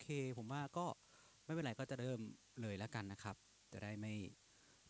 [0.00, 0.06] เค
[0.38, 0.86] ผมว่าก็
[1.44, 2.20] ไม่เป็นไรก็จะเริ่ม
[2.62, 3.36] เลยแล้วกันนะครับ
[3.72, 4.14] จะได้ไม่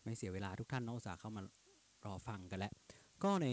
[0.03, 1.41] ไม่เสียเวลาทุกท่านนอะอุตส่าห์เข้ามา
[2.05, 2.73] รอฟังกันแล้ว
[3.23, 3.47] ก็ใน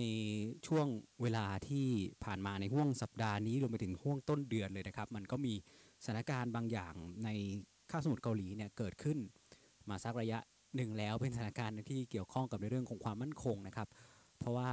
[0.66, 0.86] ช่วง
[1.22, 1.86] เวลาที่
[2.24, 5.54] ผ่านมาในห่วงสัปดาห์นี้รวมไปถึงห่วงต้นเดือนเลยนะครับ มันก็มี
[6.04, 6.94] สถานการณ์บางอย่าง
[7.24, 7.28] ใน
[7.90, 9.18] คาสมุทรเกาหลีเนี่ยเกิดขึ้น
[9.88, 10.38] มาสักระยะ
[10.76, 13.88] หนึ่งแล้วเป็นสถานการณ์ที่เกี่ยวข้องกับในเรื่องของความมั่นคงนะครับ
[14.38, 14.70] เพราะว่า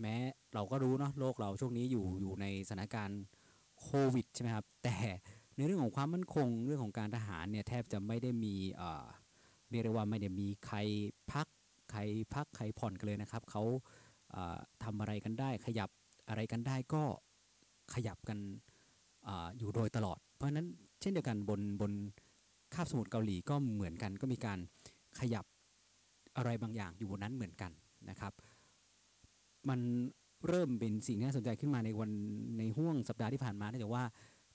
[0.00, 0.16] แม้
[0.54, 3.22] เราก็รู้เนาะโลกเราช่วงนี้อยู่อยู่ในสถานการณ์
[3.80, 4.96] โควิดใช่ไหมครับแต่
[5.56, 9.06] ในเรื่องของความมั่นคงเรื่องของการทหารเนี่ยแทบจะไม่ได้มีเอ่อ
[9.70, 10.78] เรียกได้ว่าไม่ได้มีใคร
[11.32, 11.46] พัก
[11.90, 12.00] ใคร
[12.34, 13.62] พักใครผ่อนกันเลยนะครับเขา
[14.30, 15.90] เอ่อทำอะไรกันได้ ขยับ
[16.28, 17.02] อะไรกันได้ก็
[17.94, 18.38] ขยับกัน
[19.28, 20.66] ออยู่โดยตลอด เพราะฉะนั้น
[21.00, 21.92] เช่นเดียวกันบนบน
[22.74, 24.58] คาบสมุทรเกาหลีก็เหมือนกันก็มีการ
[25.20, 25.44] ขยับ
[26.36, 27.72] อะไรบางอย่างอยู่บนนั้นเหมือนกัน
[28.10, 28.32] นะครับ
[29.68, 29.80] มัน
[30.48, 32.10] เริ่มเป็นสิ่งที่น่าสนใจขึ้นมาในวัน
[32.58, 34.04] ในห่วงสัปดาห์ที่ผ่านมาเนื่องจากว่า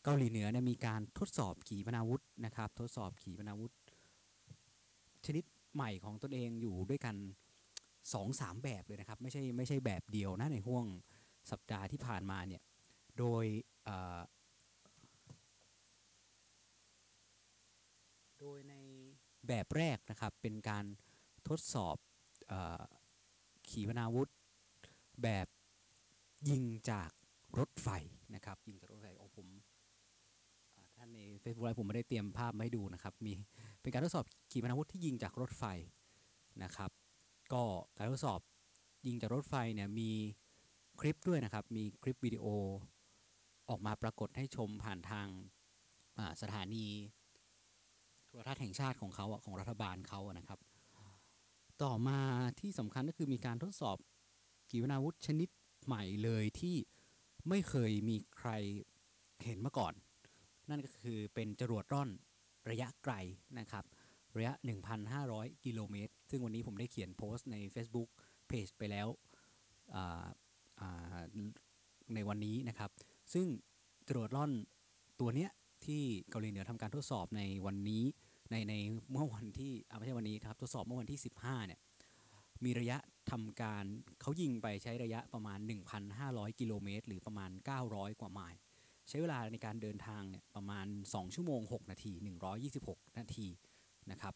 [0.08, 3.72] เกาหลีเหนือเนี่ยมีการทดสอบขีปนาวุธนะครับ ทดสอบขีปนาวุธ
[5.26, 7.16] ชนิดใหม่ของตนเองอยู่ด้วยกัน
[8.14, 10.86] สองสามแบบเลยนะครับ ไม่ใช่ไม่ใช่แบบเดียวนะในห่วง
[11.52, 12.62] สัปดาห์ที่ผ่านมาเนี่ย
[13.18, 13.46] โดย
[18.40, 18.76] โดยใน
[19.48, 20.86] แบบแรกนะครับเป็นการ
[21.48, 21.98] ทดสอบ
[22.52, 22.54] อ
[23.70, 24.30] ขีปนาวุธ
[25.24, 25.48] แบบ
[26.50, 27.10] ยิงจาก
[27.60, 27.90] รถไฟ
[28.36, 33.34] นะครับยิงจากรถไฟาท่านใน Facebook ไลฟ์ผมไม่ได้เตรียมภาพมาให้ดูนะครับ มี
[33.82, 35.64] เป็นการทดสอบขีปนาวุธที่ยิงจากรถไฟ
[36.64, 36.92] นะครับ
[37.54, 37.64] ก็
[37.98, 38.40] การทดสอบ
[39.08, 40.12] ยิงจากรถไฟเนี่ยมี
[41.00, 42.46] คลิปด้วยนะครับ มีคลิปวิดีโอ
[43.70, 45.28] ออกมาปรากฏให้ชมผ่านทาง
[46.42, 46.86] สถานี
[48.28, 50.60] โทรทัศน์แห่งชาติของเขาของรัฐบาลเขานะครับ
[51.84, 52.20] ต่อมา
[52.60, 53.98] ที่สำคัญก็คือมีการทดสอบ
[54.70, 55.50] ขีปนาวุธชนิด
[55.86, 56.76] ใหม่เลยที่
[57.50, 58.52] ไม่เคยมีใคร
[59.46, 59.94] เห็นมาก่อน
[60.70, 62.10] นั่นก็คือเป็นจรวดร่อน
[62.70, 63.14] ระยะไกล
[63.60, 63.86] นะครับ
[64.38, 64.54] ระยะ
[65.10, 68.10] 1,500 กิโลเมตร ซึ่งวันนี้ผมได้เขียนโพสต์ใน Facebook
[68.50, 69.08] Page ไปแล้ว
[72.14, 72.90] ในวันนี้นะครับ
[73.34, 73.48] ซึ่ง
[74.08, 74.52] จรวดร่อน
[75.20, 75.52] ตัวเนี้ย
[75.86, 78.04] ที่เกาหลีเหนือทำการทดสอบในวันนี้
[78.52, 78.74] ในใน
[79.12, 81.80] เมื่อวันที่ไม่ใช่วันนี้ครับทดสอบเมื่อวันที่ 15เนี่ย
[82.64, 82.98] มีระยะ
[83.32, 83.86] ทำการ
[84.22, 85.60] เขายิงไปใช้ระยะประมาณ
[86.10, 87.52] 1,500 กิโลเมตร หรือประมาณ
[87.86, 88.60] 900 กว่าไมล์
[89.10, 92.12] ใช้เวลาในการเดินทางเนี่ยประมาณ 2 ชั่วโมง 6 นาที
[92.66, 93.48] 126 นาที
[94.12, 94.34] นะครับ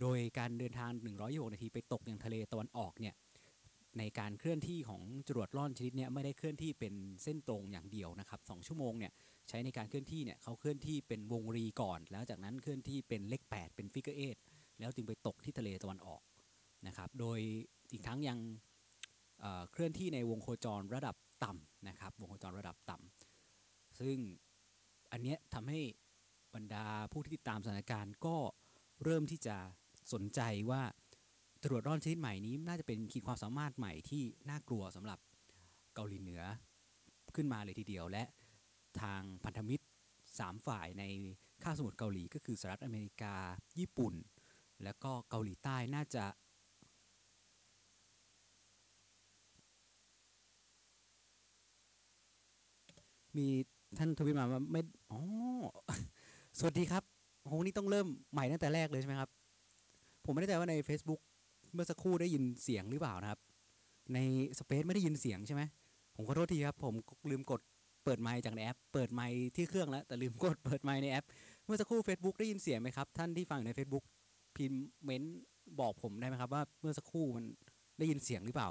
[0.00, 0.90] โดยการเดินทาง
[1.22, 3.14] 126 นาทีไปตกอยังทะเลตะวันออกเนี่ย
[3.98, 9.12] ในการเคลื่อนที่ของจรวดร่อนชนิดเนี้ยไม่ได้เคลื่อนที่เป็นเส้นตรงอย่างเดียวนะครับ2ชั่วโมงเนี่ย
[9.48, 14.36] ใช้ในการเคลื่อนที่เนี่ยเขาเคลื่อนที่เป็นวงรีก่อน แล้วจากนั้นเคลื่อนที่เป็นเลข 8 เป็น figure eight
[14.80, 16.22] แล้วจึงไปตกที่ทะเลตะวันออก
[16.86, 17.38] นะครับ โดย
[17.92, 18.38] อีกทั้งยัง
[19.40, 23.19] เคลื่อนที่ในวงโคจรระดับต่ำนะครับ วงโคจรระดับต่ำ
[24.00, 24.18] ซึ่ง
[25.12, 25.80] อันเนี้ยทำให้
[26.54, 28.36] บรรดาผู้ที่ติดตามสถานการณ์ก็
[29.04, 29.56] เริ่มที่จะ
[30.12, 30.40] สนใจ
[30.70, 30.82] ว่า
[31.62, 35.18] จรวดร่อนชนิดใหม่นี้น่าจะเป็นขีดความสามารถใหม่ที่น่ากลัวสำหรับ
[35.94, 36.42] เกาหลีเหนือ
[37.34, 38.24] ขึ้นมาเลยทีเดียวและ
[39.00, 39.84] ทางพันธมิตร
[40.24, 41.04] 3 ฝ่ายใน
[41.62, 43.36] คาสมุทรเกาหลีก็คือสหรัฐอเมริกา
[43.78, 44.14] ญี่ปุ่น
[44.84, 46.24] แล้วก็เกาหลีใต้น่าจะ
[53.36, 53.48] มี
[53.98, 54.80] ท่านทวิตมาว่าไม่
[55.12, 55.20] อ๋อ
[56.58, 57.02] สวัสดีครับ
[57.42, 59.30] โหนี่ต้องเริ่มใหม่ตั้งแต่แรกเลยใช่ไหมครับ
[60.24, 61.20] ผมไม่แน่ใจว่าใน Facebook
[61.72, 63.40] เมื่อสักครู่ได้ยินเสียงหรือเปล่านะครับ
[64.14, 64.18] ใน
[64.58, 65.62] สเปซไม่ได้ยินเสียงใช่ไหม
[66.16, 66.94] ผมขอโทษทีครับ ผม
[67.30, 67.60] ลืมกด
[68.04, 71.26] เปิดไมค์จากในแอป เปิดไมค์ที่เครื่องแล้ว แต่ลืมกดเปิดไมค์ในแอป
[71.64, 74.04] เมื่อสักครู่ Facebook ได้ยินเสียงไหมครับ ท่านที่ฟังอยู่ใน Facebook
[74.56, 75.38] พิมพ์เม้นต์
[75.80, 77.44] บอกผมได้ไหมครับ ว่าเมื่อสักครู่มัน
[77.98, 78.68] ได้ยินเสียงหรือเปล่า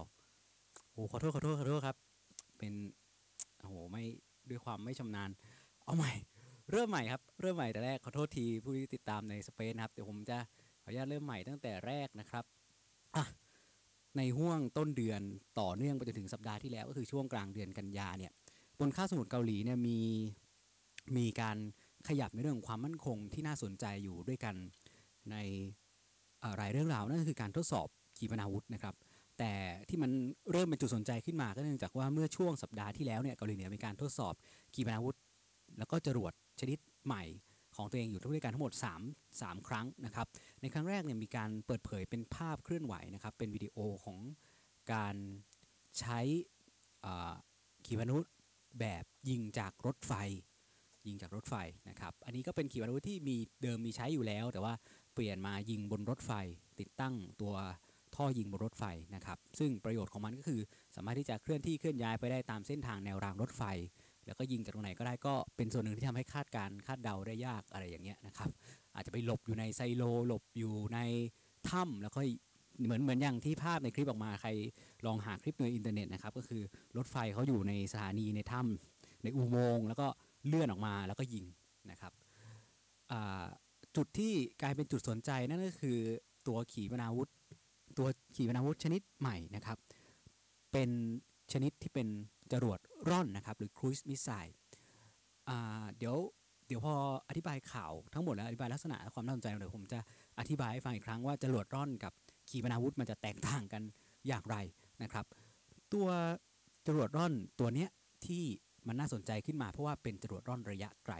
[0.91, 1.97] โอ้ขอโทษขอโทษขอโทษครับ
[2.57, 2.73] เป็น
[3.59, 4.03] โอ้โหไม่
[4.51, 5.29] ด้วยความไม่ชำนาญ
[5.85, 6.13] เอาใหม่
[6.71, 10.37] เริ่มใหม่ครับ เริ่มใหม่แต่แรกขอโทษทีผู้ที่ติดตามในสเปซนะครับ เดี๋ยวผมจะ
[10.83, 12.43] ขออนุญาตเริ่มใหม่ตั้งแต่แรกนะครับ
[13.15, 13.25] อะ
[14.17, 15.21] ในห่วงต้นเดือน
[15.59, 18.31] ต่อเนื่องไปจนถึงสัปดาห์ที่แล้วก็คือช่วงกลางเดือนกันยาเนี่ย
[18.79, 19.99] บนข้าสมุทรเกาหลีเนี่ยมี
[21.17, 21.57] มีการ
[22.07, 24.55] ขยับในเรื่องของความมั่นคงที่น่าสนใจอยู่ด้วยกัน
[25.31, 25.35] ใน
[26.57, 27.87] หลายเรื่องราวนั่นก็คือการทดสอบ
[28.17, 28.95] ขีปนาวุธนะครับ
[29.39, 29.53] แต่
[29.89, 30.11] ที่มัน
[30.51, 34.33] เริ่มเป็นจุดสนใจขึ้นมาก็เนื่องจากว่าเมื่อช่วงสัปดาห์ที่แล้วเนี่ยเกาหลีเหนือมีการทดสอบ
[34.73, 35.17] ขีปนาวุธ
[35.77, 37.23] แล้วก็จรวดชนิดใหม่
[37.75, 38.73] ของตัวเองอยู่ด้วยกันทั้งหมด
[39.05, 40.27] 3 3 ครั้งนะครับ
[40.61, 44.19] ในครั้งแรกเนี่ยมีการเปิดเผยเป็นภาพเคลื่อนไหวนะครับ เป็นวิดีโอของ
[44.93, 45.15] การ
[45.99, 46.19] ใช้
[47.85, 48.27] ขีปนาวุธ
[48.79, 50.13] แบบยิงจากรถไฟ
[51.07, 51.55] ยิงจากรถไฟ
[51.89, 54.73] นะครับ อันนี้ก็เป็นขีปนาวุธที่มีเดิมมีใช้อยู่แล้ว แต่ว่า
[55.13, 56.31] เปลี่ยนมายิงบนรถไฟ
[56.79, 57.53] ติดตั้งตัว
[58.15, 58.83] ท่อยิงบนรถไฟ
[59.15, 60.61] นะครับ ซึ่งประโยชน์ของมันก็คือ
[60.95, 63.63] สามารถที่จะเคลื่อนที่เคลื่อนย้ายไปได้ตามเส้นทางแนวรางรถไฟ
[64.25, 68.49] แล้วก็ยิงจากตรงไหนก็ได้ก็เป็นส่วนหนึ่งที่ทำให้คาดการคาดเดาได้ยากอะไรอย่างเงี้ยนะครับ
[68.95, 70.99] อาจจะไปหลบอยู่ในไซโลหลบอยู่ใน
[71.69, 72.21] ถ้ำแล้วก็
[72.85, 74.49] เหมือนเหมือนอย่างที่ภาพในคลิปออกมาใคร
[75.05, 76.61] ลองหาคลิปในอินเทอร์เน็ตนะครับก็คือ
[76.97, 80.07] รถไฟเขาอยู่ในสถานีในถ้ำในอุโมงค์แล้วก็
[80.47, 81.45] เลื่อนออกมาแล้วก็ยิง
[81.91, 82.13] นะครับ
[83.95, 85.97] จุดที่กลายเป็นจุดสนใจนั่นก็คือ
[86.47, 87.29] ตัวขีปนาวุธ
[87.99, 89.77] ตัวขีปนาวุธชนิดใหม่นะครับ
[90.71, 90.89] เป็น
[91.51, 92.07] ชนิดที่เป็น
[92.51, 92.79] จรวด
[93.09, 94.55] ร่อนนะครับ หรือครู i มิสไซล์
[95.97, 96.15] เดี๋ยว
[96.67, 96.93] เดี๋ยวพอ
[97.29, 99.99] อธิบายข่าวทั้งหมดแล้วอธิบายลักษณะและความน่าสนใจเดี๋ยวผมจะ
[100.39, 102.13] อธิบายให้ฟังอีกครั้งว่าจรวดร่อนกับ
[102.49, 103.81] ขีปนาวุธมันจะแตกต่างกัน
[104.27, 104.57] อย่างไร
[105.03, 105.25] นะครับ
[105.93, 106.07] ตัว
[106.87, 107.89] จรวดร่อนตัวเนี้ย
[108.25, 108.43] ที่
[108.87, 111.15] มันน่าสนใจขึ้นมาเพราะว่าเป็นจรวดร่อนระยะไกล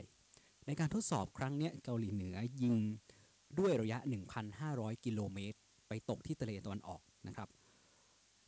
[0.65, 2.75] ในการทดสอบครั้งเนี้ยเกาหลีเหนือยิง
[3.59, 3.97] ด้วยระยะ
[4.51, 5.59] 1,500 กิโลเมตร
[5.89, 7.49] ไปตกที่ทะเลตะวันออกนะครับ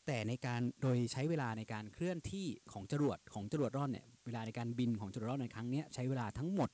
[0.06, 6.70] แต่ในการโดยใช้เวลาในการเคลื่อนที่ของจรวดของจรวดร่อนเนี่ยเวลาในการบินของจรวดร่อนในครั้งนี้ใช้เวลาทั้งหมด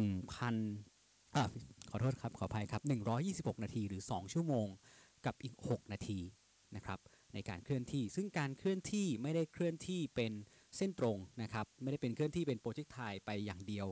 [0.00, 1.44] 1,000อ่า
[1.90, 2.82] ขอโทษครับขออภัยครับ
[3.56, 4.66] 126 นาทีหรือ 2 ชั่วโมง
[5.26, 6.18] กับอีก 6 นาที
[6.76, 6.98] นะครับ
[7.34, 10.32] ในการเคลื่อนที่ ซึ่งการเคลื่อนที่ไม่ได้เคลื่อนที่เป็น
[10.76, 13.86] เส้นตรงนะครับไม่ได้เป็นเคลื่อนที่เป็น projectile ไปอย่างเดียว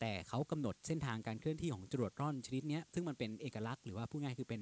[0.00, 4.60] แต่เขากำหนดเส้นทางการเคลื่อนที่ของจรวดร่อนชนิดนี้ซึ่งมันเป็นเอกลักษณ์หรือว่าพูดง่ายคือเป็น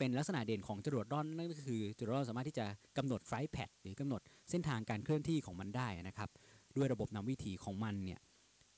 [0.00, 2.66] เป็นลักษณะเด่นของจรวดร่อนนั่นก็คือจรวดร่อนสามารถที่จะ
[2.98, 4.20] กำหนด flight path หรือกำหนด
[4.50, 6.28] เส้นทางการเคลื่อนที่ของมันได้นะครับ
[6.76, 8.20] ด้วยระบบนำวิถีของมันเนี่ย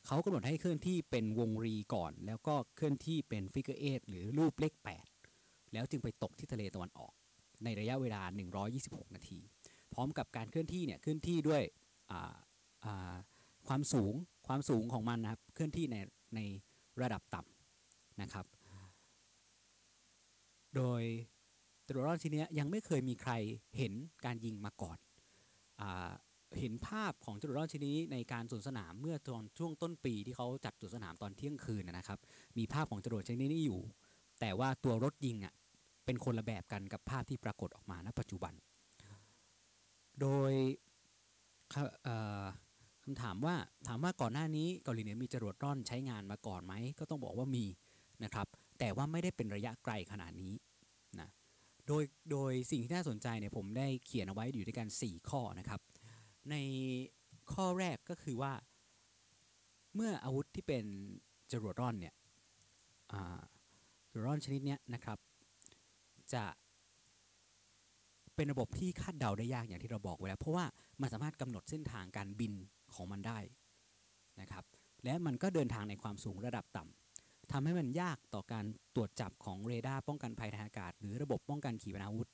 [0.06, 4.74] เขากำหนดให้เคลื่อนที่เป็นวงรีก่อน แล้วก็เคลื่อนที่เป็น figure eight หรือรูปเลข
[5.24, 7.12] 8 แล้วจึงไปตกที่ทะเลตะวันออก
[7.64, 8.22] ในระยะเวลา
[8.68, 9.38] 126 นาที
[9.92, 11.62] พร้อมกับการเคลื่อนที่เนี่ยเคลื่อนที่ด้วย
[13.68, 14.14] ความสูง
[14.46, 15.96] ความสูงของมันนะครับเคลื่อนที่ใน
[16.34, 16.40] ใน
[17.02, 18.46] ระดับต่ำนะครับ
[20.76, 21.02] โดย
[21.86, 23.32] จรวดร่อนชิ้นนี้ยังไม่เคยมีใคร
[23.76, 23.92] เห็น
[24.24, 24.98] การยิงมาก่อน
[25.80, 25.82] อ
[26.60, 32.18] เห็นภาพของจรวดร่อนชิ้นนี้ในการสวนสนามเมื่อตอนช่วงต้นปีที่เขาจัดสวนสนามตอนเที่ยงคืนนะครับ
[32.58, 33.80] มีภาพของจรวดชนิดนี้อยู่
[34.40, 35.54] แต่ว่าตัวรถยิงอะ
[36.04, 38.54] เป็นคนละแบบกันกับภาพที่ปรากฏออกมาณปัจจุบัน
[40.20, 40.52] โดย
[43.04, 43.54] คำถามว่า
[43.88, 47.64] ถามว่าก่อนหน้านี้เกาหลีเหนือมีจรวดร่อนใช้งานมาก่อนไหมก็ต้องบอกว่ามี
[48.24, 48.46] นะครับ
[48.78, 50.54] แต่ว่าไม่ได้เป็นระยะไกลขนาดนี้
[51.20, 51.28] นะ
[51.86, 55.80] โดยโดยสิ่งที่น่าสนใจเนี่ยผมได้เขียนเอาไว้อยู่ด้วยกัน 4 ข้อนะครับ
[56.50, 56.54] ใน
[57.52, 58.52] ข้อแรกก็คือว่า
[59.94, 60.84] เมื่ออาวุธที่เป็น
[61.52, 62.14] จรวดร่อนเนี่ย
[64.12, 65.18] จรวดร่อนชนิดนี้นะครับ
[66.34, 66.44] จะ
[68.34, 70.64] เป็นระบบที่คาดเดาได้ยากอย่างที่เราบอกไว้แล้ว เพราะว่า
[71.00, 72.52] มันสามารถกำหนดเส้นทางการบิน
[72.94, 73.38] ของมันได้
[74.40, 74.64] นะครับ
[75.04, 77.01] และมันก็เดินทางในความสูงระดับต่ำ
[77.50, 82.28] ทำให้มันยากต่อการตรวจจับของเรดาร์ป้องกันภัยทางอากาศ หรือระบบป้องกันขีปนาวุธ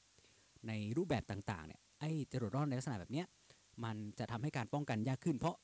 [0.69, 3.25] ในรูปแบบต่างๆเนี่ยไอ้จรวดร่อนในลักษณะแบบนี้
[3.84, 5.56] มันจะทำให้การป้องกันยากขึ้น เพราะ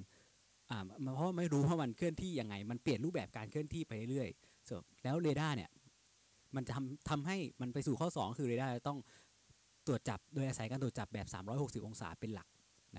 [0.00, 0.84] 1อ่า
[1.14, 5.70] เพราะไม่รู้ว่ามันเคลื่อนที่ยังไง มันเปลี่ยนรูปแบบการเคลื่อนที่ไปเรื่อยๆแล้วเรดาร์เนี่ย
[6.56, 8.98] มันจะทำทำให้มันไปสู่ข้อ 2 คือเรดาร์ต้อง
[9.86, 12.48] ตรวจจับโดยอาศัยการตรวจจับแบบ 360 องศาเป็นหลัก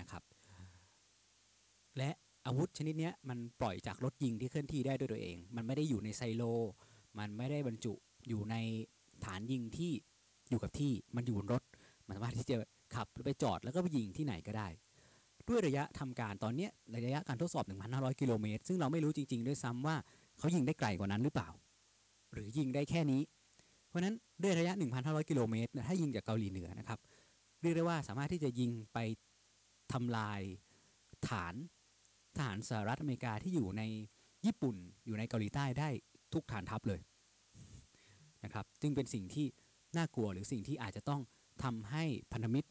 [0.00, 0.22] นะครับ
[1.98, 2.10] และ
[2.46, 6.42] อาวุธชนิดนี้มันปล่อยจากรถยิงที่เคลื่อนที่ได้ด้วยตัวเอง มันไม่ได้อยู่ในไซโล
[7.18, 7.92] มันไม่ได้บรรจุ
[8.28, 8.56] อยู่ใน
[9.24, 9.92] ฐานยิงที่
[10.50, 11.62] อยู่กับที่ มันอยู่บนรถ
[12.06, 12.56] มันสามารถที่จะ
[12.94, 14.68] ขับไปจอดแล้วก็ไปยิงที่ไหนก็ได้
[15.48, 16.68] ด้วยระยะทำการตอนนี้
[17.06, 19.96] ระยะการทดสอบ 1,500 กิโลเมตร ซึ่งเราไม่รู้จริง ๆ ด้วยซ้ำว่า
[20.38, 21.48] เขายิงได้ไกลกว่านั้นหรือเปล่า
[22.32, 23.22] หรือยิงได้แค่นี้
[23.88, 26.98] เพราะนั้นด้วยระยะ 1,500 กิโลเมตรถ้ายิงจากเกาหลีเหนือนะครับ
[27.62, 28.98] เรียกได้ว่าสามารถที่จะยิงไป
[29.92, 30.40] ทำลาย
[31.28, 31.54] ฐาน
[32.38, 33.82] ทหารสหรัฐอเมริกาที่อยู่ใน
[34.46, 34.76] ญี่ปุ่น
[35.06, 35.88] อยู่ในเกาหลีใต้ได้
[36.34, 37.00] ทุกฐานทัพเลย
[38.44, 39.46] นะครับจึงเป็นสิ่งที่
[39.96, 41.20] น่ากลัวหรือสิ่งที่อาจจะต้อง
[41.62, 42.68] ทำให้พันธมิตร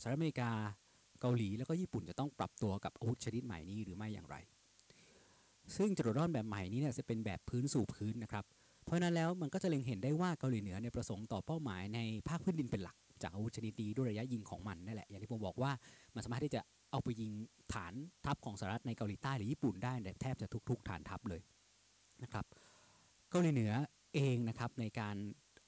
[0.00, 0.50] สหรัฐอเมริกา
[1.20, 4.36] เกาหลีแล้วก็ญี่ปุ่นจะต้องปรับตัวกับอาวุธชนิดใหม่นี้หรือไม่อย่างไร
[5.76, 8.44] ซึ่งจรวดร่อนแบบใหม่นี้เนี่ยจะเป็นแบบพื้นสู่พื้นนะครับ
[8.84, 15.72] เพราะนั้นแล้วมันก็จะเล็งเห็นได้ว่าเกาหลีเหนือในประสงค์ต่อเป้าหมายในภาคพื้นดินเป็นหลัก จากอาวุธชนิดนี้ด้วยระยะยิงของมันนั่นแหละอย่างที่ผมบอกว่า
[16.14, 16.60] มันสามารถที่จะ
[16.94, 17.32] เอาไปยิง
[17.74, 17.94] ฐาน
[18.26, 21.42] ทัพของสหรัฐในเกาหลีใต้หรือญี่ปุ่นได้แทบจะทุก ๆ ฐานทัพเลย
[22.22, 22.44] นะครับ
[23.30, 23.72] เกาหลีเหนือ
[24.14, 25.16] เองนะครับในการ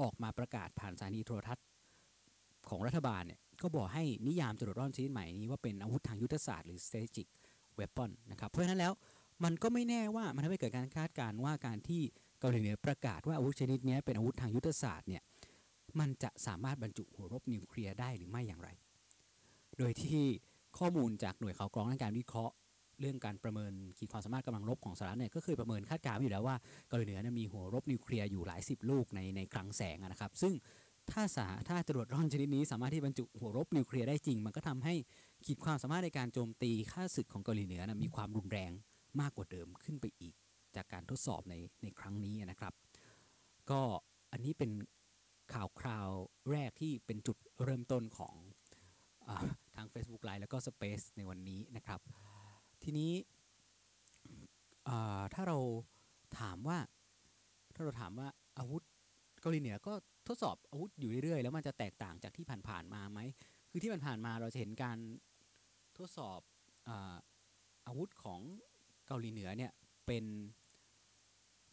[0.00, 1.64] ออกมาประกาศผ่านสถานีโทรทัศน์
[2.68, 7.28] ของรัฐบาลเนี่ยก็บอกให้นิยามจรวดร่อนชนิดใหม่นี้ว่าเป็นอาวุธทางยุทธศาสตร์หรือ strategic
[7.78, 8.92] weapon นะครับเพราะฉะนั้นแล้ว
[9.44, 12.02] มันก็ไม่แน่ว่ามันทำให้เกิดการคาดการณ์ว่าการที่
[12.40, 15.22] เกาหลีเหนือประกาศว่าอาวุธชนิดนี้เป็นอาวุธทางยุทธศาสตร์เนี่ย
[16.00, 18.70] มันจะสามารถบรรจุหัวรบนิวเคลียร์ได้หรือไม่อย่างไร
[19.78, 20.24] โดยที่
[20.78, 22.54] ข้อมูลจากหน่วยข่าวกรองและการวิเคราะห์
[23.00, 26.56] เรื่องการประเมินขีดความสามารถกำลังรบของสหรัฐเนี่ยก็เคยประเมินคาดการณ์อยู่แล้วว่า
[26.88, 30.54] เกาหลีเหนือมีหัวรบนิวเคลียร์อยู่หลายสิบลูกในในคลังแสงนะครับ ซึ่ง
[31.10, 34.94] ถ้าสาถ้าจรวดร่อนชนิดนี้สามารถที่บรรจุหัวรบนิวเคลียร์ได้จริง มันก็ทำให้
[35.46, 38.72] ขีดความสามารถในการโจมตีค่าศึกของเกาหลีเหนือนะมีความรุนแรง
[39.20, 40.34] มากกว่าเดิมขึ้นไปอีก
[40.76, 42.72] จากการทดสอบในในครั้งนี้นะครับ
[43.70, 43.80] ก็
[44.32, 44.70] อันนี้เป็น
[45.54, 46.08] ข่าวคราว
[46.50, 48.34] แรกที่เป็นจุดเริ่มต้นของ
[49.76, 52.00] ทาง Facebook Live แล้วก็ Space ในวันนี้นะครับ
[52.82, 53.12] ทีนี้
[55.34, 55.58] ถ้าเรา
[56.40, 56.78] ถามว่า
[57.74, 58.28] ถ้าเราถามว่า
[58.58, 58.82] อาวุธ
[59.40, 59.92] เกาหลีเหนือก็
[60.28, 63.20] ทดสอบอาวุธอยู่เรื่อยๆ แล้วมันจะแตกต่างจากที่ผ่านๆมาไหม
[63.70, 64.98] คือที่ผ่านๆมาเราจะเห็นการ
[65.98, 66.40] ทดสอบ
[67.86, 68.40] อาวุธของ
[69.06, 69.72] เกาหลีเหนือเนี่ย
[70.06, 70.24] เป็น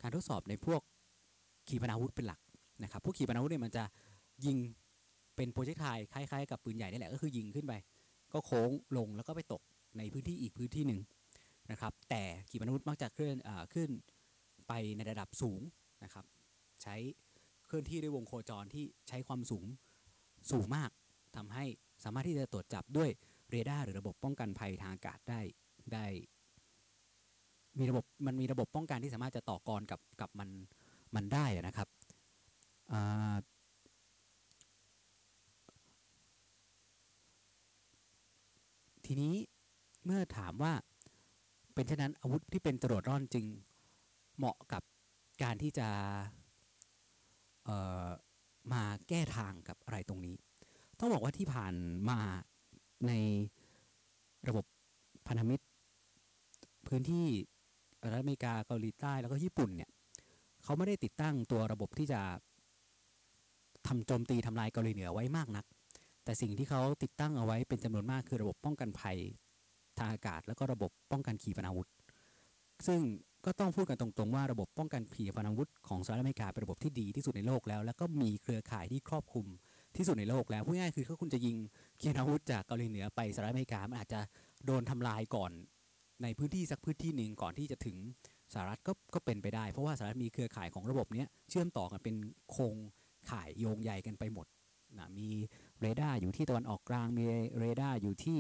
[0.02, 0.82] การทดสอบในพวก
[1.70, 2.40] ขีปนาวุธเป็นหลัก
[2.84, 3.84] นะครับ พวกขีปนาวุธเนี่ยมันจะ
[4.46, 4.58] ยิง
[5.36, 7.74] เป็น projectile คล้ายๆกับปืนใหญ่นี่แหละก็คือยิงขึ้นไป
[8.34, 9.62] ก็โค้งลงแล้วก็ไปตก
[9.98, 11.02] ในพื้นที่อีกพื้นที่หนึ่ง
[11.72, 13.90] นะครับ แต่ขีปนาวุธมักจะเคลื่อนอขึ้น
[14.68, 15.62] ไปในระดับสูง
[16.04, 16.26] นะครับ
[16.84, 16.96] ใช้
[17.66, 19.66] เคลื่อนที่ด้วยวงโคจรที่ใช้ความสูง
[20.52, 20.90] สูงมาก
[21.36, 21.66] ทำให้
[22.04, 23.10] สามารถที่จะตรวจจับด้วย
[23.50, 25.42] เรดาร์หรือระบบป้องกันภัยทางอากาศได้
[25.94, 26.06] ได้
[27.80, 30.50] มีระบบมันมีระบบป้องกันที่สามารถจะต่อกรกับกับมัน
[31.16, 31.88] มันได้นะครับ
[32.92, 33.36] อ่า
[39.06, 39.34] ทีนี้
[40.06, 40.74] เมื่อถามว่า
[41.74, 43.46] เป็นเช่นนั้นอาวุธที่เป็นจรวดร่อนจึง
[44.38, 44.84] เหมาะกับ
[45.44, 45.88] การที่จะ
[48.74, 50.36] มาแก้ทางกับอะไรตรงนี้
[51.00, 51.74] ต้องบอกว่าที่ผ่าน
[52.10, 52.20] มา
[53.08, 53.12] ใน
[54.48, 54.66] ระบบ
[55.28, 55.66] พันธมิตร
[56.88, 57.26] พื้นที่
[58.00, 59.90] สหรัฐอเมริกาเกาหลีใต้แล้วก็ญี่ปุ่นเนี่ย
[60.64, 62.22] เขาไม่ได้ติดตั้งตัวระบบที่จะ
[63.88, 65.66] ทำโจมตีทำลายเกาหลีเหนือไว้มากนัก
[66.24, 69.18] แต่สิ่งที่เขาติดตั้งเอาไว้เป็นจำนวนมากคือระบบป้องกันภัย
[69.98, 71.90] ทางอากาศ แล้วก็ระบบป้องกันขีปนาวุธ
[72.88, 73.00] ซึ่ง
[73.46, 79.46] ก็ต้องพูดกันตรงๆว่าระบบป้องกันขีปนาวุธของสหรัฐอเมริกาเป็นระบบที่ดีที่สุดในโลกแล้ว แล้วก็มีเครือข่ายที่ครอบคลุม
[79.98, 81.56] ที่สุดในโลกแล้วพูดง่ายๆคือถ้าคุณจะยิง
[82.00, 84.20] ขีปนาวุธจากเกาหลีเหนือไปสหรัฐอเมริกามันอาจจะ
[84.66, 85.52] โดนทำลายก่อน
[86.24, 87.98] ในพื้นที่สักพื้นที่หนึ่งก่อนที่จะถึง
[88.54, 92.16] สหรัฐก็ก็เป็นไปได้ เพราะว่าสหรัฐมีเครือข่ายของระบบเนี้ยเชื่อมต่อกันเป็น
[92.52, 92.76] โครง
[93.32, 94.48] ข่ายโยงใยกันไปหมด
[95.00, 95.30] นะมี
[95.84, 97.24] เรดาร์อยู่ที่ตะวันออกกลาง มี
[97.60, 98.40] เรดาร์อยู่ที่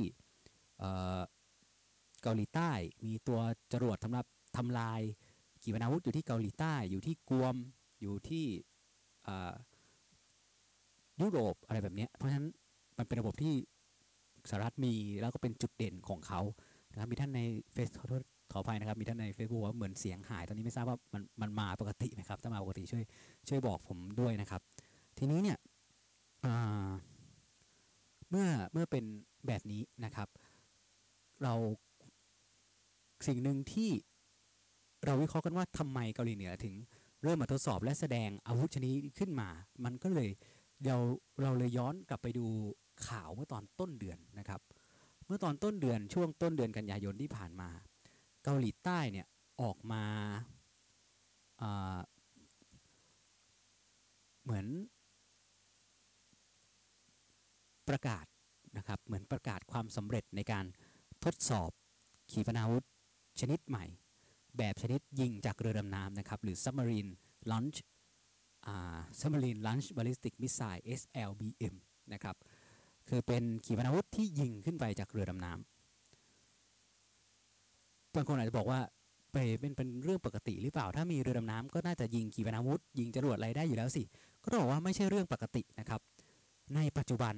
[2.21, 2.71] เกาหลีใต้
[3.05, 3.39] มีตัว
[3.73, 4.25] จรวดสำหรับ
[4.57, 5.01] ทำลาย
[5.61, 7.55] ขีปนาวุธอยู่ที่เกาหลีใต้ อยู่ที่กวม
[8.01, 8.45] อยู่ที่
[11.21, 12.47] ยุโรปอะไรแบบนี้ เพราะฉะนั้น
[12.97, 13.53] มันเป็นระบบที่
[14.49, 16.41] สหรัฐมีแล้วก็เป็นจุดเด่นของเขา
[16.91, 17.41] นะครับ มีท่านใน
[17.73, 23.03] เฟซขอโทษขออภัยนะครับ มีท่านใน Facebook ว่าเหมือนเสียงหาย ตอนนี้ไม่ทราบว่ามันมันมาปกติไหมครับ ถ้ามาปกติช่วย
[23.49, 24.61] ช่วยบอกผมด้วยนะครับ
[25.17, 25.57] ทีนี้เนี่ย
[26.45, 26.91] อ่า
[28.35, 29.05] เมื่อเมื่อเป็น
[29.47, 30.27] แบบนี้นะครับ
[31.43, 31.53] เรา
[33.27, 33.89] สิ่งหนึ่งที่
[35.05, 36.75] เราวิเคราะห์กันว่าทำไมเกาหลีเหนือถึง
[37.23, 39.49] เริ่มมาทดสอบและแสดงอาวุธชนิดนี้ขึ้นมา
[39.85, 40.29] มันก็เลย
[40.85, 40.97] เรา
[41.41, 42.45] เราเลยย้อนกลับไปดู
[43.07, 44.61] ข่าวเมื่อตอนต้นเดือนนะครับ
[45.25, 47.69] เมื่อตอนต้นเดือนช่วงต้นเดือนกันยายนที่ผ่านมา
[48.43, 49.27] เกาหลีใต้เนี่ย
[49.61, 50.03] ออกมา
[51.61, 51.97] อ่า
[54.43, 54.65] เหมือน
[57.89, 58.25] ประกาศ
[58.77, 60.65] นะครับเหมือนประกาศความสำเร็จในการ
[61.23, 61.71] ทดสอบ
[62.31, 62.83] ขีปนาวุธ
[63.39, 63.85] ชนิดใหม่
[64.57, 67.11] แบบชนิดยิงจากเรือดำน้ำนะครับหรือ submarine
[67.51, 67.77] launch
[69.19, 71.75] submarine launch ballistic missile SLBM
[72.13, 72.35] นะครับ
[73.09, 78.79] คือเป็นขีปนาวุธที่ยิงขึ้นไปจากเรือดำน้ำบางคนอาจจะบอกว่า
[79.31, 84.03] ไปเป็นเป็นเรื่องปกติหรือเปล่า ถ้ามีเรือดำน้ำก็น่าจะยิงขีปนาวุธ ยิงจรวดอะไรได้อยู่แล้วสิ
[84.43, 86.01] ก็ต้องบอกว่าไม่ใช่เรื่องปกตินะครับ
[86.75, 87.35] ในปัจจุบัน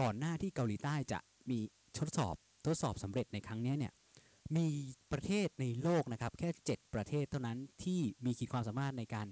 [0.00, 1.18] ก่อนหน้าที่เกาหลีใต้จะ
[1.50, 1.58] มี
[1.98, 2.34] ทดสอบ
[2.66, 3.92] ทดสอบสำเร็จในครั้งนี้เนี่ย
[4.56, 4.68] มี
[5.12, 9.26] ประเทศในโลกนะครับแค่ 7 ประเทศเท่านั้นที่มีขีดความสามารถในการ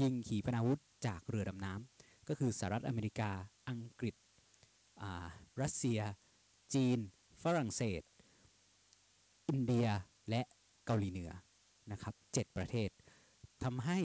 [0.00, 3.30] ยิงขีปนาวุธจากเรือดำน้ำก็คือสหรัฐอเมริกา
[3.68, 4.14] อังกฤษ
[5.62, 6.00] รัสเซีย
[6.74, 6.98] จีน
[7.42, 8.02] ฝรั่งเศส
[9.48, 9.86] อินเดีย
[10.30, 10.42] และ
[10.86, 11.30] เกาหลีเหนือ
[11.92, 12.90] นะครับ7ประเทศ
[13.64, 13.98] ทำให้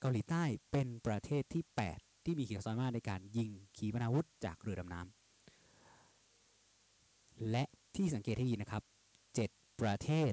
[0.00, 1.62] เกาหลีใต้เป็นประเทศที่
[1.94, 5.15] 8 ที่มีขีดความสามารถในการยิงขีปนาวุธจากเรือดำน้ำ
[7.50, 7.64] และ
[7.96, 8.82] ที่สังเกตให้ดีนะครับ
[9.32, 10.32] 7 ประเทศ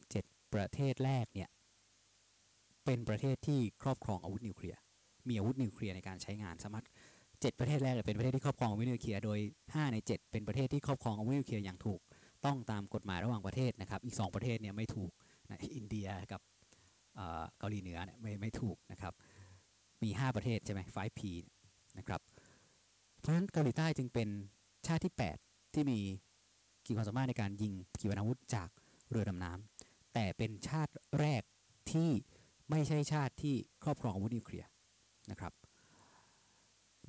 [0.00, 1.48] 7 ประเทศแรกเนี่ย
[2.84, 4.78] เป็นประเทศที่ครอบครองอาวุธนิวเคลียร์
[5.28, 6.86] มีอาวุธนิวเคลียร์ในการใช้งานสามารถ
[7.22, 12.00] 7ประเทศแรกเป็นประเทศที่ครอบครองอาวุธนิวเคลียร์โดย 5 ใน 7 เป็นประเทศที่ครอบครองอาวุธนิวเคลียร์อย่างถูก
[12.44, 15.12] ต้องตามกฎหมายระหว่างประเทศนะครับ อีก 2 ประเทศเนี่ยไม่ถูก
[15.50, 16.40] นะอินเดียกับ
[17.16, 19.12] เอ่อเกาหลีเหนือเนี่ยไม่ไม่ถูกนะครับ
[20.02, 21.20] มี 5 ประเทศใช่ไหม 5P
[21.98, 22.20] นะครับ
[23.18, 24.28] เพราะฉะนั้นเกาหลีใต้จึงเป็น
[24.86, 25.98] ชาติที่ 8 ที่มี
[26.90, 28.68] ขีดความสามารถในการยิงขีปนาวุธจาก
[29.10, 31.42] เรือดำน้ำแต่เป็นชาติแรก
[31.92, 32.10] ที่
[32.70, 33.54] ไม่ใช่ชาติที่
[33.84, 34.68] ครอบครองอาวุธนิวเคลียร์
[35.30, 35.52] นะครับ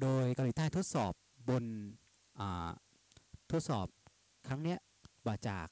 [0.02, 1.14] โดยเกาหลีใต้ทดสอบ
[1.50, 1.64] บน
[3.52, 3.88] ทดสอบ
[4.48, 4.80] ครั้งเนี้ย
[5.28, 5.68] มาจาก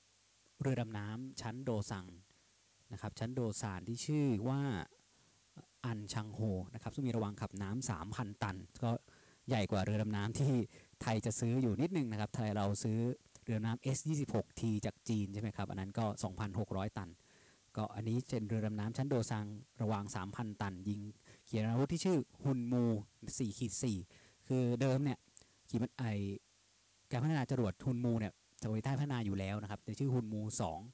[0.62, 2.06] เรือดำน้ำชั้นโดซัง
[2.92, 4.62] นะครับชั้นโดซานที่ชื่อว่า
[5.86, 6.40] อันชังโฮ
[6.74, 8.92] นะครับซึ่งมีระวังขับน้ำ3,000ตัน ก็
[9.48, 10.54] ใหญ่กว่าเรือดำน้ำที่
[11.02, 13.00] ไทยจะซื้ออยู่นิดนึงนะครับ ไทยเราซื้อ
[13.50, 16.06] รือดำน้ำ S26T จากจีนใช่ไหมครับ อันนั้นก็
[16.52, 17.10] 2,600 ตัน
[17.78, 19.46] ก็อันนี้เป็นเรือดำน้ำชั้นโดซัง
[19.82, 20.04] ระวาง
[20.34, 21.02] 3,000 ตัน ยิง
[21.46, 22.84] เขีปนาวุธที่ชื่อฮุนมู
[23.26, 23.74] 4ขีด
[24.12, 25.20] 4คือเดิมเนี่ย
[25.70, 26.04] ขีปไอ
[27.12, 30.42] การพัฒนาจรวดฮุนมูเนี่ยเกาหลีใต้พัฒนาอยู่แล้วนะครับในชื่อฮุนมู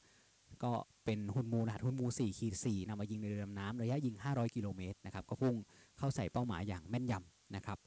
[0.06, 0.72] 2 ก็
[1.06, 5.56] เป็นฮุนมูรหัสฮุนมู4ขีด4นำมายิงในเรือดำน้ำระยะยิง 500 กิโลเมตรนะครับก็พุ่ง
[5.98, 7.78] เข้าใส่เป้าหมายอย่างแม่นยำนะครับ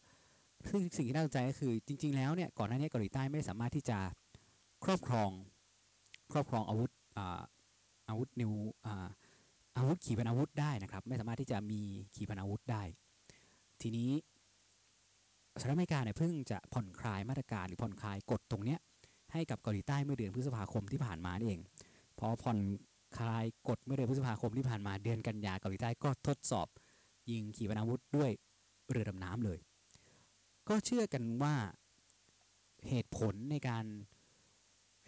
[0.71, 3.99] ซึ่งสิ่งที่น่าสนใจก็คือจริง ๆ แล้วเนี่ยก่อนหน้านี้เกาหลีใต้ไม่สามารถที่จะ
[4.85, 5.31] ครอบครอง
[6.33, 6.91] ครอบครองอาวุธ
[8.09, 8.53] อาวุธนิว
[9.77, 11.81] อาวุธขีปนาวุธได้นะครับ ไม่สามารถที่จะมี
[12.15, 12.83] ขีปนาวุธได้
[13.81, 14.11] ทีนี้
[15.61, 18.79] สหรัฐอเมริกาเนี่ยเพิ่งจะผ่อนคลายมาตรการหรือผ่อนคลายกฎตรงเนี้ย
[19.33, 21.61] ให้กับเกาหลีใต้เมื่อเดือนพฤษภาคมที่ผ่านมาเอง
[22.19, 22.59] พอผ่อน
[23.19, 26.69] คลายกฎเมื่อเดือนพฤษภาคมที่ผ่านมาเดือนกันยาเกาหลีใต้ก็ทดสอบ
[27.31, 28.31] ยิงขีปนาวุธด้วย
[28.91, 29.59] เรือดำน้ำเลย
[30.69, 31.55] ก็เชื่อกันว่า
[32.89, 33.85] เหตุผลในการ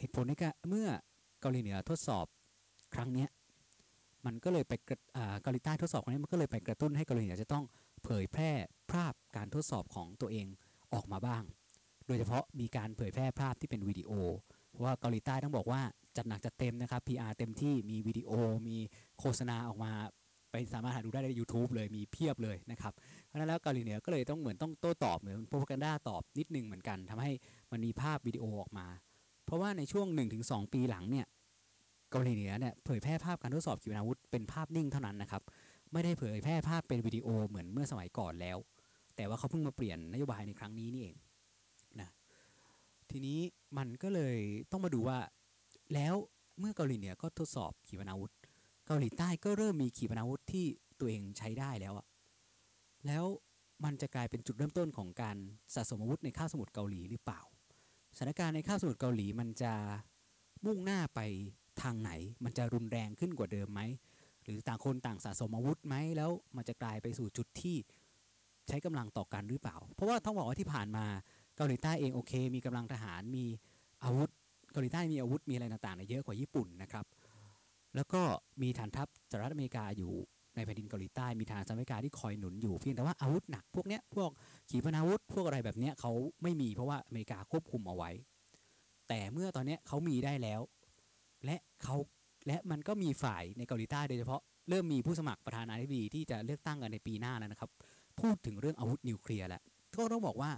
[0.00, 0.88] เหตุผลในการเมื่อ
[1.40, 2.26] เกาหลีเหนือทดสอบ
[2.95, 3.26] ครั้งนี้
[4.26, 4.73] มันก็เลยไป
[5.42, 7.64] เกาหลีใต้ทดสอบครั้งนี้มันก็เลยไปกระตุ้นให้เกาหลีเหนือจะต้อง
[8.04, 8.50] เผยแพร่
[8.92, 10.47] ภาพการทดสอบของตัวเอง
[10.95, 11.42] ออกมาบ้าง
[12.07, 14.11] โดยเฉพาะมีการเผยแพร่ภาพที่เป็นวิดีโอ
[14.71, 15.80] เพราะว่าเกาหลีใต้ต้องบอกว่า
[16.16, 18.30] จัดหนักจัดเต็มนะครับ PR เต็มที่มีวิดีโอ
[18.69, 18.76] มี
[19.19, 19.92] โฆษณาออกมา
[20.50, 22.92] ไปสามารถหาดูได้ใน YouTube เลยมีเพียบเลยนะครับ
[23.26, 27.33] เพราะนั้นแล้วเกาหลีเหนือก็เลยต้องเหมือนต้องโต้ตอบเหมือนโปรพกันด้าตอบนิดนึงเหมือนกันทำให้
[27.71, 28.87] มันมีภาพวิดีโอออกมา
[29.44, 30.06] เพราะว่าในช่วง
[30.40, 31.26] 1-2 ปีหลังเนี่ย
[32.11, 35.42] เกาหลีเหนือเนี่ยเผยแพร่ภาพการทดสอบขีปนาวุธเป็นภาพนิ่งเท่านั้นนะครับ
[35.92, 38.59] ไม่ได้เผยแพร่ภาพเป็นวิดีโอเหมือนเมื่อสมัยก่อนแล้ว
[39.16, 41.16] แต่ว่าเขาเพิ่งมาเปลี่ยนนโยบายในครั้งนี้นี่เอง
[42.00, 42.09] นะ
[43.11, 43.38] ทีนี้
[43.78, 44.37] มันก็เลย
[44.70, 45.18] ต้องมาดูว่า
[45.94, 46.14] แล้ว
[46.59, 48.33] เมื่อเกาหลีเหนือก็ทดสอบขีปนาวุธ
[48.87, 50.66] เกาหลีใต้ก็เริ่มมีขีปนาวุธที่
[51.00, 52.07] ตัวเองใช้ได้แล้วอะ
[53.07, 53.24] แล้ว
[53.85, 55.37] มันจะกลายเป็นจุดเริ่มต้นของการ
[55.74, 57.40] สะสมอาวุธในข้าวสมุทรเกาหลีหรือเปล่า
[58.16, 59.73] สถานการณ์ในข้าสมุทรเกาหลีมันจะ
[60.64, 61.20] มุ่งหน้าไป
[61.83, 62.11] ทางไหน
[62.44, 63.81] มันจะรุนแรงขึ้นกว่าเดิมไหม
[64.44, 67.77] หรือต่างคนต่างสะสมอาวุธไหม แล้วมันจะกลายไปสู่จุดที่
[68.68, 71.05] ใช้กำลังต่อกันหรือเปล่า เพราะว่าต้องบอกว่าที่ผ่านมา
[71.57, 73.44] เกาหลีใต้เองโอเค มีกำลังทหาร มี
[74.05, 74.31] อาวุธ
[74.73, 77.05] เกาหลีใต้มีอาวุธ มีอะไรต่างๆเยอะกว่าญี่ปุ่นนะครับ
[77.94, 78.23] แล้วก็
[78.62, 80.14] มีฐานทัพสหรัฐอเมริกาอยู่
[80.61, 84.31] ในแผ่นดินเกาหลีใต้มีฐานสหรัฐอเมริกาที่คอยหนุนอยู่เพียงแต่ว่าอาวุธหนักพวกเนี้ยพวก
[84.70, 88.11] ขีปนาวุธ พวกอะไรแบบเนี้ยเขาไม่มีเพราะว่าอเมริกาควบคุมเอาไว้
[89.09, 90.61] แต่เมื่อตอนนี้เขามีได้แล้ว
[91.44, 91.96] และเขา
[92.46, 97.70] และมันก็มีฝ่ายในเกาหลีใต้โดยเฉพาะเริ่มมีผู้สมัครประธานาธิบดีที่จะเลือกตั้งกันในปีหน้าแล้วนะครับ
[98.20, 99.62] พูดถึงเรื่องอาวุธนิวเคลียร์แล้ว
[99.96, 100.51] ก็ต้องบอกว่า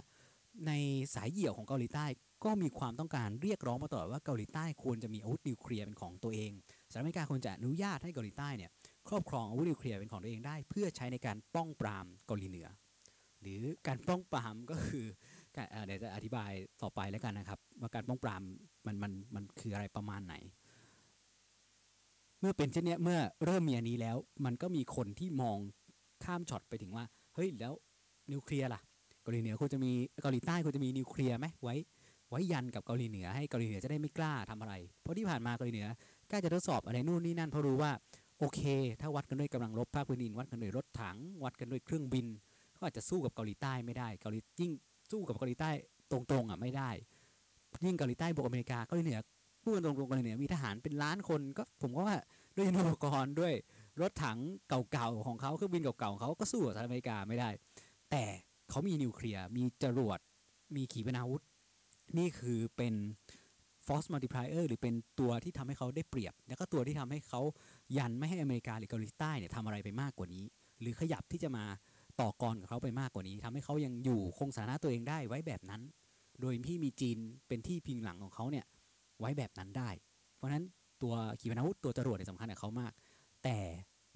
[0.67, 0.71] ใน
[1.15, 2.05] สายเหี่ยวของเกาหลีใต้
[2.45, 6.51] ก็มีความต้องการเรียกร้องมาตลอดว่าเกาหลีใต้ควรจะมีอาวุธนิวเคลียร์เป็นของตัวเอง
[6.91, 8.71] สหรัฐอเมริกาควรจะอนุญาตให้เกาหลีใต้เนี่ย
[9.09, 12.67] ครอบครองอาวุธนิวเคลียร์เป็นของตัวเองได้ เพื่อใช้ในการป้องปรามเกาหลีเหนือ
[13.41, 15.05] หรือการป้องปรามก็คือ
[15.85, 18.41] เดี๋ยวจะอธิบายต่อไปแล้วกันนะครับ ว่าการป้องปราม
[18.85, 20.35] มันมันมันคืออะไรประมาณไหน
[22.39, 25.57] เมื่อเป็นเช่นนี้เมื่อเริ่มมีอันนี้แล้ว มันก็มีคนที่มอง
[26.23, 27.73] ข้ามช็อตไปถึงว่าเฮ้ยแล้ว
[28.31, 28.81] นิวเคลียร์ล่ะ
[29.21, 31.75] เกาหลีเหนือควรจะมีเกาหลีใต้ควรจะมีนิวเคลียร์ไหมไว้
[32.29, 35.87] ไว้ยันกับเกาหลีเหนือให้เกาหลีเหนือจะได้ไม่กล้าทำอะไร เพราะที่ผ่านมาเกาหลีเหนือ
[36.29, 37.91] กล้าจะทดสอบอะไรนู่นนี่นั่นเพราะรู้ว่า
[38.43, 38.63] โอเค
[39.01, 42.27] ถ้าวัดกันด้วยกำลังรบภาคพื้นดินวัดกันด้วยรถถัง วัดกันด้วยเครื่องบิน
[42.77, 44.71] ก็อาจจะสู้กับเกาหลีใต้ไม่ได้เกาหลียิ่ง
[45.11, 45.69] สู้กับเกาหลีใต้
[46.11, 46.89] ตรงๆอะไม่ได้
[47.85, 49.19] ยิ่งเกาหลีใต้บวกอเมริกาเกาหลีเหนือ
[49.61, 52.17] พูดตรงๆเกาหลีเหนือมีทหารเป็นล้านคนก็ผมก็ว่า
[52.57, 53.53] ด้วยอุปกรณ์ด้วย
[54.01, 54.37] รถถัง
[54.69, 57.49] เก่าๆของเขาเครื่องบินเก่าๆของเขาก็สู้กับสหรัฐอเมริกาไม่ได้
[58.11, 58.23] แต่
[58.69, 60.19] เขามีนิวเคลียร์มีจรวด
[60.75, 61.43] มีขีปนาวุธ
[62.17, 62.93] นี่คือเป็น
[63.85, 67.41] force multiplier หรือเป็นตัวที่ทำให้เขาได้เปรียบ แล้วก็ตัวที่ทำให้เขา
[67.97, 70.45] ยันไม่ให้อเมริกาหรือเกาหลีใต้เนี่ยทำอะไรไปมากกว่านี้
[70.81, 71.65] หรือขยับที่จะมา
[72.21, 75.81] ต่อกรกับเขาไปมากกว่านี้ทำให้เขายังอยู่คงสถานะตัวเองได้ไว้แบบนั้น
[76.41, 78.65] โดยที่มีจีนเป็นที่พิงหลังของเขาเนี่ย
[79.19, 79.89] ไว้แบบนั้นได้
[80.35, 80.63] เพราะฉะนั้น
[81.01, 82.91] ตัวขีปนาวุธตัวจรวดเนี่ยสำคัญกับเขามาก
[83.43, 83.57] แต่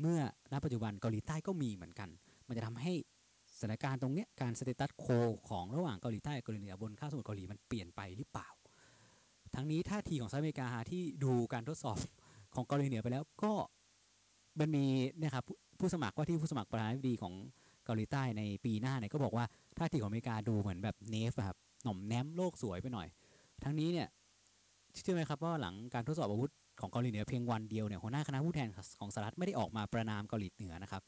[0.02, 0.20] เมื่อ
[0.52, 2.10] ณปัจจุบันเกาหลีใต้ก็มีเหมือนกัน
[2.48, 2.94] มันจะทำให้
[3.60, 5.06] สถานการณ์ตรงนี้การสเตตัสโค
[5.50, 8.48] ของระหว่างเกาหลีใต้กับเกาหลีเหนือบนข้าสมุทรเกาหลีมันเปลี่ยนไปหรือเปล่า
[9.56, 11.98] ทั้งนี้ท่าทีของสหรัฐอเมริกาที่ดูการทดสอบ
[12.58, 13.52] ของเกาหลีเหนือไปแล้วก็
[14.60, 14.86] มันมี
[15.22, 15.44] นะครับ
[15.80, 17.34] ผู้สมัครว่าที่ผู้สมัครประธานาธิบดีของ
[17.86, 19.46] เกาหลีใต้ในปีหน้าเนี่ยก็บอกว่า
[19.78, 23.08] ท่าทีของอเมริกาดูเหมือนแบบเนฟครับหน่อมแนมโลกสวยไปหน่อย
[23.64, 24.08] ทั้งนี้เนี่ย
[25.04, 28.68] เชื่อไหมครับว่าหลังการทดสอบอาวุธของเกาหลีเหนือเพียงวันเดียวเนี่ยหัวหน้าคณะผู้แทน
[29.00, 31.04] ของสหรัฐไม่ได้ออกมาประนามเกาหลีเหนือนะครับ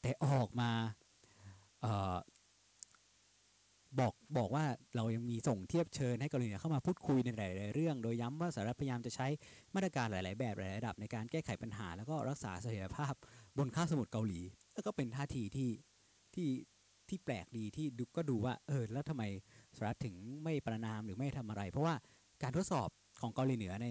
[0.00, 0.70] แต่ออกมา
[4.00, 4.64] บอกบอกว่า
[4.96, 9.26] เรายังมีส่งเทียบเชิญให้เกาหลีเหนือเข้ามาพูดคุยในหลาย ๆ เรื่อง โดยย้ำว่าสหรัฐพยายามจะใช้
[9.74, 13.14] มาตรการหลาย ๆ แบบหลายระดับในการแก้ไขปัญหา แล้วก็รักษาเสถียรภาพ
[13.58, 14.40] บนคาบสมุทรเกาหลี
[14.74, 15.70] แล้วก็เป็นท่าทีที่
[16.34, 16.48] ที่
[17.08, 19.24] ที่แปลกดีที่ดูก็ดูว่าเออแล้วทำไม
[19.76, 21.94] สหรัฐถึงไม่ประนามหรือไม่ทำอะไร เพราะว่า
[22.42, 22.88] การทดสอบ
[23.20, 23.86] ของเกาหลีเหนือใน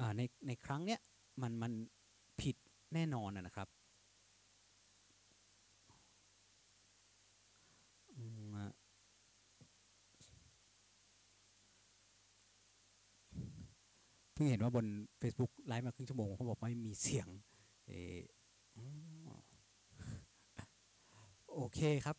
[0.00, 1.00] อ่าในในครั้งเนี้ย
[1.42, 1.72] มันมัน
[2.40, 2.56] ผิด
[2.94, 3.68] แน่นอนนะครับ
[8.16, 8.68] อืมอะ
[14.36, 14.86] เพิ่งเห็นว่าบน
[15.22, 17.28] Facebook ไลฟ์มาครึ่งชั่วโมงเขาบอกไม่มีเสียง
[17.88, 18.18] เออ
[21.54, 22.16] โอเคครับ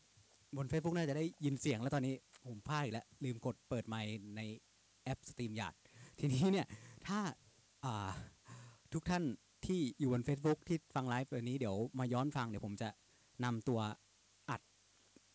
[0.57, 4.41] บน Facebook น่าจะได้ยินเสียงแล้วตอนนี้ผมพลาดแล้ว ลืมกดเปิดไมค์ใน
[5.03, 5.73] แอปสตรีมยาด
[6.19, 6.67] ทีนี้เนี่ย
[7.07, 8.09] ถ้าา
[8.93, 9.23] ทุกท่าน
[9.65, 12.89] ที่อยู่บน Facebook ที่ฟังไลฟ์วันนี้เดี๋ยวมาย้อนฟังเดี๋ยวผมจะ
[13.43, 13.79] นำตัว
[14.49, 14.61] อัด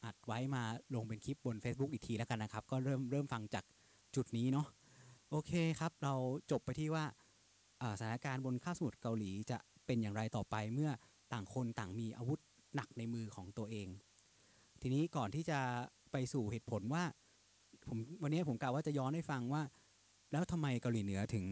[0.05, 0.63] อัดไว้มา
[0.95, 3.65] ลงเป็นคลิปบน Facebook อีกทีแล้วกันนะครับ ก็เริ่มเริ่มฟังจาก
[4.17, 4.67] จุดนี้เนาะ
[5.35, 6.15] โอเคครับ เรา
[6.51, 7.05] จบไปที่ว่า
[7.99, 10.91] สถานการณ์บนคาบสมุทรเกาหลีจะเป็นอย่างไรต่อไปเมื่อ
[11.33, 12.41] ต่างคนต่างมีอาวุธ
[12.75, 13.89] หนักในมือของตัวเอง
[14.81, 15.59] ทีนี้ก่อนที่จะ
[16.13, 17.05] ไปสู่เหตุผลว่า
[17.89, 19.63] ผมวันนี้ผมกล่าวว่าจะย้อนให้ฟังว่า
[20.33, 21.47] แล้วทำไมเกาหลีเหนือถึง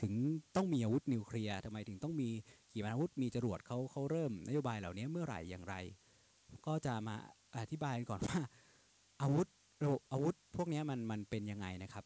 [0.00, 0.12] ถึง
[0.56, 2.28] ต้องมีอาวุธนิวเคลียร์ทำไมถึงต้องมี
[2.70, 5.74] ขีปนาวุธมีจรวดเขาเขาเริ่มนโยบายเหล่านี้เมื่อไหร่อย่างไร
[6.66, 7.16] ก็จะมา
[7.58, 8.40] อธิบายก่อนว่า
[9.22, 9.46] อาวุธ
[9.84, 12.04] ระบบอาวุธพวกนี้มันมันเป็นยังไงนะครับ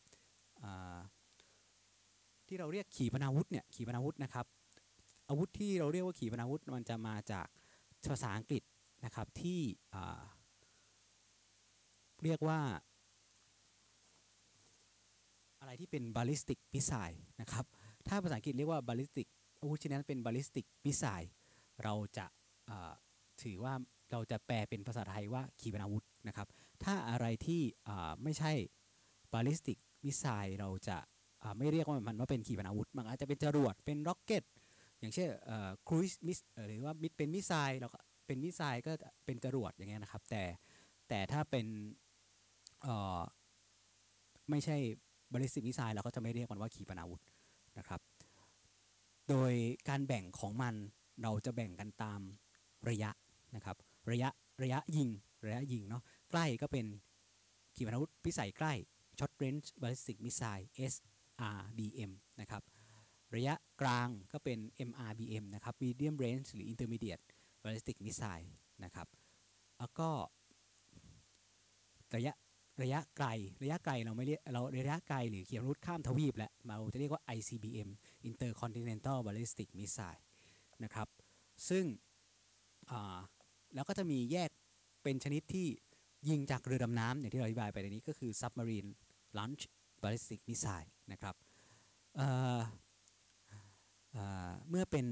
[2.47, 4.47] ที่เราเรียกขีปนาวุธเนี่ยขีปนาวุธนะครับ
[5.29, 7.47] อาวุธที่เราเรียกว่าขีปนาวุธมันจะมาจาก
[8.11, 8.63] ภาษาอังกฤษ
[9.05, 9.61] นะครับที่
[12.25, 12.61] เรียกว่า
[15.61, 17.65] อะไรที่เป็น ballistic missile นะครับ
[18.09, 19.27] ถ้าภาษาอังกฤษเรียกว่า ballistic
[19.61, 21.29] อาวุธชนิดนั้นเป็น ballistic missile
[21.83, 22.93] เราจะา
[23.43, 23.75] ถือว่า
[24.13, 26.47] เราจะแปลเป็นภาษาไทยว่าขีปนาวุธนะครับ
[26.85, 30.97] ถ้าอะไรที่อ่าไม่ใช่ ballistic missile เราจะ
[31.57, 34.45] ไม่เรียกว่ามันว่าเป็นขีปนาวุธมันอาจจะเป็นจรวดเป็น rocket
[35.01, 38.93] อย่างเช่นเอ่อ cruise miss เอ่อหรือว่ามิเป็น missile เราก็เป็น missile ก็
[39.27, 40.43] เป็นจรวดอย่างเงี้ยนะครับ แต่
[41.09, 41.67] แต่ถ้าเป็น
[44.51, 44.77] ไม่ใช่
[45.33, 47.23] ballistic missile เราก็จะไม่เรียกมันว่าขีปนาวุธ
[47.79, 48.01] นะครับ
[49.29, 49.53] โดย
[49.89, 50.75] การแบ่งของมัน
[51.23, 52.21] เราจะแบ่งกันตาม
[52.89, 53.11] ระยะ
[53.57, 53.77] นะครับ
[54.11, 54.29] ระยะ
[54.63, 55.09] ระยะยิง
[55.47, 56.87] ระยะยิงเนาะใกล้ก็เป็น
[57.77, 58.73] ขีปนาวุธพิสัยใกล้
[59.19, 62.63] Short Range Ballistic Missile SRBM นะครับ
[63.35, 67.25] ระยะกลางก็เป็น MRBM นะครับ Medium Range หรือ Intermediate
[67.65, 68.49] Ballistic Missile
[68.85, 69.07] นะครับ
[69.79, 70.11] แล้วก็
[72.17, 72.35] ระยะ
[72.83, 73.29] ระยะไกล
[73.63, 77.89] ระยะไกลเราไม่เรียกเราระยะไกลหรือขีปนาวุธข้ามทวีปแหละเราจะเรียกว่า ICBM
[78.29, 80.23] Intercontinental Ballistic Missile
[80.85, 81.09] นะครับ
[81.69, 81.85] ซึ่ง
[83.75, 84.51] แล้วก็จะมีแยก
[85.03, 85.67] เป็นชนิดที่
[86.29, 88.91] ยิงจากเรือดำน้ำอย่างที่เราอธิบายไปในนี้ก็คือ submarine
[89.39, 89.63] launch
[90.03, 91.35] ballistic missile นะครับ
[92.17, 95.07] เเเมื่อเป็น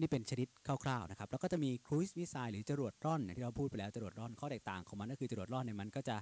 [0.00, 6.16] นี่เป็นชนิดคร่าวๆนะครับ แล้วก็จะมี cruise missile หรือจรวดร่อนอย่างที่เราพูดไปแล้วจรวดร่อนข้อแตกต่างของมันก็คือจรวดร่อนเนี่ยมันก็จะ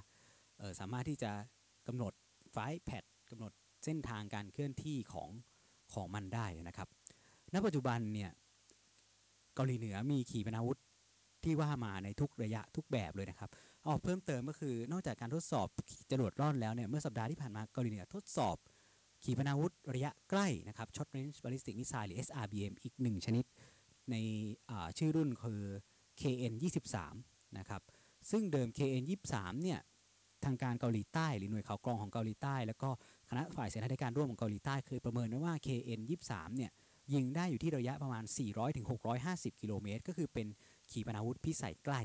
[0.79, 1.31] สามารถที่จะ
[1.87, 2.13] กำหนด
[2.51, 3.51] ไฟแพดกำหนด
[3.85, 5.29] เส้นทางการเคลื่อนที่ของ
[5.93, 6.87] ของมันได้นะครับ
[7.53, 8.31] ณ ปัจจุบันเนี่ย
[9.55, 10.79] เกาหลีเหนือมีขีปนาวุธ
[11.45, 13.49] ที่ว่ามาในทุกระยะทุกแบบเลยนะครับ
[13.87, 15.67] ออกเพิ่มเติมก็คือนอกจากการทดสอบ
[16.11, 18.57] จรวดร่อนแล้วเนี่ยเมื่อสัปดาห์ที่ผ่านมาเกาหลีเหนือทดสอบ
[19.23, 23.45] ขีปนาวุธระยะใกล้นะครับ Short Range Ballistic Missile หรือ SRBM อีกหนึ่งชนิด
[24.11, 24.15] ใน
[24.97, 25.63] ชื่อรุ่นคือ
[26.21, 26.53] KN
[27.03, 27.81] 23นะครับ
[28.31, 29.03] ซึ่งเดิม KN
[29.33, 29.79] 23เนี่ย
[30.45, 32.89] ทางการเกาหลีใต้หรือหน่วยข่าวกรองของเกาหลีใต้ แล้วก็
[33.29, 36.71] คณะฝ่ายเสนาธิการร่วมของเกาหลีใต้เคยประเมินไว้ว่า KN 23เนี่ย
[37.13, 38.85] ยิงได้อยู่ที่ระยะประมาณ 400ถึง
[39.23, 40.47] 650 กิโลเมตร ก็คือเป็น
[40.91, 42.01] ขีปนาวุธพิสัยใกล้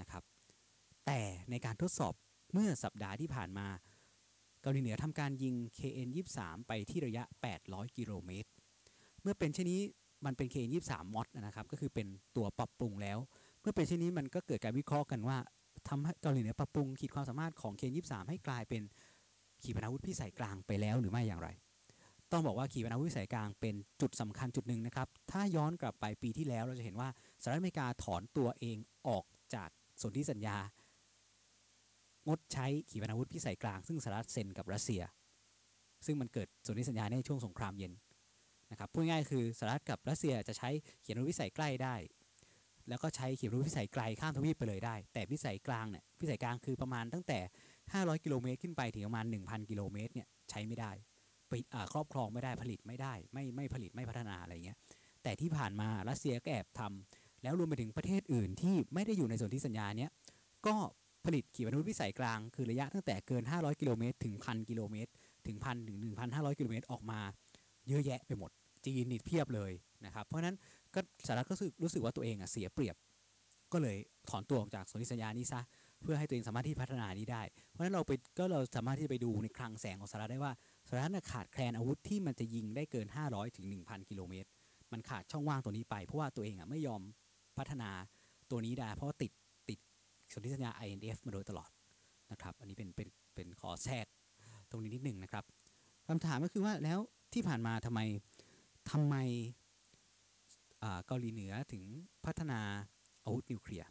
[0.00, 0.22] นะครับ
[1.06, 2.14] แต่ในการทดสอบ
[2.52, 3.66] เมื่อสัปดาห์ที่ผ่านมา
[4.62, 7.24] เกาหลีเหนือทำการยิง KN 23 ไปที่ระยะ
[7.60, 8.48] 800 กิโลเมตร
[9.22, 9.80] เมื่อเป็นเช่นนี้
[10.24, 13.18] มันเป็น KN 23 มอดนะครับ ก็คือเป็นตัวปรับปรุงแล้ว
[13.60, 15.38] เมื่อเป็นเช่นนี้มันก็เกิดการวิเคราะห์กันว่า
[15.88, 18.82] ทำให้เกาหลีเหนือปรับปรุงขีดความสามารถของ KN 23 ให้กลายเป็น
[19.62, 21.48] ขีปนาวุธพิสัยกลางไปแล้วหรือไม่อย่างไร
[22.32, 27.08] ต้องบอกว่าขีปนาวุธพิสัยกลางเป็นจุดสำคัญจุดหนึ่งนะครับ ถ้าย้อนกลับไปปีที่แล้วเราจะเห็นว่า
[27.44, 28.78] สหรัฐอเมริกาถอนตัวเอง
[29.08, 29.68] ออกจาก
[30.02, 30.56] สนธิสัญญา
[32.28, 35.02] งดใช้ขีปนาวุธพิสัยกลาง ซึ่งสหรัฐเซ็นกับรัสเซีย
[36.06, 37.92] ซึ่งมันเกิดสนธิสัญญาในช่วงสงครามเย็น
[38.70, 40.70] นะครับพูดง่ายคือสหรัฐกับรัสเซียจะใช้
[41.04, 41.96] ขีปนาวุธพิสัยใกล้ได้
[42.88, 47.38] แล้วก็ใช้ขีปนาวุธพิสัยไกลข้ามทวีปไปเลยได้ แต่พิสัยกลางเนี่ยพิสัยกลางคือประมาณตั้งแต่
[47.82, 50.90] 500 กิโลเมตรขึ้นไปถึงประมาณ 1,000 กิโลเมตรเนี่ยใช้ไม่ได้
[51.48, 51.52] ไป
[51.92, 54.78] ครอบครองไม่ได้ผลิตไม่ได้ ไม่ไม่ผลิตไม่พัฒนาอะไรเงี้ย
[55.22, 60.10] แต่ที่ผ่านมารัสเซียก็แอบทำ แล้วรวมไปถึงประเทศอื่นที่ไม่ได้อยู่ในส่วนที่สัญญาเนี้ย
[60.66, 60.74] ก็
[61.24, 65.10] ผลิตขีปนาวุธพิสัยกลาง คือระยะตั้งแต่เกิน 500 กิโลเมตรถึง 1,000 กิโลเมตร
[65.46, 67.20] ถึง 1,000 ถึง 1,500 กิโลเมตรออกมา
[67.88, 68.50] เยอะแยะไปหมด
[68.84, 69.72] จีนนิดเพียบเลย
[70.04, 70.56] นะครับ เพราะนั้น
[70.94, 72.96] ก็สหรัฐก็รู้สึกรู้สึกว่าตัวเองอะเสียเปรียบ
[73.72, 73.96] ก็เลย
[74.30, 75.60] ถอนตัวออกจากสนธิสัญญานี้ซะ
[76.02, 80.52] เพื่อให้ตัวเองสามารถที่พัฒนานี้ได้ เพราะนั้นเราไปก็เราสามารถที่จะไปดูในคลังแสงของสหรัฐได้ว่า
[80.88, 84.48] สหรัฐขาดแคลนอาวุธที่มันจะยิงได้เกิน 500 ถึง 1,000 กิโลเมตร
[84.92, 87.02] มันขาดช่องว่างตัวนี้ไป เพราะว่าตัวเองอะไม่ยอม
[87.58, 87.90] พัฒนา
[88.50, 89.32] ตัวนี้ได้ เพราะติด
[89.68, 89.78] ติด
[90.32, 91.70] สนธิสัญญา INF มาโดยตลอด
[92.32, 94.06] นะครับ อันนี้เป็นเป็นเป็นขอแทรก
[94.70, 95.44] ตรงนี้นิดหนึ่งนะครับ
[96.08, 96.98] คำถามก็คือว่าแล้ว
[97.32, 98.00] ที่ผ่านมาทำไม
[98.90, 99.16] ทำไม
[101.06, 101.82] เกาหลีเหนือถึง
[102.24, 102.60] พัฒนา
[103.24, 103.88] อาวุธนิวเคลียร์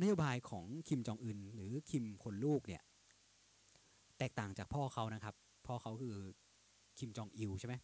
[0.00, 2.82] นโยบายของคิมจองอึนหรือคิมคนลูกเนี่ย
[4.18, 5.34] แตกต่างจากพ่อเขานะครับ
[5.66, 6.16] พ่อเขาคือ
[6.98, 7.74] คิมจองอิลใช่ไหม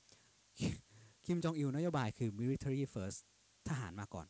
[1.26, 3.20] คิมจองอิลนโยบายคือ military first
[3.70, 4.27] ทหารมาก่อน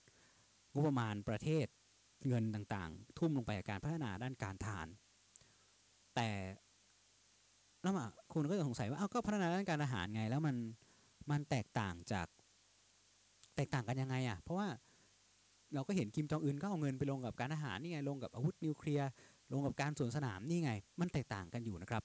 [0.72, 1.66] งบประมาณประเทศ
[2.28, 4.88] เงินต่างๆ ทุ่มลงไปกับการพัฒนาด้านการทหาร
[6.14, 6.28] แต่
[7.82, 7.94] แล้ว
[8.32, 10.56] คุณก็จะสงสัยว่าเอ้าก็พัฒนาด้านการทหารไง แล้วมัน
[11.30, 12.26] มันแตกต่างจาก
[13.56, 14.68] แตกต่างกันยังไงอะ เพราะว่า
[15.74, 19.08] เราก็เห็นคิมจองอึนก็เอาเงินไปลงกับการทหารนี่ไง ลงกับอาวุธนิวเคลียร์
[19.52, 22.02] ลงกับการสวนสนามนี่ไง มันแตกต่างกันอยู่นะครับ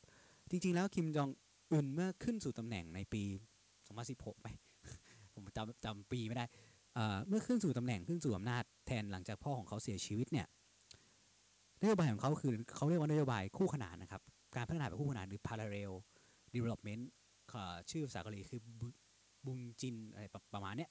[0.49, 1.29] จริง ๆ แล้วคิมจอง
[1.71, 3.23] อึนเมื่อขึ้นสู่ตำแหน่งในปี
[3.83, 4.47] 2016ไหม
[5.33, 6.45] ผมจำจำปีไม่ได้
[7.27, 10.47] เมื่อขึ้นสู่ตำแหน่งขึ้นสู่อำนาจแทนหลังจากพ่อของเขาเสียชีวิตเนี่ย
[11.81, 14.21] นโยบายของเขาคือเขาเรียกว่านโยบายคู่ขนานนะครับ
[14.55, 15.93] การพัฒนาแบบคู่ขนานหรือ parallel
[16.55, 17.03] development
[17.91, 18.61] ชื่อภาษาเกาหลีคือ
[19.45, 20.89] บุงจินอะไรประมาณเนี้ย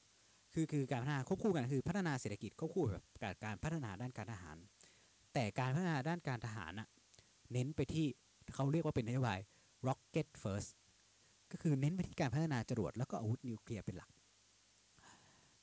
[0.53, 4.57] คือคือการพัฒนาควบคู่กันคือพัฒนาเศรษฐกิจควบคู่กับการการพัฒนาด้านการทหาร
[5.35, 6.89] แต่การพัฒนาด้านการทหารน่ะ
[7.53, 8.07] เน้นไปที่
[8.55, 9.39] เขาเรียกว่าเป็นนโยบาย
[9.87, 10.71] rocket first
[11.53, 14.11] ก็คือเน้นไปที่การพัฒนาจรวดแล้วก็อาวุธนิวเคลียร์เป็นหลัก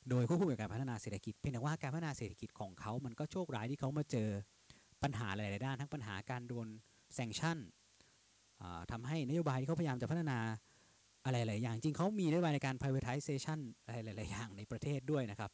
[0.10, 4.30] โดยควบคู่กับการพัฒนาเศรษฐกิจเพียงแต่ว่าการพัฒนาเศรษฐกิจของเขา มันก็โชคร้ายที่เขามาเจอ
[5.04, 6.68] ปัญหาหลาย ๆ ด้าน ทั้งปัญหาการโดน
[7.14, 7.58] แซงชั่น
[8.92, 10.38] ทำให้นโยบายที่เขาพยายามจะพัฒนา
[11.26, 15.52] อะไรหลายอย่าง จริงเขามีนโยบายในการ privatization อะไรหลาย ๆ อย่างในประเทศด้วยนะครับ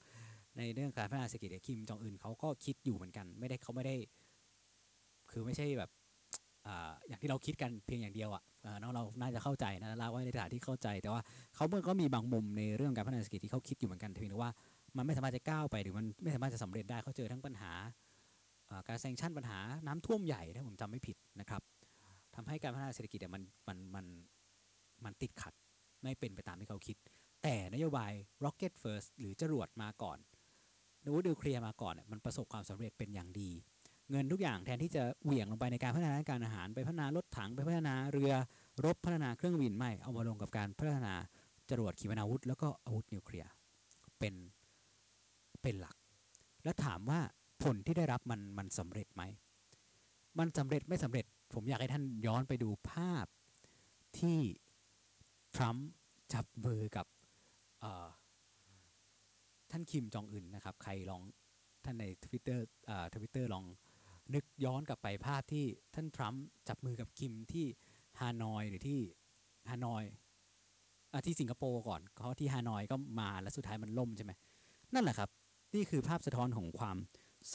[0.58, 3.96] ในเรื่องการพัฒนาเศรษฐกิจคิมจองอึนเขาก็คิดอยู่เหมือนกัน ไม่ได้เขาไม่ได้
[5.32, 5.90] คือไม่ใช่แบบ
[6.68, 6.70] อ
[7.08, 8.44] อย่างที่เราคิดกันเพียงอย่างเดียวอะ่ะ
[8.82, 11.22] น้องเราน่าจะเข้าใจนะลาไว้ในฐานที่เข้าใจ แต่ว่า
[11.56, 14.52] เขาเมื่อก็มีบางมุมในเรื่องการพัฒนาเศรษฐกิจที่เขาคิดอยู่เหมือนกันแต่เพียงแต่ว่า
[14.98, 17.72] มันไม่สามารถจะก้าวไปหรือมันไม่สามารถจะสำเร็จได้เขาเจอทั้งปัญหา
[18.88, 21.62] การแซงชั่นปัญหาน้ำท่วมใหญ่ถ้าผมจำไม่ผิดนะครับ
[22.36, 24.06] ทำให้การพัฒนาเศรษฐกิจเนี่ยมันมันมัน
[25.06, 25.54] มันติดขัด
[26.04, 26.98] ไม่เป็นไปตามที่เขาคิด
[27.44, 28.12] แต่นโยบาย
[28.44, 30.18] rocket first หรือจรวดมาก่อน
[31.04, 33.50] อาวุธนิวเคลียร์มาก่อนมันประสบความสำเร็จเป็นอย่างดี
[34.12, 38.34] เงินทุกอย่างแทนที่จะเหวี่ยงลงไปในการพัฒนาการอาหาร ไปพัฒนารถถังไปพัฒนาเรือ
[38.86, 41.14] รบพัฒนาเครื่องบินไม่เอามาลงกับการพัฒนา
[41.70, 43.50] จรวดขีปนาวุธ แล้วก็อาวุธนิวเคลียร์
[44.20, 44.36] เป็น
[45.62, 45.96] เป็นหลัก
[46.64, 47.20] แล้วถามว่า
[47.64, 49.24] ผลที่ได้รับมันมันสำเร็จไหม
[50.40, 53.26] มันสำเร็จไม่สำเร็จ ผมอยากให้ท่านย้อนไปดูภาพ
[54.20, 54.40] ที่
[55.56, 55.90] ทรัมป์
[56.34, 57.06] จับมือกับ
[59.72, 61.22] ท่านคิมจองอึนนะครับ ใครลอง
[61.84, 62.66] ท่านในทวิตเตอร์
[63.14, 63.66] ทวิตเตอร์ลอง
[64.36, 65.66] นึกย้อนกลับไปภาพที่
[65.96, 67.66] ท่านทรัมป์จับมือกับคิมที่
[68.20, 69.00] ฮานอยหรือที่
[69.70, 70.04] ฮานอย
[71.14, 74.32] อที่สิงคโปร์ก่อนเขาที่ฮานอยก็มาแล้วสุดท้ายมันล่มใช่ไหม
[74.94, 75.30] นั่นแหละครับ
[75.76, 76.98] นี่คือภาพสะท้อนของความ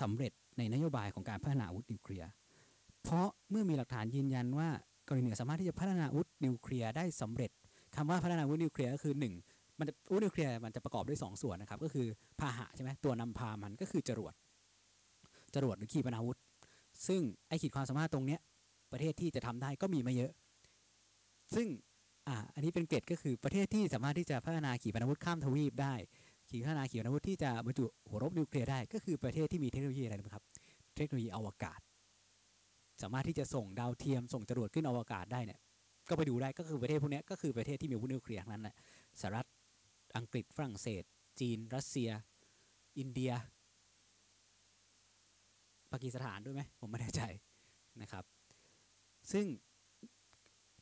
[0.00, 2.30] สำเร็จในนโยบายของการพัฒนาอาวุธนิวเคลียร์
[3.02, 4.68] เพราะเมื่อมีหลักฐานยืนยันว่า
[5.04, 7.50] เกาหลีเหนือสามารถที่จะพัฒนาอาวุธนิวเคลียร์ได้สำเร็จ
[7.96, 9.34] คำว่าพัฒนาอาวุธนิวเคลียร์ก็คือหนึ่ง
[9.78, 12.06] มันอาวุธนิวเคลียร์มันจะประกอบด้วยสองส่วนนะครับ ก็คือ
[12.40, 14.34] พาหะใช่ไหมตัวนำพามันก็คือจรวด
[15.54, 16.38] จรวดหรือขีปนาวุธ
[17.06, 18.40] ซึ่งไอขีดความสามารถตรงเนี้ย
[18.92, 20.32] ประเทศที่จะทำได้ก็มีมาเยอะ
[21.54, 21.66] ซึ่ง
[22.28, 25.94] อ่าอันนี้เป็นเกรดก็คือประเทศที่สามารถที่จะพัฒนาขีปนาวุธข้ามทวีปได้
[26.50, 30.44] ขีพัฒนาขีปนาวุธที่จะบรรจุหัวรบนิวเคลียร์ได้ ก็คือประเทศที่มีเทคโนโลยีอะไรนะครับ
[30.96, 31.80] เทคโนโลยีอวกาศ
[33.02, 35.60] สามารถที่จะส่งดาวเทียมส่งจรวดขึ้นอวกาศได้เนี่ย
[36.08, 38.76] ก็ไปดูได้ก็คือประเทศพวกนี้ก็คือประเทศที่มีอาวุธนิวเคลียร์นั้นแหละ
[39.20, 39.46] สหรัฐ
[40.16, 41.02] อังกฤษฝรั่งเศส
[41.40, 42.10] จีน รัสเซีย
[42.98, 43.32] อินเดีย
[45.92, 47.22] ปากีสถานด้วยไหมผมไม่แน่ใจ
[48.02, 48.24] นะครับ
[49.32, 49.46] ซึ่ง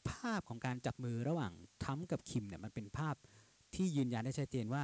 [0.09, 3.15] ภาพของการจับมือระหว่างทรัมกับคิมเนี่ยมันเป็นภาพ
[3.75, 4.83] ที่ยืนยันได้ชัดเจนว่า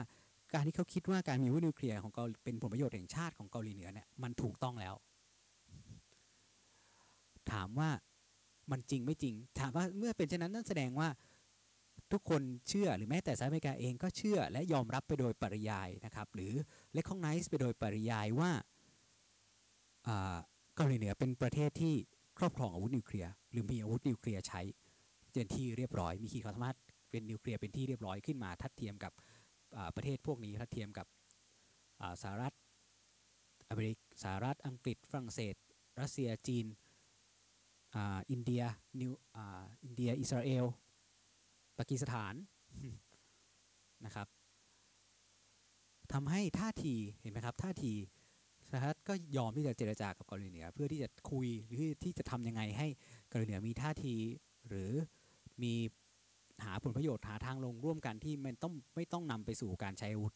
[0.54, 4.94] การที่เขาคิดว่าการมีวุธนิวเคลียร์ของเกาหลีเป็นผลประโยชน์แห่งชาติของเกาหลีเหนือเนี่ยมันถูกต้องแล้ว
[7.52, 7.90] ถามว่า
[8.70, 11.08] มันจริงไม่จริง ถามว่าเมื่อเป็นเช่นนั้นนั่นแสดงว่า
[12.12, 16.52] ทุกคนเชื่อหรือแม้แต่สหรัฐอเมริกาเองก็เชื่อและยอมรับไปโดยปริยายนะครับ หรือ
[16.96, 18.50] recognize ไปโดยปริยายว่า
[20.74, 21.94] เกาหลีเหนือเป็นประเทศที่
[22.38, 24.60] ครอบครองอาวุธนิวเคลียร์หรือมีอาวุธนิวเคลียร์ใช้
[25.32, 26.76] เป็นที่เรียบร้อย มีขีดความสามารถ
[27.10, 29.12] เป็นนิวเคลียร์เป็นที่เรียบร้อยขึ้นมาทัดเทียมกับ
[29.96, 31.06] ประเทศพวกนี้ทัดเทียมกับ
[32.22, 32.54] สหรัฐ
[33.68, 35.54] อเมริกสหรัฐอังกฤษฝรั่งเศส
[36.00, 36.66] รัสเซียจีน
[38.30, 38.62] อินเดีย
[39.00, 39.12] นิว
[39.84, 40.64] อินเดียอิสราเอล
[41.78, 42.34] ปากีสถาน
[44.04, 44.28] นะครับ
[46.12, 47.92] ทำให้ท่าทีเห็นไหมครับท่าที
[48.70, 52.86] สหรัฐก็ยอมที่จะเจรจากับเกาหลีเหนือเพื่อที่จะคุยหรือที่จะทำยังไงให้
[53.28, 54.14] เกาหลีเหนือมีท่าที
[54.68, 54.90] หรือ
[55.62, 55.74] มี
[56.64, 60.34] หาผลประโยชน์หาทางลงร่วมกันที่มันต้องไม่ต้องนำไปสู่การใช้อาวุธ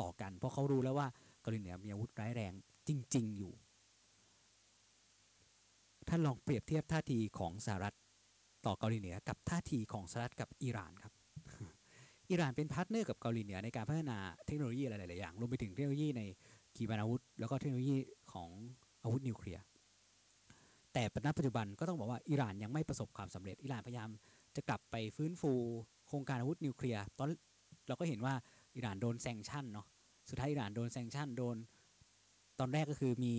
[0.00, 1.08] ต่อกัน เพราะเขารู้แล้วว่า
[1.40, 2.52] เกาหลีเหนือมีอาวุธร้ายแรง
[2.88, 3.52] จริง ๆ อยู่
[6.08, 7.94] ท่านลองเปรียบเทียบท่าทีของสหรัฐ
[8.66, 11.12] ต่อเกาหลีเหนือกับท่าทีของสหรัฐกับอิหร่านครับ
[12.30, 16.22] อิหร่านเป็น partner กับเกาหลีเหนือในการพัฒนาเทคโนโลยีหลายๆอย่างรวมไปถึงเทคโนโลยีใน
[16.76, 17.96] ขีปนาวุธ แล้วก็เทคโนโลยี
[18.32, 18.50] ของ
[19.02, 19.62] อาวุธนิวเคลียร์
[20.92, 24.08] แต่ปัจจุบันก็ต้องบอกว่าอิหร่านยังไม่ประสบความสำเร็จอิหร่านพยายาม
[24.56, 25.52] จะกลับไปฟื้นฟู
[26.08, 27.28] โครงการอาวุธนิวเคลียร์ตอน
[27.88, 28.34] เราก็เห็นว่า
[28.76, 29.86] อิหร่านโดน sanction เนาะ
[30.28, 31.56] สุดท้ายอิหร่านโดน sanction โดน
[32.58, 33.32] ตอนแรกก็คือมี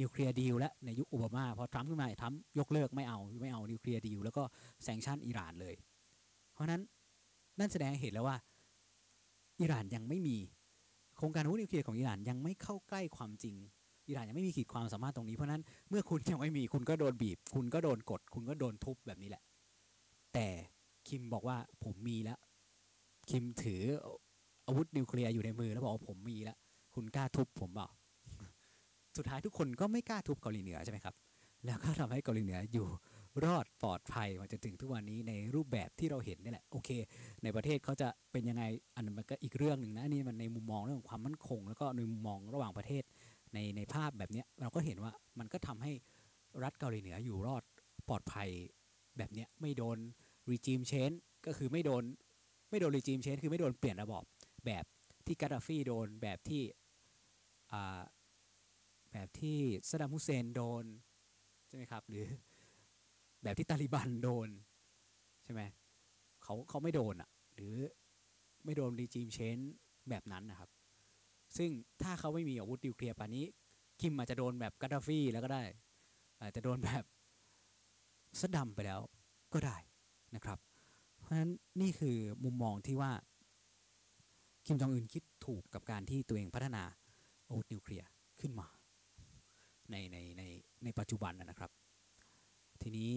[0.00, 4.42] nuclear deal และในยุคโอบามาพอทรัมป์ขึ้นมาทรัมป์ยกเลิกไม่เอาไม่เอา nuclear deal แล้วก็
[4.84, 5.74] sanction อิหร่านเลย
[6.52, 6.82] เพราะนั้น
[7.58, 8.36] นั่นแสดงเห็นแล้วว่า
[9.60, 10.36] อิหร่านยังไม่มี
[11.16, 13.56] โครงการอาวุธนิวเคลียร์ของอิหร่านยังไม่เข้าใกล้ความจริง
[14.08, 19.42] อิหร่านยังไม่มีขีดความสามารถตรงนี้เพราะฉะนั้นเมื่อคุณยังไม่มีคุณก็โดนบีบ คุณก็โดนกด คุณก็โดนทุบแบบนี้แหละ
[20.34, 20.46] แต่
[21.08, 22.38] คิมบอกว่าผมมีแล้ว
[23.30, 23.82] คิมถือ
[24.66, 26.56] อาวุธนิวเคลียร์อยู่ในมือแล้วบอกว่าผมมีแล้ว
[26.94, 27.88] คุณกล้าทุบผมเปล่า
[29.16, 31.14] สุดท้ายทุกคนก็ไม่กล้าทุบเกาหลีเหนือใช่ไหมครับ
[31.64, 32.86] แล้วก็ทำให้เกาหลีเหนืออยู่
[33.44, 36.90] รอดปลอดภัยมาจนถึงทุกวันนี้ในรูปแบบที่เราเห็นนี่แหละโอเค
[37.42, 43.02] ในประเทศเขาจะเป็นยังไงอันนั้นมันก็อีกเรื่องหนึ่งนะนี่มันในมุมมองเรื่องของความมั่นคง แล้วก็ในมุมมองระหว่างประเทศ
[43.54, 45.92] ในในภาพแบบนี้เราก็เห็นว่ามันก็ทำให้
[46.62, 47.62] รัฐเกาหลีเหนืออยู่รอด
[48.08, 48.48] ปลอดภัย
[49.18, 49.98] แบบนี้ไม่โดน
[50.50, 51.10] รีจิมเชน
[51.46, 52.02] ก็คือไม่โดน
[52.70, 54.24] ไม่โดนรีจิมเชนคือไม่โดนเปลี่ยนระบอบ
[54.66, 54.84] แบบ
[55.26, 56.62] ที่กาดาฟีโดนแบบที่
[59.12, 60.84] แบบที่ซาดัมฮุเซนโดน
[61.66, 62.26] ใช่ไหมครับหรือ
[63.42, 64.48] แบบที่ตาลิบันโดน
[65.44, 65.62] ใช่ไหม
[66.42, 67.74] เขาเขาไม่โดนอะ หรือ
[68.64, 69.58] ไม่โดนรีจิมเชน
[70.10, 70.70] แบบนั้นนะครับ
[71.56, 71.70] ซึ่ง
[72.02, 73.44] ถ้าเขาไม่มีอาวุธนิวเคลียร์ป่านนี้
[74.00, 75.62] คิมอาจจะโดนแบบกาดาฟีแล้วก็ได้
[76.40, 77.04] อาจจะโดนแบบ
[78.40, 79.00] สดัมไปแล้ว
[79.54, 79.76] ก็ได้
[80.34, 80.58] นะครับ
[81.18, 83.12] เพราะฉะนั้นนี่คือมุมมองที่ว่า
[84.66, 86.82] คิมจองอึนคิดถูกกับการที่ตัวเองพัฒนา
[87.48, 88.08] อาวุธนิวเคลียร์
[88.40, 88.68] ขึ้นมา
[89.90, 90.42] ในในใน
[90.84, 91.70] ในปัจจุบันนะครับ
[92.82, 93.12] ทีนี้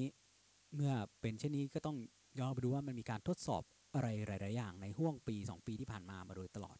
[0.75, 1.97] เมื่อเป็นเช่นนี้ก็ต้อง
[2.39, 3.63] ย้อนไปดูว่ามันมีการทดสอบ
[3.95, 6.77] อะไรหลาย ๆ อย่างในห่วงปี 2 ปีที่ผ่านมามาโดยตลอด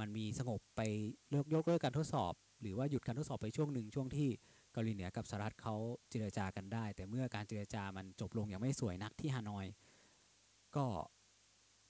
[0.00, 0.80] มันมีสงบไป
[1.30, 4.28] เลิกยกเลิกการทดสอบ หรือว่าหยุดการทดสอบไปช่วงหนึ่งช่วงที่
[4.72, 5.74] เกาหลีเหนือกับสหรัฐเขา
[6.10, 9.66] เจรจากันได้ แต่เมื่อการเจรจามันจบลงอย่างไม่สวยนักที่ฮานอย
[10.76, 10.84] ก็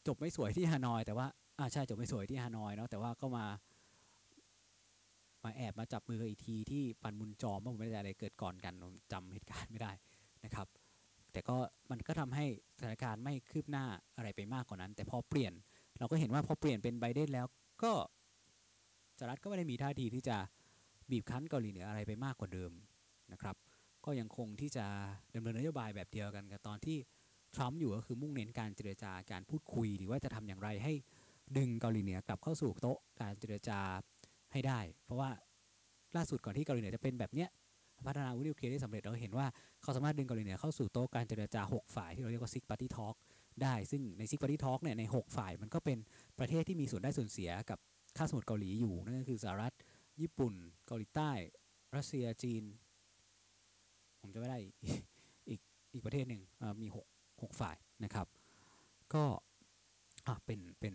[0.06, 1.26] จบไม่สวยที่ฮานอย แต่ว่า
[1.58, 3.46] อ่าใช่จบไม่สวยที่ฮานอยเนาะแต่ว่าก็มา
[5.44, 9.92] มาแอบมาจับมืออีกทีที่ปันมุนจอมว่าผมไม่ได้อะไรเกิดก่อนกันผมจำเหตุการณ์ไม่ได้
[10.44, 10.66] นะครับ
[11.32, 11.56] แต่ก็
[11.90, 12.46] มันก็ทำให้
[12.78, 13.84] สถานการณ์ไม่คืบหน้า
[14.16, 15.52] อะไรไปมากกว่านั้น แต่พอเปลี่ยน
[15.98, 17.46] เราก็เห็นว่าพอเปลี่ยนเป็นไบเดนแล้ว
[17.82, 17.92] ก็
[19.18, 20.36] สหรัฐก็ไม่ได้มีท่าทีที่จะ
[21.10, 22.72] บีบคั้นเกาหลีเหนืออะไรไปมากกว่าเดิม
[23.32, 23.56] นะครับ
[24.04, 24.86] ก็ยังคงที่จะ
[25.34, 26.98] ดำเนินนโยบายแบบเดียวกันกับตอนที่
[27.54, 30.92] ทรัมป์อยู่ก็คือมุ่งเน้นการเจรจาการพูดคุย หรือว่าจะทำอย่างไรให้
[31.56, 33.80] ดึงเกาหลีเหนือกลับเข้าสู่โต๊ะการเจรจา
[34.54, 35.30] ให้ได้ เพราะว่า
[36.16, 37.48] ล่าสุดก่อนที่เกาหลีเหนือจะเป็นแบบเนี้ย
[38.06, 39.46] พัฒนาอาวุธนิวเคลียร์ได้สำเร็จเราเห็นว่า
[39.82, 43.14] เขาสามารถดึงเกาหลีเหนือเข้าสู่โต๊ะการเจรจา 6 ฝ่ายที่เราเรียกว่า Six-Party Talks
[43.62, 45.98] ได้ซึ่งใน Six-Party Talks เนี่ยใน 6 ฝ่ายมันก็เป็น
[46.38, 47.78] ประเทศที่มีส่วนได้ส่วนเสียกับ
[48.16, 49.74] คาบสมุทรเกาหลีอยู่นั่นก็คือสหรัฐ
[50.20, 50.54] ญี่ปุ่น
[50.86, 51.30] เกาหลีใต้
[51.96, 52.62] รัสเซียจีน
[54.20, 55.60] ผมจะไม่ได้อีก
[55.92, 56.42] อีกประเทศหนึ่ง
[56.82, 56.88] มี
[57.42, 58.26] หกฝ่ายนะครับ
[59.14, 59.24] ก็
[60.46, 60.94] เป็นเป็น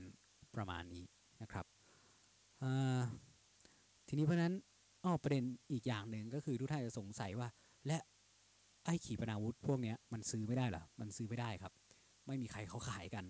[0.56, 1.04] ประมาณนี้
[1.42, 1.66] นะครับ
[4.10, 4.54] ทีนี้เพราะนั้น
[5.04, 7.48] อ้อประเด็นอีกอย่างหนึ่งก็คือทุกท่านจะสงสัยว่า
[7.88, 7.98] และ
[8.86, 11.74] ไอ้ขีปนาวุธพวกนี้มันซื้อไม่ได้หรอมันซื้อไม่ได้ครับ
[12.28, 13.26] ไม่มีใครเขาขายกัน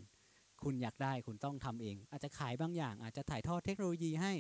[0.64, 4.34] คุณอยากได้คุณต้องทำเอง อาจจะขายบางอย่าง อาจจะถ่ายทอดเทคโนโลยีให้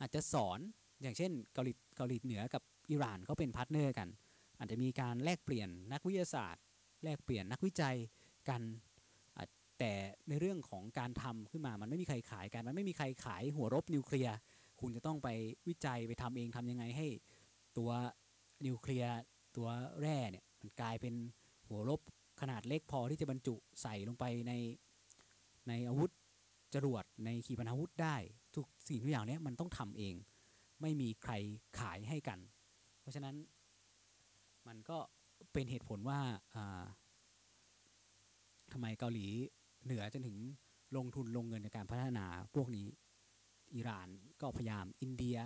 [0.00, 0.58] อาจจะสอน
[1.02, 4.08] อย่างเช่นเกาหลีเกาหลีเหนือกับอิหร่านเขาเป็น partner กัน
[4.58, 6.62] อาจจะมีการแลกเปลี่ยนนักวิทยาศาสตร์
[7.04, 7.96] แลกเปลี่ยนนักวิจัย
[8.48, 8.62] กัน
[9.80, 9.92] แต่
[10.28, 14.36] ในเรื่องของการทำขึ้นมามันไม่มีใครขายกัน มันไม่มีใครขายหัวรบนิวเคลียร์
[14.80, 15.28] คุณจะต้องไป
[15.68, 17.06] วิจัยไปทำเองทำยังไงให้
[17.78, 17.90] ตัว
[18.66, 19.18] นิวเคลียร์
[19.56, 19.68] ตัว
[20.00, 21.14] แร่เนี่ยมันกลายเป็น
[21.68, 22.00] หัวรบ
[22.40, 24.52] ขนาดเล็กพอที่จะบรรจุใส่ลงไปใน
[25.68, 26.10] ในอาวุธ
[26.74, 28.16] จรวดในขีปนาวุธได้
[28.54, 30.14] ทุกสิ่งทุกอย่างเนี้ยมันต้องทำเอง
[30.80, 31.32] ไม่มีใคร
[31.78, 32.38] ขายให้กัน
[33.00, 33.34] เพราะฉะนั้น
[34.66, 34.98] มันก็
[35.52, 36.20] เป็นเหตุผลว่า
[38.72, 39.26] ทำไมเกาหลี
[39.84, 40.38] เหนือจนถึง
[40.96, 42.86] ลงทุนลงเงินในการพัฒนาพวกนี้
[43.74, 44.08] อิหร่าน
[44.40, 45.38] ก็พยายามอินเดีย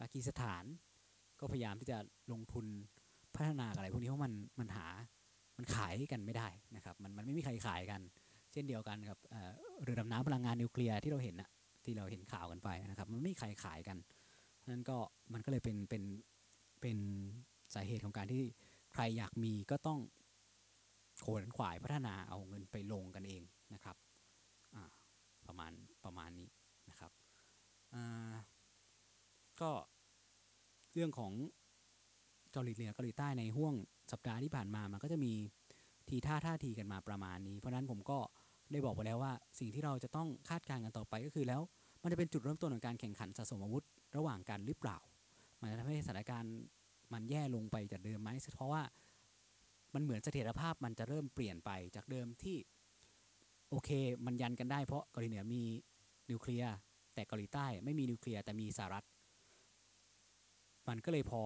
[0.00, 0.64] ปากีสถาน
[1.40, 1.98] ก็พยายามที่จะ
[2.32, 2.66] ลงทุน
[3.34, 4.86] พัฒนาอะไรพวกนี้เพราะมันมันหา
[5.56, 8.00] มันขายกันไม่ได้นะครับมันมันไม่มีใครขายกัน
[8.52, 9.18] เช่นเดียวกันกับ
[9.82, 11.50] เรือดำน้ำพลังงานนิวเคลียร์ที่เราเห็นนะ
[11.84, 13.96] ที่เราเห็นข่าวกันไปนะครับ มันไม่มีใครขายกัน
[14.70, 14.96] นั้นก็
[15.32, 16.02] มันก็เลยเป็นเป็น
[16.80, 16.98] เป็น
[17.74, 18.42] สาเหตุของการที่
[18.92, 20.00] ใครอยากมีก็ต้อง
[21.20, 23.42] โขนขวายพัฒนาเอาเงินไปลงกันเอง
[23.74, 23.96] นะครับ
[25.46, 25.72] ประมาณ
[26.04, 26.48] ประมาณนี้
[29.60, 29.70] ก็
[30.94, 31.32] เรื่องของ
[32.52, 33.74] เกาหลีเหนือเกาหลีใต้ในห่วง
[34.12, 35.32] สัปดาห์ที่ผ่านมามันก็จะมี
[36.08, 38.18] ทีท่าท่าทีกันมาประมาณนี้ เพราะนั้นผมก็
[38.72, 41.60] ได้บอกไปแล้วว่า สิ่งที่เราจะต้องคาดการณ์กันต่อไปก็คือแล้ว
[42.02, 43.84] มันจะเป็นจุดเริ่มต้นของการแข่งขันสะสมอาวุธ
[44.16, 44.96] ระหว่างกันหรือเปล่า
[45.60, 46.54] มันจะทำให้สถานการณ์
[47.12, 48.82] มันแย่ลงไปจากเดิมไหมเพราะว่า
[49.94, 52.56] มันเหมือนเสถียรภาพมันจะเริ่มเปลี่ยนไปจากเดิมที่
[53.70, 53.90] โอเค
[54.26, 55.62] มันยันกันได้เพราะเกาหลีเหนือมี
[56.30, 56.74] นิวเคลียร์
[57.18, 59.04] แต่เกาหลีใต้ไม่มีนิวเคลียร์แต่มีสหรัฐ
[60.88, 61.40] มันก็เลยพอ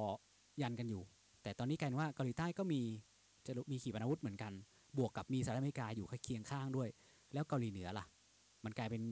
[0.63, 1.03] ยันกันอยู่
[1.43, 2.81] แต่ตอนนี้กลายว่าเกาหลีใต้ก็มี
[3.47, 4.53] จะมีขีปนาวุธเหมือนกัน
[4.99, 6.89] บวกกับมีสหรัฐอเมริกาอยู่เคียงข้างด้วย
[7.33, 8.07] แล้วเกาหลีเหนือล่ะ
[8.65, 9.03] มันกลายเป็น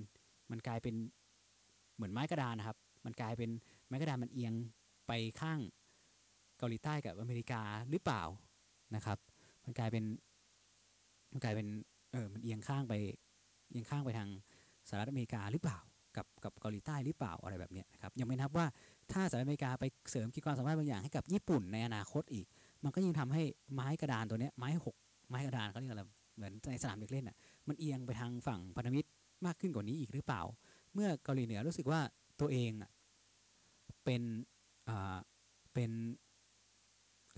[0.51, 0.95] มันกลายเป็น
[1.97, 3.51] เหมือนไม้กระดานนะครับ มันกลายเป็น
[3.87, 4.53] ไม้กระดานมันเอียง
[5.07, 5.59] ไปข้าง
[6.59, 8.23] เกาหลีใต้กับอเมริกาหรือเปล่า
[8.95, 9.19] นะครับ
[9.65, 10.05] มันกลายเป็น
[11.33, 11.67] มันกลายเป็น
[12.13, 12.95] เออมันเอียงข้างไป
[13.71, 14.29] เอียงข้างไปทาง
[14.89, 15.79] สหรัฐอเมริกาหรือเปล่า
[16.17, 18.67] กับกับเกาหลีใต้หรือเปล่าอะไรแบบนี้นะครับยังไม่นับว่า
[19.13, 22.47] ถ้าสหรัฐอเมริกาไปเสริมขีดความสามารถบางอย่างให้กับญี่ปุ่นในอนาคตอีก
[22.85, 23.43] มันก็ยิ่งทำให้
[23.75, 24.97] ไม้กระดานตัวนี้ไม้หก
[25.29, 26.03] ไม้กระดานเขาเรียกอะไร
[26.37, 27.37] เหมือนในสนามเด็กเล่นอะ
[27.69, 29.09] มันเอียงไปทางฝั่งพันธมิตร
[29.47, 30.43] มากขึ้นกว่านี้อีกหรือเปล่า
[30.95, 32.01] เมื่อเกาหลีเหนือรู้สึกว่า
[32.41, 32.71] ตัวเอง
[34.05, 34.23] เป็น
[35.75, 35.91] เป็น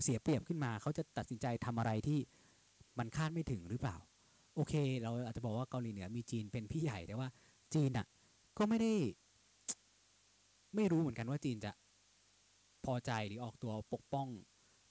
[0.03, 2.19] เสียเปรียบขึ้นมาเขาจะตัดสินใจทำอะไรที่
[2.99, 3.97] มันคาดไม่ถึงหรือเปล่า
[4.55, 7.27] โอเค เราอาจจะบอกว่าเกาหลีเหนือมีจีนเป็นพี่ใหญ่แต่ว่า
[7.73, 8.05] จีนอะ
[8.57, 8.93] ก็ไม่ได้
[10.75, 11.71] ไม่รู้เหมือนกันว่าจีนจะ
[12.85, 14.27] พอใจหรือออกตัวปกป้อง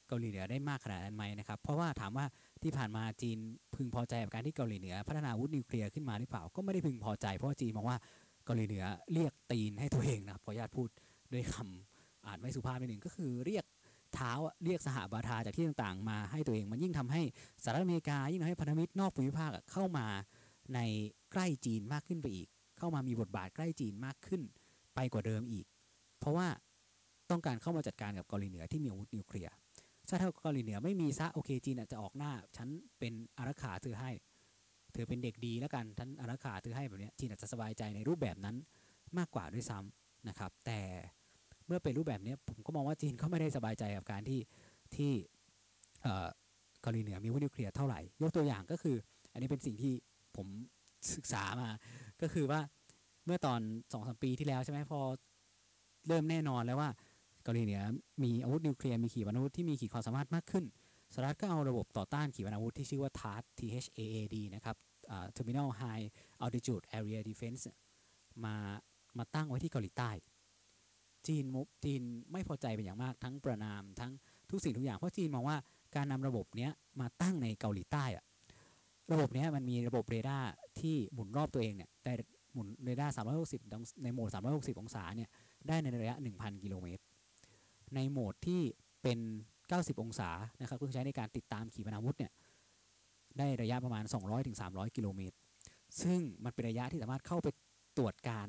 [0.09, 2.27] เกาหลีเหนือได้มากขนาดนั้นไหมนะครับ เพราะว่าถามว่า
[2.63, 3.39] ที่ผ่านมาจีน
[3.75, 7.99] พึงพอใจกับการที่เกาหลีเหนือ พัฒนาวุธนิวเคลียร์ขึ้นมาหรือเปล่า ก็ไม่ได้พึงพอใจ เพราะว่าจีนมองว่า
[8.45, 10.89] เกาหลีเหนือเรียกตีนให้ตัวเองนะขออนุญาตพูด
[11.33, 13.65] ด้วยคำอานไม่สุภาพนิดหนึ่งก็คือเรียก
[14.15, 14.33] เท้า
[14.65, 17.23] เรียกสหบาทาจากที่ต่างๆ มาให้ตัวเอง มันยิ่งทำให้
[17.63, 20.07] สหรัฐอเมริกายิ่งทำให้พันธมิตรนอกภูมิภาคเข้ามา
[20.75, 20.79] ใน
[21.33, 22.49] ใกล้จีนมากขึ้นไปอีก
[22.83, 24.43] เข้ามามีบทบาทใกล้จีนมากขึ้น
[24.95, 25.67] ไปกว่าเดิมอีก
[26.19, 26.47] เพราะว่า
[27.31, 29.55] ต้องการเข้ามาจัดการกับเกาหลีเหนือที่มีอาวุธนิวเคลียร์
[30.09, 32.69] ถ้าเท่ากาหลีเหนือไม่มีซะโอเคจีนอาจจะออกหน้าฉัน
[32.99, 34.11] เป็นอารักขาเธอให้
[34.93, 38.57] เธอเป็นเด็กดีแล้วกันฉันอารักขาเธอให้แบบนี้จีนอาจจะสบายใจในรูปแบบนั้น
[39.19, 40.81] มากกว่าด้วยซ้ำนะครับ แต่
[41.67, 44.41] เมื่อเป็นรูปแบบนี้ผมก็มองว่าจีนก็ไม่ได้สบายใจกับการที่
[44.97, 45.13] ที่
[46.83, 48.97] เกาหลีเหนือมีวุธนิวเคลียร์เท่าไหร่ ยกตัวอย่างก็คือ
[49.33, 49.93] อันนี้เป็นสิ่งที่
[50.37, 50.47] ผม
[51.15, 51.69] ศึกษามา
[52.23, 52.61] ก็คือว่า
[53.25, 53.61] เมื่อตอน
[53.93, 55.01] สองสมปีที่แล้วใช่ไหมพอ
[56.09, 56.91] เริ่มแน่นอนแล้วว่า
[57.43, 57.83] เกาหลีเหนือ
[58.23, 60.65] มีอาวุธนิวเคลียร์มีขีปนาวุธที่มีขีดความสามารถมากขึ้น
[61.15, 64.77] สหรัฐก็เอาระบบต่อต้านขีปนาวุธที่ชื่อว่า THAAD THAAD นะครับ
[65.37, 66.07] Terminal High
[66.45, 67.63] Altitude Area Defense
[68.45, 68.57] มา
[69.19, 70.11] มาตั้งไว้ที่เกาหลีใต้
[71.27, 72.03] จีนมุจีน
[72.33, 74.13] ไม่พอใจเป็นอย่างมากทั้งประนามทั้ง
[74.51, 75.57] ทุกสิ่งทุกอย่าง เพราะจีนมองว่า
[75.95, 76.69] การนำระบบนี้
[77.01, 78.25] มาตั้งในเกาหลีใต้อะ
[79.13, 80.49] ระบบนี้มันมีระบบเรดาร์
[80.81, 82.13] ที่หมุนรอบตัวเองเนี่ยได้
[82.53, 83.15] หมุนเรดาร์
[83.53, 85.29] 360 ในโหมด 360 องศาเนี่ย
[85.69, 87.03] ได้ในระยะ 1,000 กิโลเมตร
[87.95, 88.61] ในโหมดที่
[89.03, 89.19] เป็น
[89.65, 92.33] 90 องศานะครับก็ใช้ในการติดตามขีปนาวุธเนี่ย
[93.39, 94.05] ได้ระยะประมาณ
[94.51, 95.37] 200-300 กิโลเมตร
[96.03, 97.49] ซึ่งมันเป็นระยะที่สามารถเข้าไป
[97.97, 98.49] ตรวจการ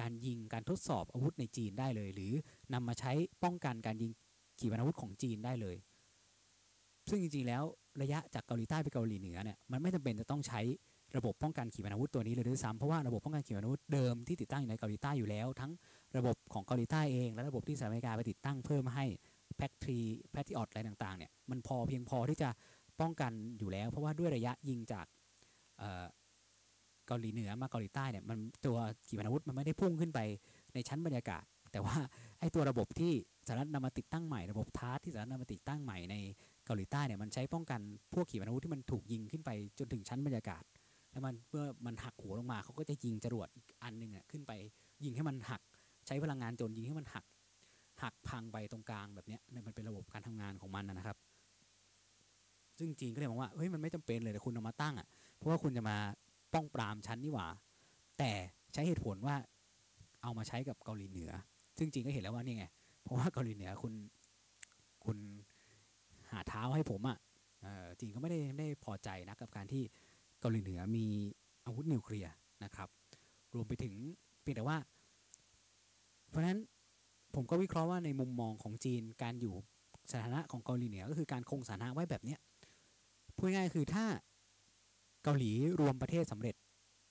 [0.00, 2.32] การยิงการทดสอบอาวุธในจีนได้เลย หรือ
[2.72, 3.12] นำมาใช้
[3.44, 4.10] ป้องกันการยิง
[4.58, 5.76] ขีปนาวุธของจีนได้เลย
[7.08, 7.62] ซึ่งจริงๆแล้ว
[8.02, 10.60] ระยะจากเกาหลีใต้ไปเกาหลีเหนือเนี่ยมันไม่จำเป็นจะต้องใช้
[11.16, 15.70] ระบบป้องกันขีปนาวุธตัวนี้เลยด้วยซ้ำเพราะว่าระบบป้องกันขีปนาวุธเดิมที่ติดตั้งอยู่ในเกาหลีใต้อยู่แล้ว ทั้ง
[16.16, 19.04] ระบบของเกาหลีใต้เองและระบบที่สหรัฐอเมริกาไปติดตั้งเพิ่มให้
[19.56, 22.48] PAC-3 Patriot อะไรต่างๆเนี่ยมันพอเพียงพอที่จะ
[23.00, 25.06] ป้องกันอยู่แล้ว เพราะว่าด้วยระยะยิงจาก
[27.06, 30.20] เกาหลีเหนือมาเกาหลีใต้เนี่ยมันตัวขีปนาวุธมันไม่ได้พุ่งขึ้นไป
[30.74, 31.96] ในชั้นบรรยากาศ แต่ว่า
[32.40, 33.12] ไอ้ตัวระบบที่
[33.46, 36.16] สหรัฐนำมาติดตั้งใหม่ระบบ THAAD ที่สหรัฐนำมาติดตั้งใหม่ใน
[36.68, 37.80] เกาหลีใต้เนี่ยมันใช้ป้องกัน
[38.14, 40.62] พวกขีปนาวุธที่มันถูกยิงขึ้นไปจนถึงชั้นบรรยากาศ
[41.12, 44.52] แล้วมันเมื่อมันหักหัวลงมาเขาก็จะยิงจรวดอีกอันหนึ่งอะขึ้นไป
[45.04, 45.62] ยิงให้มันหัก
[46.06, 47.24] ใช้พลังงานจนยิงให้มันหัก
[48.02, 51.16] หักพังไปตรงกลางแบบนี้มันเป็นระบบการทำงานของมันนะครับ
[52.78, 55.06] ซึ่งจีนก็เลยบอกว่าเฮ้ยมันไม่จำเป็นเลยแต่คุณเอามาตั้งอะ
[55.36, 55.96] เพราะว่าคุณจะมา
[56.52, 57.46] ป้องปรามชั้นนี่หว่า
[58.18, 58.30] แต่
[58.72, 59.36] ใช้เหตุผลว่า
[60.22, 61.30] เอามาใช้กับเกาหลีเหนือ
[61.78, 62.64] ซึ่งจริงก็เห็นแล้วว่านี่ไง
[63.02, 63.92] เพราะว่าเกาหลีเหนือคุณ
[65.04, 65.18] คุณ
[66.32, 67.18] หาเท้าให้ผมอะ่ะ
[67.98, 69.82] จริงก็ไม่ได้ไม่ได้พอใจนะกับการที่
[70.40, 71.06] เกาหลีเหนือมี
[71.66, 72.32] อาวุธนิวเคลียร์
[72.64, 72.88] นะครับ
[73.54, 73.94] รวมไปถึง
[74.42, 74.78] เพียงแต่ว่า
[76.28, 76.58] เพราะฉะนั้น
[77.34, 79.54] ผมก็วิเคราะห์ว่าในมุมมองของจีนการอยู่
[80.12, 82.38] สถานะของเกาหลีเหนือก็คือการคงสถานะไว้แบบเนี้ย
[83.36, 84.04] พูดง่ายๆคือถ้า
[85.24, 85.50] เกาหลี
[85.80, 86.54] รวมประเทศสำเร็จ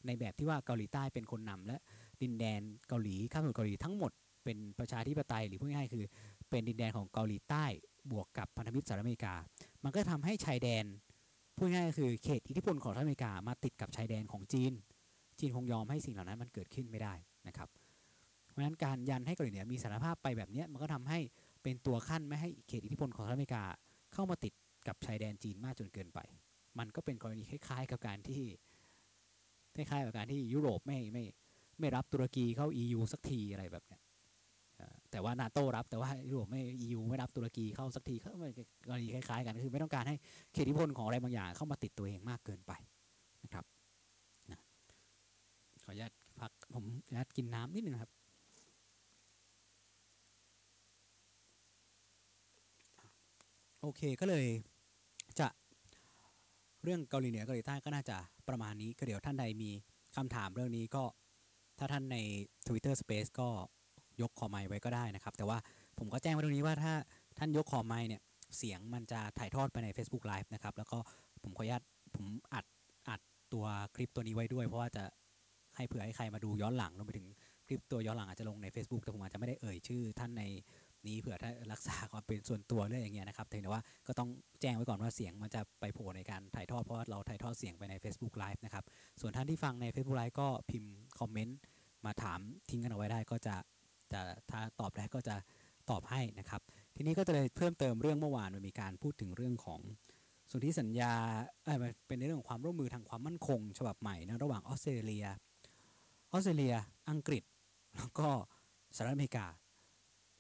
[0.06, 1.78] ในแบบที่ว่าเกาหลีใต้เป็นคนนำและ
[2.22, 4.12] ดินแดนเกาหลีข้ามสู่เกาหลีทั้งหมด
[4.44, 6.06] เป็นประชาธิปไตยหรือพูดง่ายๆคือ
[6.50, 7.66] เป็นดินแดนของเกาหลีใต้
[8.12, 9.36] บวกกับพันธมิตรสหรัฐอเมริกา
[9.84, 10.86] มันก็ทำให้ชายแดน
[11.58, 14.74] พูดง่ายๆคือเขตอิทธิพลของสหรัฐอเมริกามาติดกับชายแดนของจีน
[15.40, 17.14] จีนคงยอมให้สิ่งเหล่านั้นมันเกิดขึ้นไม่ได้
[17.48, 17.70] นะครับ
[18.50, 21.20] เพราะฉะนั้นการยันให้เกาหลีเหนือมีสารภาพไปแบบนี้มันก็ทำให้
[21.64, 23.64] เป็นตัวขั้นไม่ให้เขตอิทธิพลของสหรัฐอเมริกา
[24.14, 24.54] เข้ามาติด
[24.88, 26.20] กับชายแดนจีนมากจนเกินไป
[26.80, 28.44] มันก็เป็นกรณีคล้ายๆ กับการที่
[29.76, 31.24] คล้ายๆกับการที่ยุโรปไม่ไม่
[31.80, 34.02] ไม่รับตุรกีเข้า EU สักทีอะไรแบบเนี้ย
[35.12, 38.52] แต่ว่านาโต้รับแต่ว่ายุโรปไม่ EU ไม่รับตุรกีเข้าสักทีก็มัน
[38.88, 40.16] กรณีคล้ายๆ กันคือไม่ต้องการให้
[40.54, 42.72] เขตอิทธิพลของอะไรบางอย่างเข้ามาติดตัวเองมากเกินไป
[43.44, 43.66] นะครับ
[44.50, 44.60] นะ
[45.84, 48.12] ขออนุญาตพักผมอนุญาตกินน้ำนิดนึงครับ
[53.82, 54.48] โอเคก็เลย
[55.40, 55.48] จะ
[56.84, 58.18] เรื่องเกาหลีเหนือเกาหลีใต้ก็น่าจะ
[58.50, 59.72] ประมาณนี้ก็เดี๋ยวท่านใดมี
[60.16, 61.04] คำถามเรื่องนี้ก็
[61.80, 62.18] ถ้าท่านใน
[62.68, 63.50] Twitter Space ก็
[64.22, 65.58] ยกคอไมค์ไว้ก็ได้นะครับ แต่ว่า
[66.00, 66.94] ผมก็แจ้งไว้ตรงนี้ว่าถ้า
[67.38, 68.22] ท่านยกคอไมค์เนี่ย
[68.58, 70.98] เสียงมันจะถ่ายทอดไปใน Facebook Live นะครับ แล้วก็
[71.44, 71.84] ผมขออนุญาต
[72.16, 72.66] ผมอัด
[73.10, 73.22] อัด
[73.54, 73.66] ตัว
[73.96, 75.04] คลิปตัวนี้ไว้ด้วย เพราะว่าจะ
[75.76, 77.28] ให้เผื่อให้ใครมาดูย้อนหลังรวมไปถึง
[77.68, 80.44] คลิปตัวย้อนหลังอาจจะลงใน Facebook แต่ผมอาจจะไม่ได้เอ่ยชื่อท่านใน
[81.08, 84.30] นี้เผื่อถ้ารักษาความเป็นส่วนตัวเรื่องอย่างเงี้ยนะครับแต่ว่าก็ต้อง
[84.62, 88.84] แจ้งไว้ก่อนว่าเสียงมันจะไปโผล่ในการถ่ายทอดเพราะว่าเราถ่ายทอดเสียงไปใน Facebook Live นะครับ
[89.22, 91.58] ส่วนท่านที่ฟังใน Facebook Live ก็พิมพ์คอมเมนต์
[92.06, 92.40] มาถาม
[92.70, 93.56] ทิ้งกันเอาไว้ได้ก็จะ
[94.14, 95.36] จะถ้าตอบได้ก็จะ
[95.90, 96.62] ตอบให้นะครับ
[96.96, 99.80] ทีนี้ก็จะเลยเพิ่มเติมเรื่องเมื่อวานมันมีการพูดถึงเรื่องของ
[100.52, 101.14] สนธิสัญญา
[101.64, 105.26] เอ้ยมันเป็นในเรื่องของความร่วมมือทางความมั่นคง ฉบับใหม่นะระหว่างออสเตรเลีย
[106.32, 106.76] ออสเตรเลีย
[107.10, 107.44] อังกฤษ
[107.98, 108.30] แล้วก็
[108.96, 109.48] สหรัฐอเมริกา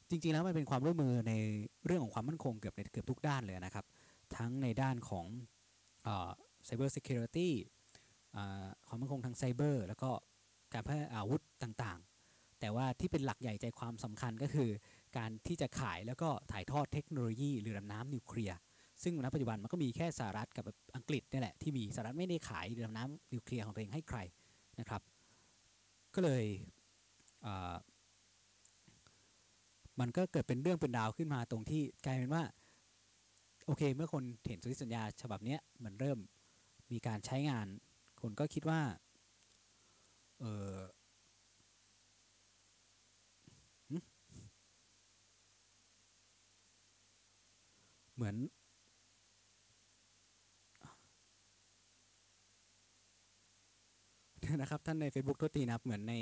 [0.10, 1.34] จริงๆแล้วมันเป็นความร่วมมือใน
[1.86, 3.86] เรื่องของความมั่นคงเกือบในเกือบทุกด้านเลยนะครับ
[4.36, 5.26] ทั้งในด้านของ
[6.04, 6.30] เอ่อ
[6.68, 7.50] cyber security
[8.88, 10.10] ความมั่นคงทางไซเบอร์แล้วก็
[10.74, 12.17] การพัฒนาอาวุธต่างๆ
[12.60, 14.70] แต่ว่าที่เป็นหลักใหญ่ใจความสำคัญก็คือ
[15.18, 18.58] การที่จะขายแล้วก็ถ่ายทอดเทคโนโลยีเรือดำน้ำนิวเคลียร์
[19.04, 24.20] ซึ่งณปัจจุบันมันก็มีแค่สหรัฐกับอังกฤษนี่แหละที่มีสหรัฐไม่ได้ขายเรือดำน้ำนิวเคลียร์ของตัวเองให้ใคร
[24.80, 25.02] นะครับ
[26.16, 26.46] ก็เลย
[30.00, 32.44] มันก็เกิดเป็นเรื่องเป็นราวขึ้นมาตรงที่กลายเป็นว่า
[33.66, 36.20] โอเค เมื่อคนเห็นสนธิสัญญาฉบับนี้มันเริ่ม
[36.92, 37.68] มีการใช้งาน
[38.22, 38.82] คนก็คิดว่า
[40.40, 40.76] เออ
[48.18, 48.36] เหมือน
[54.62, 56.14] นะครับ ท่านใน Facebook โทษทีนะครับ เหมือนใน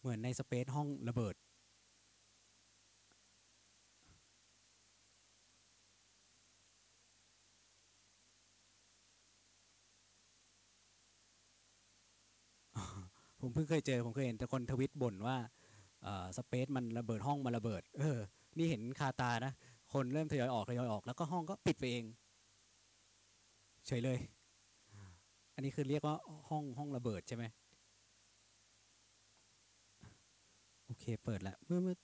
[0.00, 1.34] เหมือนในสเปซห้องระเบิด
[13.40, 15.36] ผมเพิ่งเคยเจอ ผมเคยเห็นแต่คนทวิตบ่นว่า
[16.36, 18.18] สเปซมันระเบิดห้องมันระเบิด เออ
[18.58, 19.52] นี่เห็นคาตานะ
[19.92, 22.04] คนเริ่มทยอยออกทยอยออก แล้วก็ห้องก็ปิดไปเอง
[23.86, 24.18] เฉยเลย
[25.54, 26.16] อันนี้คือเรียกว่า
[26.48, 27.44] ห้องห้องระเบิดใช่ไหม
[30.86, 31.96] โอเค เปิดแล้วเมื่อเมื่อ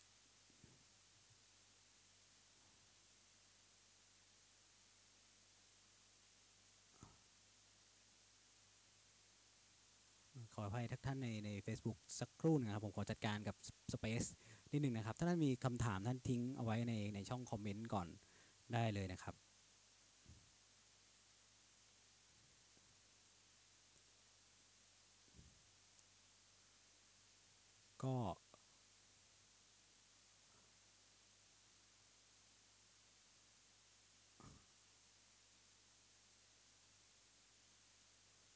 [10.55, 13.57] ขออภัยทุกท่านในใน Facebook สักครู่หนึงนะครับ ผมขอจัดการกับ
[13.93, 14.29] Space
[14.73, 18.09] นิดหนึ่งนะครับ ถ้าท่านมีคำถามท่านทิ้งเอาไว้ในในช่องคอมเมนต์ก่อน
[18.75, 19.35] ได้เลยนะครับ
[28.03, 28.15] ก็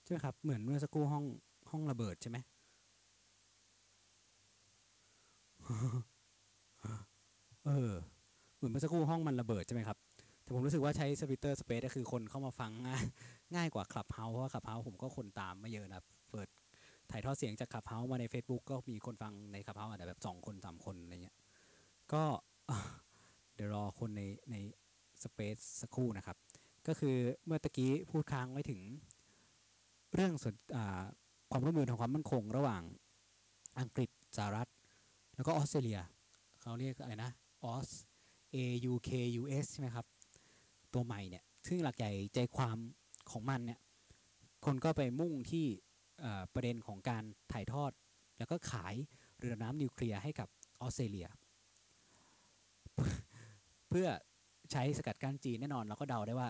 [0.05, 1.25] ใช่ไหมครับ เหมือนเมื่อสักครู่ห้อง
[1.71, 2.39] ห้องระเบิดใช่ไหม
[7.67, 7.93] เออ
[8.57, 9.99] เหมือนเมื่อสักครู่ห้องมันระเบิดใช่ไหมครับ
[10.43, 13.05] แต่ผมรู้สึกว่าใช้สปิเตอร์สเปซก็คือคนเข้ามาฟังง่าย
[13.55, 16.49] ง่ายกว่าคลับเฮาเพราะว่าคลับเฮาผมก็คนตามไม่เยอะนะเปิด
[17.11, 21.37] ถ่ายทอดเสียงจากคลับเฮามาใน Facebook ก็มีคนฟังในคลับเฮาอาจจะแบบสองคนสามคนอะไรเงี้ย
[22.13, 22.23] ก็
[23.55, 24.57] เดี๋ยวรอคนในใน
[25.23, 26.37] สเปซสักครู่นะครับ
[26.87, 28.81] ก็คือเมื่อตะกี้พูดค้างไว้ถึง
[30.15, 30.55] เรื่องส่วน
[31.51, 32.83] ความร่วมมือทางความมั่นคง ระหว่าง
[33.81, 34.69] อังกฤษสหรัฐ
[35.43, 36.01] แล้วก็ออสเตรเลีย
[36.61, 37.31] เขาเรียกอะไรนะ
[37.65, 37.89] ออส
[38.55, 38.57] A
[38.91, 40.07] U K U S ใช่ไหมครับ
[40.95, 42.77] ตัวใหม่เนี่ย ซึ่งหลักใหญ่ใจความ
[43.31, 43.81] ของมันเนี่ย
[44.65, 45.67] คนก็ไปมุ่งที่
[46.55, 47.23] ประเด็นของการ
[47.53, 47.93] ถ่ายทอด
[48.39, 48.95] แล้วก็ขาย
[49.39, 50.49] เรือดำน้ำนิวเคลียร์ให้กับ
[50.81, 51.29] ออสเตรเลีย
[53.89, 54.07] เพื่อ
[54.73, 56.49] ใช้สกัดกั้นจีนแน่นอนเราก็เดาได้ว่า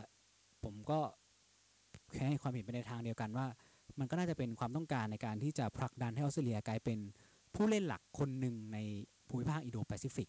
[0.63, 1.01] ผมก็
[2.13, 3.47] แค่ให้ความเห็นไปในทางเดียวกันว่า
[3.99, 6.99] มันก็น่าจะเป็นความต้องการในการที่จะผลักดันให้ออสเตรเลียกลายเป็น
[7.55, 8.79] ผู้เล่นหลักคนหนึ่งใน
[9.29, 10.29] ภูมิภาคอินโดแปซิฟิก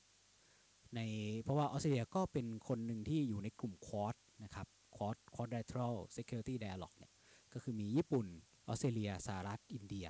[0.95, 0.99] ใน
[1.43, 7.11] เพราะว่าออสเตรเลียก็เป็นคนหนึ่งที่อยู่ในกลุ่มควอดนะครับควอด quadrilateral security dialogue เนี่ย
[7.53, 8.25] ก็คือมีญี่ปุ่น
[8.67, 10.07] ออสเตรเลียสหรัฐอินเดีย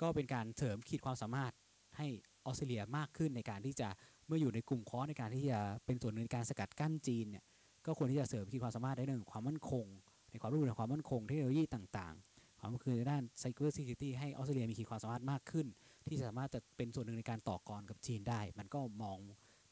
[0.00, 1.52] ก็เป็นการเสริมขีดความสามารถ
[1.96, 2.06] ให้
[2.46, 3.88] ออสเตรเลียมากขึ้นในการที่จะ
[4.26, 7.44] เมื่ออยู่ในกลุ่มคอร์สในการที่จะเป็นส่วนหนึ่งในการสกัดกั้นจีนเนี่ย
[7.86, 9.86] ก็ควรที่จะเสริมขีดความสามารถได้เรื่องความมั่นคง
[10.30, 15.66] ในความร่วมมือในความมั่นคงเทคโนโลยีต่างๆ ความคือในด้าน cyber security ให้ออสเตรเลียมีขีดความสามารถมากขึ้น
[16.08, 19.18] ที่สามารถจะเป็นส่วนหนึ่งในการต่อกรกับจีนได้ มันก็มอง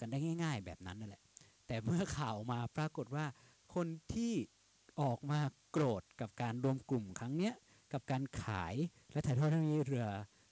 [0.00, 1.22] กันได้ง่าย ๆ แบบนั้นนั่นแหละ
[1.66, 3.24] แต่เมื่อข่าวมาปรากฏว่า
[3.74, 4.32] คนที่
[5.00, 7.54] ออกมาโกรธกับการรวมกลุ่มครั้งเนี้ย
[7.92, 8.74] กับการขาย
[9.12, 10.06] และถ่ายทอดเทคโนโลยีเรือ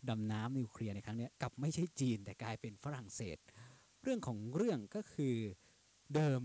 [0.08, 3.38] ดำน้ำนิวเคลียร์ในครั้งนี้กลับไม่ใช่จีนแต่กลายเป็นฝรั่งเศส
[4.02, 5.36] เรื่องของเรื่องก็คือ
[6.14, 6.42] เดิม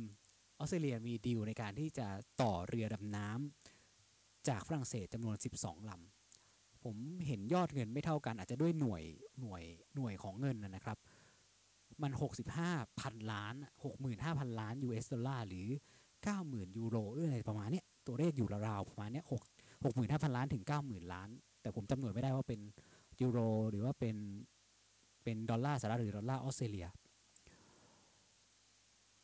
[0.59, 2.07] ออสเตรเลียมีดีลในการที่จะ
[2.41, 6.16] ต่อเรือดำน้ำจากฝรั่งเศสจำนวน 12ลำ
[6.87, 9.03] ผมเห็นยอดเงินไม่เท่ากัน อาจจะด้วยหน่วย
[9.41, 9.63] หน่วย
[9.95, 10.97] หน่วยของเงินนะครับ
[12.01, 12.11] มัน
[12.55, 13.55] 65พันล้าน
[14.05, 15.67] 65,000 ล้าน US ดอลลาร์หรือ
[16.23, 21.29] 90,000 ยูโรหรืออะไรประมาณเนี้ยตัวเลขอยู่ราวๆประมาณเนี้ย6 65,000 ล้านถึง 90,000 ล้าน
[21.61, 22.59] แต่ผมจำหน่วยไม่ได้ว่าเป็น
[23.21, 24.15] ยูโรหรือว่าเป็น
[25.23, 26.87] เป็นดอลลาร์สหรัฐหรือดอลลาร์ออสเตรเลีย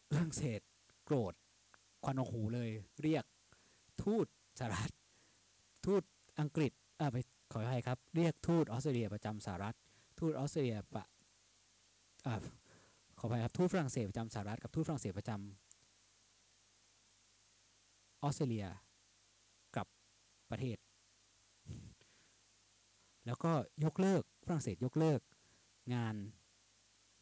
[0.09, 0.61] ฝรั่งเศส
[1.05, 1.33] โกรธ
[2.03, 2.69] ควันออหูเลย
[3.01, 3.25] เรียก
[4.03, 4.25] ทูต
[4.59, 4.91] สหรัฐ
[5.85, 6.03] ทูต
[6.39, 7.17] อังกฤษอ่าไป
[7.53, 9.75] ขออภัยครับ เรียกทูตออสเตรเลียประจำสหรัฐ
[10.19, 11.05] ทูตออสเตรเลียประ
[12.25, 12.27] อ
[13.19, 18.67] ขออภัยครับทูตฝรั่งเศสประจำสหรัฐกับทูตฝรั่งเศสประจำออสเตรเลีย
[19.77, 19.87] กับ
[20.51, 20.77] ประเทศ
[23.25, 23.51] แล้วก็
[23.85, 25.19] ยกเลิกฝรั่งเศสยกเลิก
[25.93, 26.15] งาน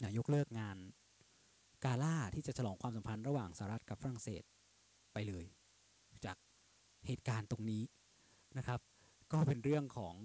[0.01, 0.77] นะยกเลิกงาน
[1.83, 4.43] กาล่าที่จะฉลองความสัมพันธ์ระหว่างสหรัฐกับฝรั่งเศส
[5.13, 5.45] ไปเลย
[6.25, 6.37] จาก
[7.07, 7.83] เหตุการณ์ตรงนี้
[8.57, 8.79] นะครับ
[9.31, 10.15] ก็เป็นเรื่องของ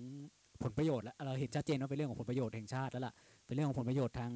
[0.62, 3.14] ผลประโยชน์แล้วเราเห็นชัดเจนว่าเป็นเรื่องของผลประโยชน์แห่งชาติแล้วล่ะ
[3.46, 4.32] เป็นเรื่องของผลประโยชน์ทาง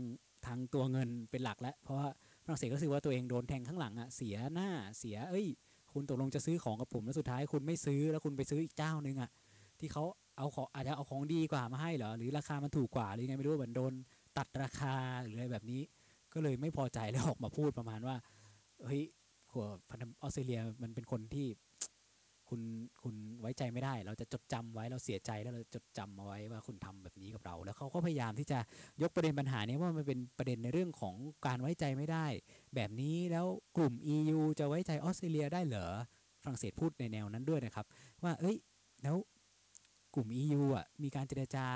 [0.47, 2.07] ทางตัวเงินเป็นหลักแล้ว เพราะว่า
[2.45, 4.69] ฝรั่งเศสก็รู้สึกว่าตัวเองโดนแทงข้างหลังอะเสียหน้า
[4.99, 5.47] เสีย เอ้ย
[5.93, 9.31] คุณตกลงจะซื้อของกับผมแล้วสุดท้ายคุณไม่ซื้อแล้วคุณไปซื้ออีกเจ้านึงอะ
[9.79, 10.05] ที่เขา
[10.37, 13.93] เอาของอาจจะเอาของดีกว่ามาให้เหรอหรือราคามันถูกกว่าหรือไงไม่รู้เหมือนโดน
[14.39, 15.81] ตัดราคาหรืออะไรแบบนี้
[16.33, 18.17] ก็เลยไม่พอใจแล้วออกมาพูดประมาณว่า
[18.85, 19.03] เฮ้ย
[19.53, 21.47] หัวพันธออสเตรเลียมันเป็นคนที่
[22.51, 22.63] คุณ
[23.03, 28.59] คุณไว้ใจไม่ได้ เราจะจดจำไว้เราเสียใจแล้วเราจดจำเอาไว้ว่าคุณทำแบบนี้กับเรา แล้วเขาก็พยายามที่จะ
[29.03, 31.15] ยกประเด็นปัญหานี้ว่ามันเป็นประเด็นในเรื่องของ
[31.47, 32.27] การไว้ใจไม่ได้
[32.75, 33.47] แบบนี้แล้ว
[33.77, 35.87] กลุ่ม EU จะไว้ใจออสเตรเลียได้เหรอ
[36.43, 37.87] ฝรั่งเศสพูดในแนวนั้นด้วยนะครับ
[38.23, 38.57] ว่าเอ้ย
[39.03, 39.17] แล้ว
[40.15, 41.67] กลุ่ม EU อะมีการเจรจา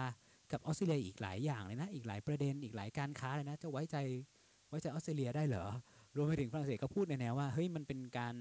[0.52, 3.96] กับออสเตรเลียอีกหลายอย่างเลยนะ อีกหลายประเด็นอีกหลายการค้าเลยนะ จะไว้ใจ
[4.68, 5.66] ไว้ใจออสเตรเลียได้เหรอ
[6.16, 8.34] รวมไปถึงฝรั่งเศสก็พูดในแนวว่าเฮ้ยมันเป็นการ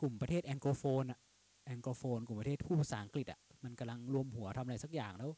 [0.00, 1.20] กลุ่มประเทศแองโกลโฟนอะ
[1.66, 5.30] แองโกลโฟนกลุ่มประเทศผู้ภาษาอังกฤษอะมันกำลังรวมหัวทำอะไรสักอย่างแล้ว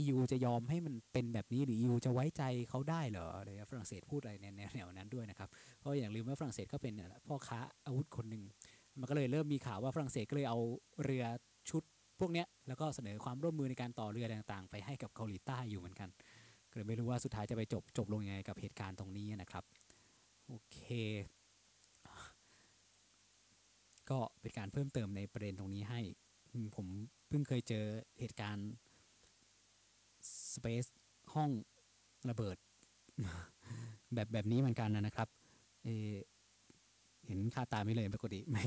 [0.00, 5.48] EU จะยอมให้มันเป็นแบบนี้หรือ EU จะไว้ใจเขาได้เหรออะไรฝรั่งเศสพูดอะไรในแนวนั้นด้วยนะครับ
[5.78, 6.94] เพราะอย่าลืมว่าฝรั่งเศสก็เป็น
[7.28, 8.42] พ่อค้าอาวุธคนหนึ่ง
[9.00, 10.58] มันก็เลยเริ่มมีข่าวว่าฝรั่งเศสก็เลยเอา
[11.04, 11.24] เรือ
[11.70, 11.82] ชุด
[12.20, 16.08] พวกเนี้ยแล้วก็เสนอความร่วมมือในการต่อเรือต่างๆ ไปให้กับเกาหลีใต้อยู่เหมือนกัน
[16.70, 19.64] ก็เลยไม่รู้ว่าสุดท้ายจะไปจบจบลงยังไงกับเหตุการณ์ตรงนี้นะครับ
[20.48, 20.80] โอเค
[24.10, 26.00] ก็เป็นการเพิ่มเติมในประเด็นตรงนี้ให้
[26.76, 26.86] ผม
[27.28, 27.84] เพิ่งเคยเจอ
[28.18, 28.70] เหตุการณ์
[30.54, 30.88] Space
[31.34, 31.50] ห้อง
[32.30, 32.56] ระเบิด
[34.14, 35.28] แบบแบบนี้เหมือนกันนะครับ
[35.84, 38.64] เเห็นค่าตาไม่เลยปกติไม่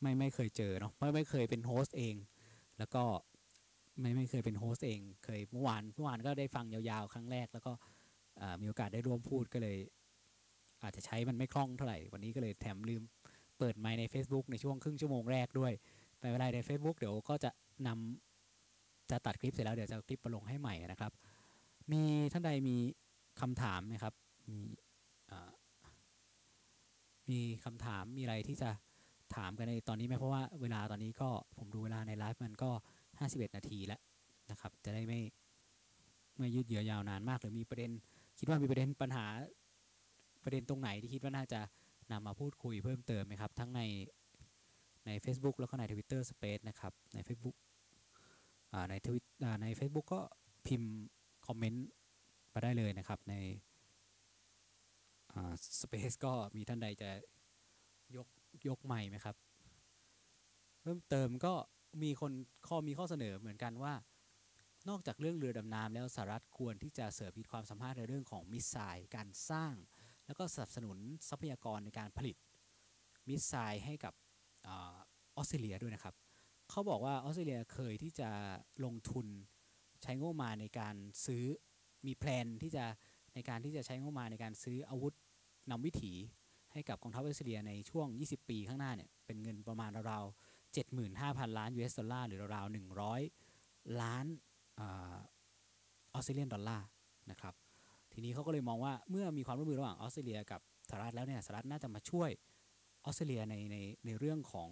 [0.00, 2.14] ไม่ไม่เคยเจอเนาะไม่ไม่เคยเป็น host เอง
[2.78, 3.02] แล้วก็
[4.00, 7.72] ไม่ไม่เคยเป็น host เอง เคยเมื่อวานเมื่อวานก็ได้ฟังยาวๆ ครั้งแรก แล้วก็
[8.60, 9.78] มีโอกาสได้ร่วมพูดก็เลย
[10.82, 13.02] อาจจะใช้มันไม่คล่องเท่าไหร่ วันนี้ก็เลยแถมลืม
[13.58, 15.72] เปิดไมค์ใน Facebook ในช่วงครึ่งชั่วโมงแรกด้วย
[16.20, 17.50] ไปเวลาใน Facebook เดี๋ยวก็จะ
[17.86, 21.12] นำจะตัดคลิปเสร็จแล้วเดี๋ยวจะคลิปมาลงให้ใหม่นะครับ
[21.92, 22.02] มี
[22.32, 22.76] ท่านใดมี
[23.40, 24.14] คำถามไหมครับ
[24.48, 24.58] มี
[27.30, 28.70] มีคำถามมีอะไรที่จะ
[29.36, 32.70] ถามกันในตอนนี้ไหมเพราะว่าเวลาตอนนี้ก็ผมดูเวลาในไลฟ์มันก็
[33.12, 34.00] 51 นาทีแล้ว
[34.50, 35.20] นะครับ จะได้ไม่
[36.38, 37.90] ไม่ยืดเยื้อยาวนานมากหรือมีประเด็น
[38.38, 39.26] คิดว่ามีประเด็นปัญหา
[40.44, 41.60] ประเด็นตรงไหนที่คิดว่าน่าจะ
[42.12, 43.80] นำมาพูดคุยเพิ่มเติมไหมครับ ทั้งใน
[45.06, 47.56] ใน Facebook แล้วก็ใน Twitter Space นะครับ ใน Facebook
[48.90, 49.24] ในทวิต
[49.62, 50.20] ใน Facebook ก็
[50.66, 50.92] พิมพ์
[51.46, 51.86] คอมเมนต์
[52.54, 53.34] มาได้เลยนะครับ ใน
[55.80, 57.10] สเปซก็มีท่านใดจะ
[58.16, 58.28] ยก
[58.68, 59.36] ยกใหม่ไหมครับ
[60.80, 61.54] เพิ่มเติมก็
[62.02, 62.32] มีคน
[62.66, 63.94] ข้อมีข้อเสนอเหมือนกันว่า
[64.88, 69.74] นอกจากเรื่องเรือดำน้ำแล้วสหรัฐควรที่จะเสริมขีดความสามารถในเรื่องของมิสไซล์การสร้าง
[70.26, 70.98] แล้วก็สนับสนุน
[71.28, 72.36] ทรัพยากรในการผลิต
[73.28, 74.14] missile ให้กับ
[74.68, 74.70] อ
[75.36, 76.14] อสเตรเลียด้วยนะครับ
[76.70, 78.30] เขาบอกว่าออสเตรเลียเคยที่จะ
[78.84, 79.26] ลงทุน
[80.02, 80.94] ใช้งบมาในการ
[81.26, 81.44] ซื้อ
[82.06, 82.84] มี plan ที่จะ
[83.34, 85.14] ในการที่จะใช้งบมาในการซื้ออาวุธ
[85.70, 86.12] นำวิถี
[86.72, 92.74] ให้กับกองทัพออสเตรเลียในช่วง 20 ปีข้างหน้าเนี่ยเป็นเงินประมาณราวๆ75,000 ล้าน US ดอลลาร์หรือราวๆ
[93.32, 94.26] 100 ล้าน
[94.80, 94.82] อ
[96.14, 96.86] Australian dollar
[97.30, 97.54] นะครับ
[98.14, 102.30] ทีนี้เขาก็เลยมองว่าเมื่อมีความร่วมมือระหว่างออสเตรเลียกับสหรัฐแล้วเนี่ยสหรัฐน่าจะมาช่วย
[103.04, 104.68] ออสเตรเลียในในในเรื่องของ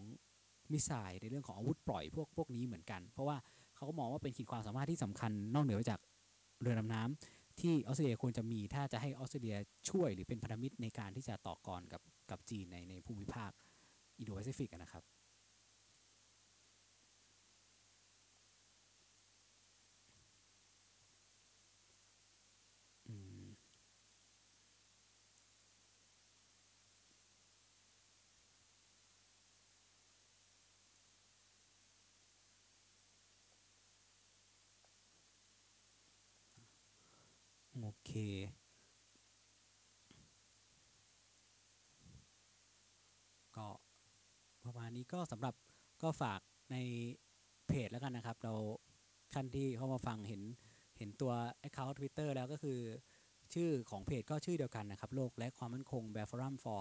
[0.72, 3.36] missile ในเรื่องของอาวุธปล่อยพวกพวกนี้เหมือนกัน เพราะว่า
[3.76, 6.00] เขาก็มองว่าเป็นขีดความสามารถที่สำคัญนอกเหนือจาก
[6.60, 9.56] เรือดำน้ำที่ออสเตรเลียควรจะมีถ้าจะให้ออสเตรเลีย
[9.90, 13.50] ช่วยหรือเป็นพันธมิตรในการที่จะต่อกรกับกับจีนในในภูมิภาค
[14.18, 15.04] อินโดแปซิฟิกนะครับ
[37.80, 38.10] โอเค
[43.56, 43.66] ก็
[44.64, 45.54] ประ มาณนี้ก็สำหรับ
[46.02, 46.40] ก็ฝาก
[46.72, 46.76] ใน
[47.68, 48.52] เพจแล้วกันนะครับ เรา
[49.34, 50.42] ท่านที่เข้ามาฟังเห็น
[50.98, 51.32] เห็นตัว
[51.66, 52.78] Account Twitter แล้วก็คือ
[53.54, 56.80] ชื่อของเพจก็ชื่อเดียวกันนะครับ โลกและความมั่นคง b e f o r u m for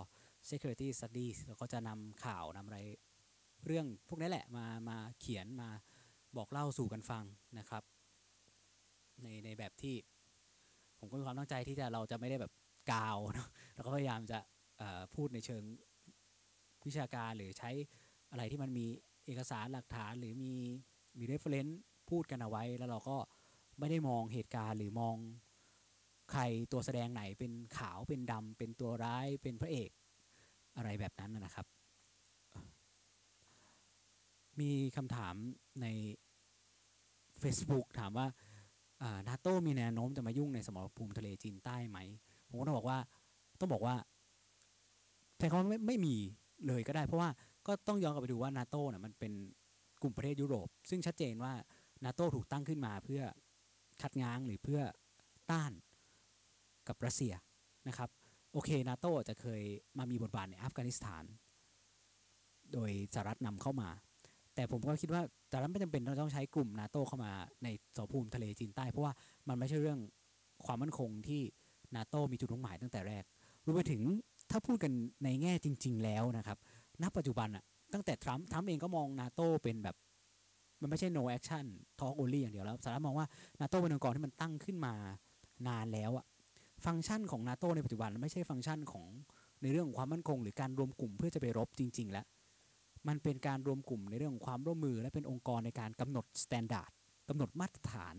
[0.50, 2.80] Security Studies เราก็จะนำข่าวนำอะไร
[3.66, 5.70] เรื่องพวกนี้แหละมามาเขียนมา
[6.38, 7.24] บอกเล่าสู่กันฟัง
[7.60, 7.84] นะครับ
[9.24, 9.96] ในในแบบที่
[11.00, 12.52] ผมก็มีความตั้งใจที่จะเราจะไม่ได้แบบ
[12.92, 14.40] กาวนะเราก็พยายามจะ
[15.16, 15.64] พูดในเชิง
[16.88, 17.70] วิชาการหรือใช้
[18.32, 18.86] อะไรที่มันมี
[19.26, 20.54] เอกสารหลักฐานหรือมี
[21.18, 23.18] มี reference พูดกันเอาไว้ แล้วเราก็
[23.80, 25.16] ไม่ได้มองเหตุการณ์หรือมอง
[26.32, 29.90] ใครตัวแสดงไหนเป็นขาวเป็นดำเป็นตัวร้ายเป็นพระเอก
[30.78, 31.66] อะไรแบบนั้นนะครับ
[34.60, 35.36] มีคำถาม
[35.82, 35.88] ใน
[37.42, 38.28] Facebook ถามว่า
[39.28, 42.00] นาโต้มีแนวโน้มจะมายุ่งในสมรภูมิทะเลจีนใต้ไหม
[42.50, 43.00] ผมก็ต้องบอกว่า
[43.60, 43.96] ต้องบอกว่า
[45.38, 46.16] แต่เขาไม่ไม่มี
[46.68, 47.30] เลยก็ได้ เพราะว่า
[47.68, 49.34] ก็ต้องย้อนกลับไปดูว่านาโต้เนี่ยมันเป็น
[50.02, 51.54] กลุ่มประเทศยุโรป ซึ่งชัดเจนว่า
[52.06, 53.22] นาโต้ถูกตั้งขึ้นมาเพื่อ
[54.02, 54.82] คัดง้างหรือเพื่อ
[55.52, 55.72] ต้าน
[56.88, 57.34] กับรัสเซีย
[57.88, 58.10] นะครับ
[58.52, 59.62] โอเคนาโต้จะเคย
[59.98, 61.24] มามีบทบาทในอัฟกานิสถาน
[62.74, 63.90] โดยสหรัฐนำเข้ามา
[64.56, 67.32] แต่ผมก็คิดว่าแต่ละไม่จำเป็นเราต้องใช้กลุ่มนาโต้เข้ามา
[67.64, 69.14] ในสภูมิทะเลจีนใต้ เพราะว่า
[69.48, 70.00] มันไม่ใช่เรื่อง
[70.66, 71.42] ความมั่นคงที่
[71.96, 73.24] นาโต้มีจุดมุ่งหมายตั้งแต่แรก
[73.66, 74.02] รวมไปถึง
[74.52, 74.92] ถ้าพูดกัน
[75.24, 76.58] ในแง่จริง ๆ แล้วนะครับ
[77.02, 79.96] ณ ปัจจุบันอะตั้งแต่ทรัมป์ทรัมป์เองก็มองนาโตเป็นแบบ
[80.82, 81.66] มันไม่ใช่ no action
[82.00, 83.28] talk only อย่างเดียวแล้วสหรัฐมองว่า
[83.60, 84.94] นาโตเป็นองค์กรที่มันตั้งขึ้นมา
[85.68, 86.26] นานแล้วอะ
[86.86, 89.08] ฟังก์ชันของนาโตในปัจจุบันไม่ใช่ฟังก์ชันของ
[89.62, 92.26] ในเรื่องของความมั่นคง หรือการรวมกลุ่มเพื่อจะไปรบจริง ๆ แล้ว
[93.08, 96.92] มันเป็นการรวมกลุ่มในเรื่องของความร่วมมือ และเป็นองค์กรในการกำหนด standard
[97.30, 98.16] กำหนดมาตรฐาน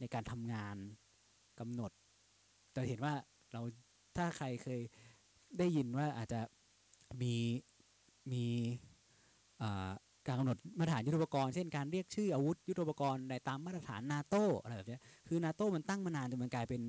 [0.00, 0.76] ในการทำงาน
[1.60, 1.90] กำหนด
[2.74, 3.14] จะเห็นว่า
[3.52, 3.62] เรา
[4.16, 4.80] ถ้าใครเคย
[5.58, 6.40] ได้ยินว่าอาจจะ
[7.22, 7.34] มี
[8.32, 8.44] มี
[10.26, 16.82] การกำหนดมาตรฐานยุทธปกรณ์เช่นการเรียกชื่ออาวุธยุทธปกรณ์ในตามมาตรฐานนาโตอะไรแบบนี้คือนาโตมันตั้งมานานจนมันกลายเป็น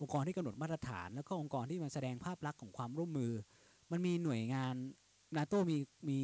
[0.00, 3.32] องค์กรที่กำหนดมาตรฐาน แล้วก็องค์กรที่มันแสดงภาพลักษณ์ของความร่วมมือ
[3.90, 4.74] มันมีหน่วยงาน
[5.36, 5.78] นาโตมี
[6.10, 6.20] มี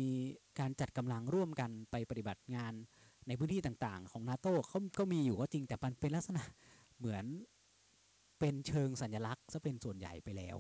[0.59, 2.73] การจัดกำลังร่วมกันไปปฏิบัติงาน
[3.27, 6.43] ในพื้นที่ต่างๆ ของนาโตเขาก็มีอยู่ก็จริงแต่มันเป็นลักษณะ
[6.99, 7.25] เหมือน
[8.39, 10.59] เป็นเชิงสัญลักษณ์ซะเป็นส่วนใหญ่ไปแล้ว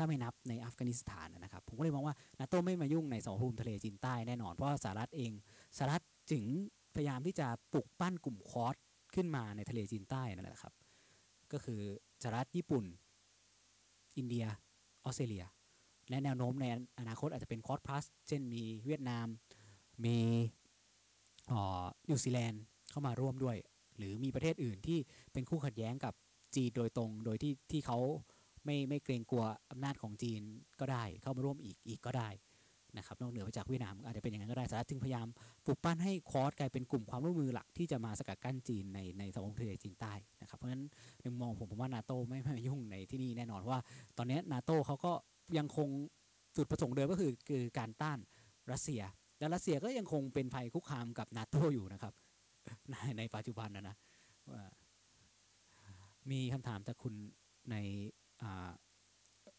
[0.00, 5.32] ถ้าไม่นับในอัฟกานิสถานนะครับ ผมก็เลยมองว่านาโตไม่มายุ่งในสมรภูมิทะเลจีนใต้แน่นอน เพราะสหรัฐเอง
[5.76, 6.44] สหรัฐจึง
[6.94, 8.74] พยายามที่จะปลุกปั้นกลุ่มคอร์ส
[9.14, 10.74] ขึ้นมาในทะเลจีนใต้นั่นแหละครับ
[11.52, 11.80] ก็คือ
[12.22, 12.84] สหรัฐญี่ปุ่น
[14.16, 14.44] อินเดีย
[15.04, 15.44] ออสเตรเลีย
[16.08, 16.64] และแนวโน้มใน
[16.98, 19.26] อนาคตอาจจะเป็นคอร์สพลัสเช่นมีเวียดนาม
[20.04, 20.18] มี
[22.08, 23.56] นิวซีแลนด์เข้ามาร่วมด้วย
[23.96, 24.98] หรือมีประเทศอื่นที่
[25.32, 26.14] เป็นคู่ขัดแย้งกับ
[26.56, 27.98] จีนโดยตรงโดยที่ที่เขา
[28.64, 30.42] ไม่ไม่เกรงกลัวอำนาจของจีน
[30.80, 32.28] ก็ได้ เข้ามาร่วมอีกอีกก็ได้
[32.96, 35.26] นะครับนอกเหนือไปจากเวียดนามอาจจะเป็นอย่างนั้นก็ได้สหรัฐจึงพยายาม
[35.64, 40.84] ปลุกปั้นให้คอร์สกลายเป็นกลุ่มความร่วมมือหลักที่จะมาสกัดกั้นจีนในในสมรภูมิทะเลจีนใต้นะครับเพราะฉะนั้น
[41.20, 43.78] ในมองผมผมว่านาโตไม่ไม่ยุ่งในที่นี่แน่นอนว่า
[44.18, 45.12] ตอนนี้นาโตเขาก็
[45.58, 45.88] ยังคง
[46.56, 48.18] จุดประสงค์เดิมก็คือคือการต้าน
[48.72, 49.02] รัสเซีย
[49.38, 52.14] และรัสเซียก็ยังคงเป็นภัยคุกคามกับนาโตอยู่นะครับ
[52.90, 53.96] ในในปัจจุบันนะนะ
[56.30, 57.14] มีคำถามจากคุณ
[57.70, 57.76] ใน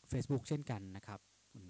[0.08, 1.20] เฟซบุ๊กเช่นกันนะครับ
[1.52, 1.66] คุณ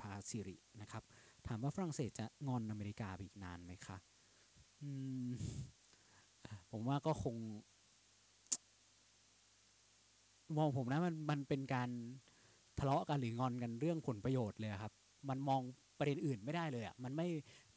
[0.00, 1.02] พาซิรินะครับ
[1.46, 3.96] ถามว่าฝรั่งเศสจะงอนอเมริกาอีกนานไหมคะ
[6.70, 7.36] ผมว่าก็คง
[10.56, 11.90] มองผมนะมันมันเป็นการ
[12.78, 14.92] ทะเลาะกันหรืองอนกันเรื่องผลประโยชน์เลยครับ
[15.28, 15.60] มันมอง
[15.98, 17.26] ประเด็นอื่นไม่ได้เลยอะมันไม่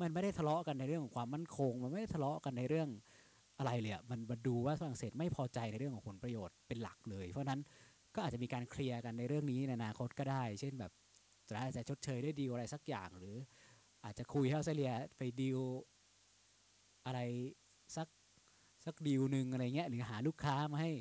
[0.01, 2.89] มันไม่ได้ทะเลาะกันในเรื่องของความมั่นคง มันไม่ได้ทะเลาะกันในเรื่อง
[3.57, 7.59] อะไรเลยอะมันมาดูว่าฝรั่งเศสไม่พอใจในเรื่องของผลประโยชน์เป็นหลักเลย เพราะนั้น
[8.19, 10.91] ก็อาจจะมีการเคลียร์กันในเรื่องนี้ในอนาคตก็ได้ เช่นแบบ
[11.49, 13.35] จะอาจจะชดเชยได้ดีลอะไรสักอย่าง หรือ
[14.03, 15.59] อาจจะคุยให้ออสเตรเลียไปดีล
[17.05, 17.19] อะไร
[17.95, 18.07] สัก
[18.85, 20.91] สักดีลหนึ่งอะไรเงี้ยหรือหาลูกค้ามาให้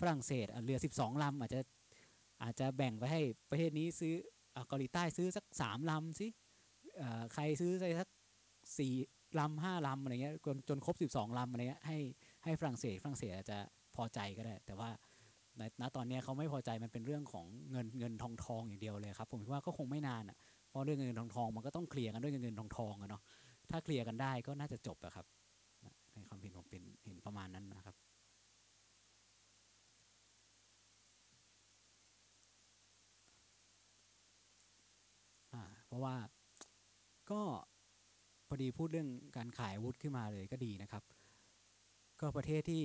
[0.00, 1.60] ฝรั่งเศสเรือ 12ลำอาจจะ
[2.42, 3.20] อาจจะแบ่งไปให้
[3.50, 4.14] ประเทศนี้ซื้อ
[4.68, 6.26] เกาหลีใต้ซื้อสักสามลำสิ
[7.34, 8.08] ใครซื้อไปสัก
[8.78, 8.92] สี่
[9.38, 11.98] ลำห้าลำอะไรเงี้ยจนจนครบ12ลำอะไรเงี้ยให้
[12.44, 13.58] ให้ฝรั่งเศสฝรั่งเศสอาจจะ
[13.96, 14.90] พอใจก็ได้ แต่ว่า
[15.80, 20.36] ณตอนนี้เขาไม่พอใจมันเป็นเรื่องของเงินเงินทองทองอย่างเดียวเลยครับผมคิดว่าก็คงไม่นานอะ
[20.68, 23.22] เพราะเรื่องเงินทองทองมันก็ต้องเคลียร์กันด้วยเงินเงินทองทองอะเนาะ
[23.70, 25.26] ถ้าเคลียร์กันได้ก็น่าจะจบอะครับ
[26.14, 27.96] ในความเห็นผมเป็นเห็นประมาณนั้นนะครับ
[35.86, 36.14] เพราะว่า
[37.30, 37.42] ก็
[38.48, 41.02] พอดีพูดเรื่องการขายวุธขึ้นมาเลยก็ดีนะครับ
[42.20, 42.84] ก็ประเทศที่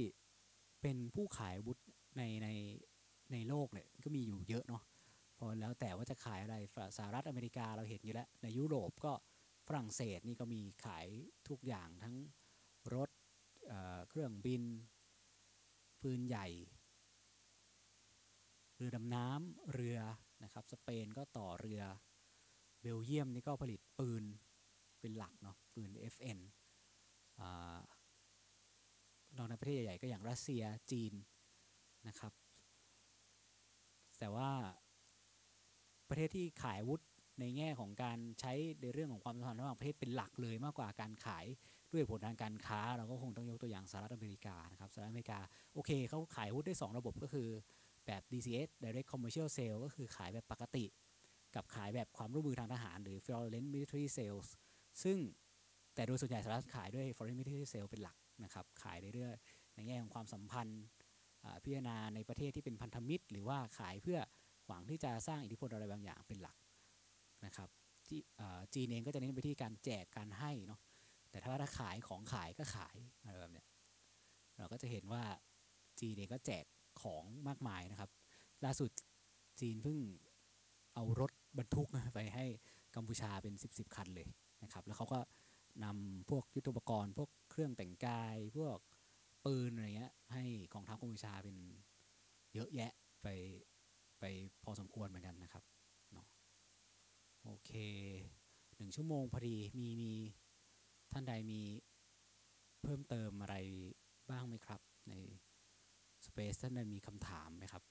[0.82, 1.80] เป็นผู้ขายวุธ
[2.18, 2.48] ในใน
[3.32, 4.84] ในโลกเนี่ยก็มีอยู่เยอะเนาะ
[5.38, 6.56] พอแล้วแต่ว่าจะขายอะไร
[6.98, 9.14] สหรัฐอเมริกาเราเห็นอยู่แล้วในยุโรปก็
[9.68, 11.08] ฝรั่งเศสนี่ก็มีขาย
[11.50, 12.16] ทุกอย่างทั้ง
[12.96, 13.10] รถ
[13.68, 14.64] เเครื่องบิน
[16.02, 16.48] ปืนใหญ่
[18.76, 20.00] เรือดำน้ำเรือ
[20.44, 21.82] นะครับสเปนก็ต่อเรือ
[22.82, 24.24] เบลเยียมนี่ก็ผลิตปืน
[25.02, 26.40] เป็นหลักเนาะปืน FN
[27.40, 27.42] อ
[29.38, 31.14] นอกในประเทศใหญ่ๆก็อย่างรัสเซียจีน
[32.08, 32.34] นะครับ
[34.20, 34.50] แต่ว่า
[36.10, 37.02] ประเทศที่ขายวุธ
[37.40, 41.46] ในแง่ของการใช้ในเรื่องของความสัมพันธ์ระหว่างประเทศเป็นหลักเลยมากกว่าการขาย
[41.94, 45.40] ด้วยผลทางการค้า เราก็คงต้องยกตัวอย่างสหรัฐอเมริกานะครับสหรัฐอเมริกา
[45.74, 47.50] โอเคเขาขายวุธได้ 2 ระบบก็คือ
[48.06, 50.86] แบบ DCS Direct Commercial Sale ก็คือขายแบบปกติ
[51.56, 54.48] กับขายแบบความร่วมมือทางทหาร หรือ Foreign Military Sales
[55.04, 55.18] ซึ่ง
[55.96, 59.32] แต่โดยส่วนใหญ่สหรัฐขายด้วย Foreign Military Sale เป็นหลักนะครับขายในเรื่อง
[59.76, 60.82] ในแง่ของความสัมพันธ์
[61.64, 64.20] พิจารณาในประเทศที่เป็นพันธมิตร หรือว่าขายเพื่อ
[64.68, 66.56] หวังที่จะสร้างอิทธิพลอะไรบางอย่างเป็นหลัก
[67.46, 67.70] นะครับ
[68.08, 70.80] จีอ่จีนเองก็จะเน้นไปที่การแจกการให้เนาะ
[71.32, 73.68] แต่ถ้าถ้าขายของขายก็ขายอะไรแบบเนี้ย
[74.58, 75.24] เราก็จะเห็นว่า
[76.00, 76.66] จีนเองก็แจก
[77.02, 78.10] ของมากมายนะครับ
[78.66, 78.92] ล่าสุด
[79.62, 79.98] จีนเพิ่ง
[80.94, 82.46] เอารถบรรทุกไปให้
[82.96, 84.28] กัมพูชาเป็น 10บสคันเลย
[84.64, 85.20] นะครับ แล้วเขาก็
[85.84, 88.78] นำพวกยุทธปกรณ์ พวกเครื่องแต่งกาย พวก
[89.46, 91.58] ปืนอะไรเงี้ย ให้กองทัพกัมพูชาเป็น
[92.54, 92.92] เยอะแยะ
[93.24, 93.28] ไป
[94.20, 94.24] ไป
[94.64, 95.64] พอสมควรเหมือนกันนะครับ
[96.14, 96.28] เนาะ
[97.44, 97.72] โอเค
[98.76, 100.12] หนึ่งชั่วโมงพอดีมีมี
[101.12, 101.62] ท่านใดมี
[102.82, 103.56] เพิ่มเติมอะไร
[104.30, 105.14] บ้างไหมครับ ใน
[106.26, 107.84] สเปซท่านใดมีคำถามไหมครับ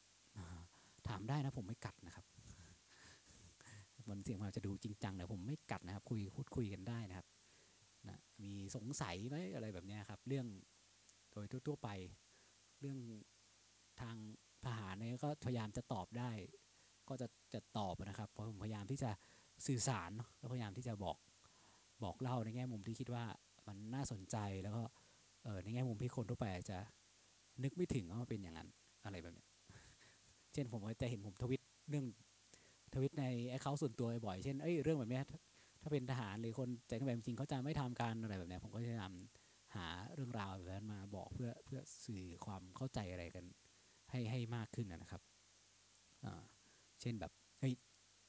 [1.09, 2.26] ถามได้นะผมไม่กัดนะครับ
[4.09, 7.26] มันเสียงมันจะดูจริงจังแต่ผมไม่กัดนะครับ คุยพูดคุยกันได้นะครับ
[8.09, 10.47] นะมีสงสัยไหมอะไรแบบนี้ครับ เรื่อง
[11.37, 11.89] ดยทั่ว ๆ ไป
[12.80, 12.99] เรื่อง
[14.01, 14.16] ทาง
[14.64, 16.30] ทหารเนี่ยก็พยายามจะตอบได้
[17.09, 19.11] ก็จะจะตอบนะครับเพราะผมพยายามที่จะ
[19.66, 21.16] สื่อสารแล้วพยายามที่จะบอก
[22.03, 23.24] บอกเล่าในแง่มุมที่คิดว่า
[23.66, 24.82] มันน่าสนใจแล้วก็
[25.45, 26.78] เออในแง่มุมที่คนทั่วไปจะ
[27.62, 28.68] นึกไม่ถึงว่ามันเป็นอย่างนั้น
[29.05, 29.47] อะไรแบบนี้
[30.53, 31.61] เช่นผมจะเห็นผมทวิต
[31.91, 32.07] เรื่อง
[32.95, 35.20] ทวิตในแอคเคาท์ส่วนตัวบ่อยเช่นเอ้ยเรื่องแบบนี้
[35.82, 39.12] ถ้าเป็นทหารหรือคนใจกระแบบจริงเขาจะไม่ทำการอะไรแบบนี้ผมก็จะพยายาม
[39.77, 43.45] หาเรื่องราวแบบนั้นมาบอกเพื่อเพื่อสื่อความเข้าใจอะไรกัน
[44.11, 45.22] ให้ให้มากขึ้นนะครับ
[47.01, 47.72] เช่นแบบเฮ้ย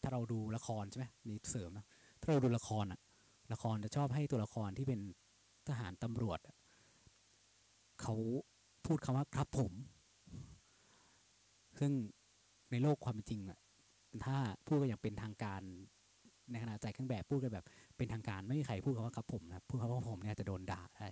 [0.02, 1.86] ถ้าเราดูละครใช่ไหมนี่เสริมนะ
[2.22, 3.00] ถ้าเราดูละครอะ
[3.54, 5.02] ละครจะชอบให้ตัวละครที่เป็น
[5.68, 6.40] ทหารตำรวจ
[8.02, 8.16] เขา
[8.86, 9.74] พูดคำว่าครับผม
[11.80, 11.92] ซึ่ง
[12.72, 13.60] ในโลกความเป็นจริงอะ
[14.26, 15.62] ถ้าพูดกันอย่างเป็นทางการ
[16.52, 17.66] ในขณะใส่เครื่องแบบพูดกันแบบ
[17.98, 21.08] เป็นทางการไม่มีใครพูดคำว่าครับผมนะพูดคำว่าผมเนี่ยจะโดนด่าได้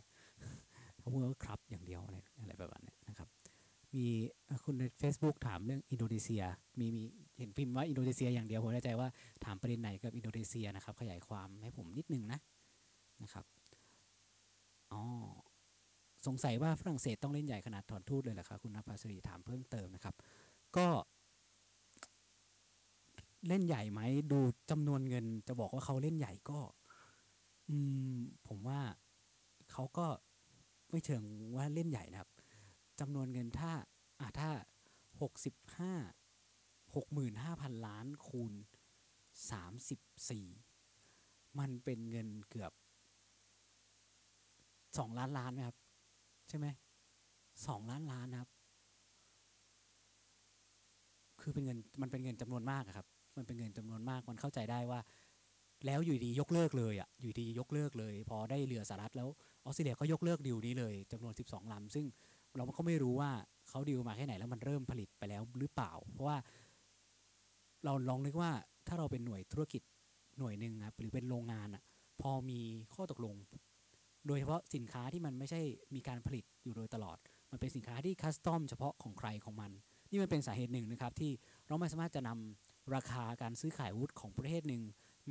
[1.00, 3.30] เขาพูดว่าครับอย่างเดียวอะไรอะไรแบบนั้นะครับ
[3.96, 4.08] มี
[4.64, 6.44] คุณใน Facebook ถามเรื่องอินโดนีเซีย
[6.80, 7.04] มีมี
[7.38, 9.08] เห็นพิมพ์ว่าอินโดนีเซียอย่างเดียวผมไม่แน่ใจว่า
[9.44, 12.40] ถามประเด็นไหนกับอินโดนีเซียนะครับ ขยายความให้ผมนิดนึงนะ
[13.24, 13.46] นะครับ
[14.92, 15.02] อ๋อ
[16.26, 20.16] สงสัยว่าฝรั่งเศสต้องเล่นใหญ่ขนาดถอนทูตเลยเหรอครับคุณนภาสรีถามเพิ่มเติมนะครับ
[20.78, 20.88] ก็
[23.48, 26.60] เล่นใหญ่ไหมดูจำนวนเงิน จะบอกว่าเขาเล่นใหญ่ก็
[27.70, 27.78] อื
[28.14, 28.16] ม
[28.48, 28.80] ผมว่า
[29.78, 30.08] เขาก็
[30.92, 31.24] ไม่เชิง
[31.56, 32.32] ว่าเล่นใหญ่นะครับ
[33.00, 33.72] จำนวนเงินถ้า
[34.20, 34.50] อะถ้า
[35.22, 35.94] หกสิบห้า
[36.96, 38.54] หกหมื่นห้าพันล้านคูณ
[39.52, 40.00] สามสิบ
[40.30, 40.48] สี่
[41.60, 42.72] มันเป็นเงินเกือบ
[44.98, 45.78] สองล้านล้านไหมครับ
[46.50, 46.68] ใช่ไหม
[47.68, 48.50] สองล้านล้านนะครับ
[51.42, 53.08] คือเป็นเงินมันเป็นเงินจำนวนมากครับ
[53.38, 55.00] มันเป็นเงินจำนวนมากมันเข้าใจได้ว่า
[55.86, 59.30] แล้วอยู่ดียกเลิกเลยอะ อยู่ดียกเลิกเลย พอได้เรือสหรัฐแล้ว
[59.66, 62.06] ออสเตรเลียก็ยกเลิกดีลนี้เลยจำนวน 12ลำซึ่ง
[62.56, 63.32] เราก็ไม่รู้ว่า
[63.70, 66.38] เขาดีลมาแค่ไหนแล้วมันเริ่มผลิตไปแล้วหรือเปล่า เพราะว่า
[67.86, 68.52] เราลองนึกว่า
[68.88, 69.82] ถ้าเราเป็นหน่วยธุรกิจ
[70.40, 71.84] หน่วยหนึ่งครับหรือเป็นโรงงานอะ
[72.22, 72.60] พอมี
[72.94, 73.36] ข้อตกลง
[74.28, 75.62] โดยเฉพาะสินค้าที่มันไม่ใช่
[75.96, 77.18] มีการผลิตอยู่โดยตลอด
[77.52, 79.72] มันเป็นสินค้าที่ custom เฉพาะของใครของมัน
[80.10, 81.32] นี่มันเป็นสาเหตุหนึ่งนะครับ ที่
[81.68, 84.82] เราไม่สามารถจะนำราคาการซื้อขายอาวุธของประเทศหนึ่ง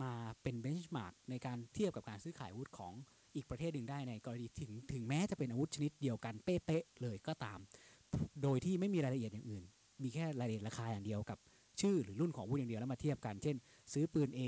[0.03, 0.12] มา
[0.43, 2.93] เป็น benchmark ในการเทียบกับการซื้อขายอาวุธของ
[3.35, 7.59] อีกประเทศหนึ่งได้ในกรณีถึงถึงแม้จะเป็นอาวุธชนิดเดียวกันเป๊ะๆเลยก็ตาม
[8.43, 9.64] โดยที่ไม่มีรายละเอียดอย่างอื่น
[10.03, 11.39] มีแค่รายละเอียดราคาอย่างเดียวกับ
[11.80, 13.57] ชื่อหรือรุ่นของอาวุธอย่างเดียวแล้วมาเทียบกัน เช่น
[13.93, 14.41] ซื้อปืน A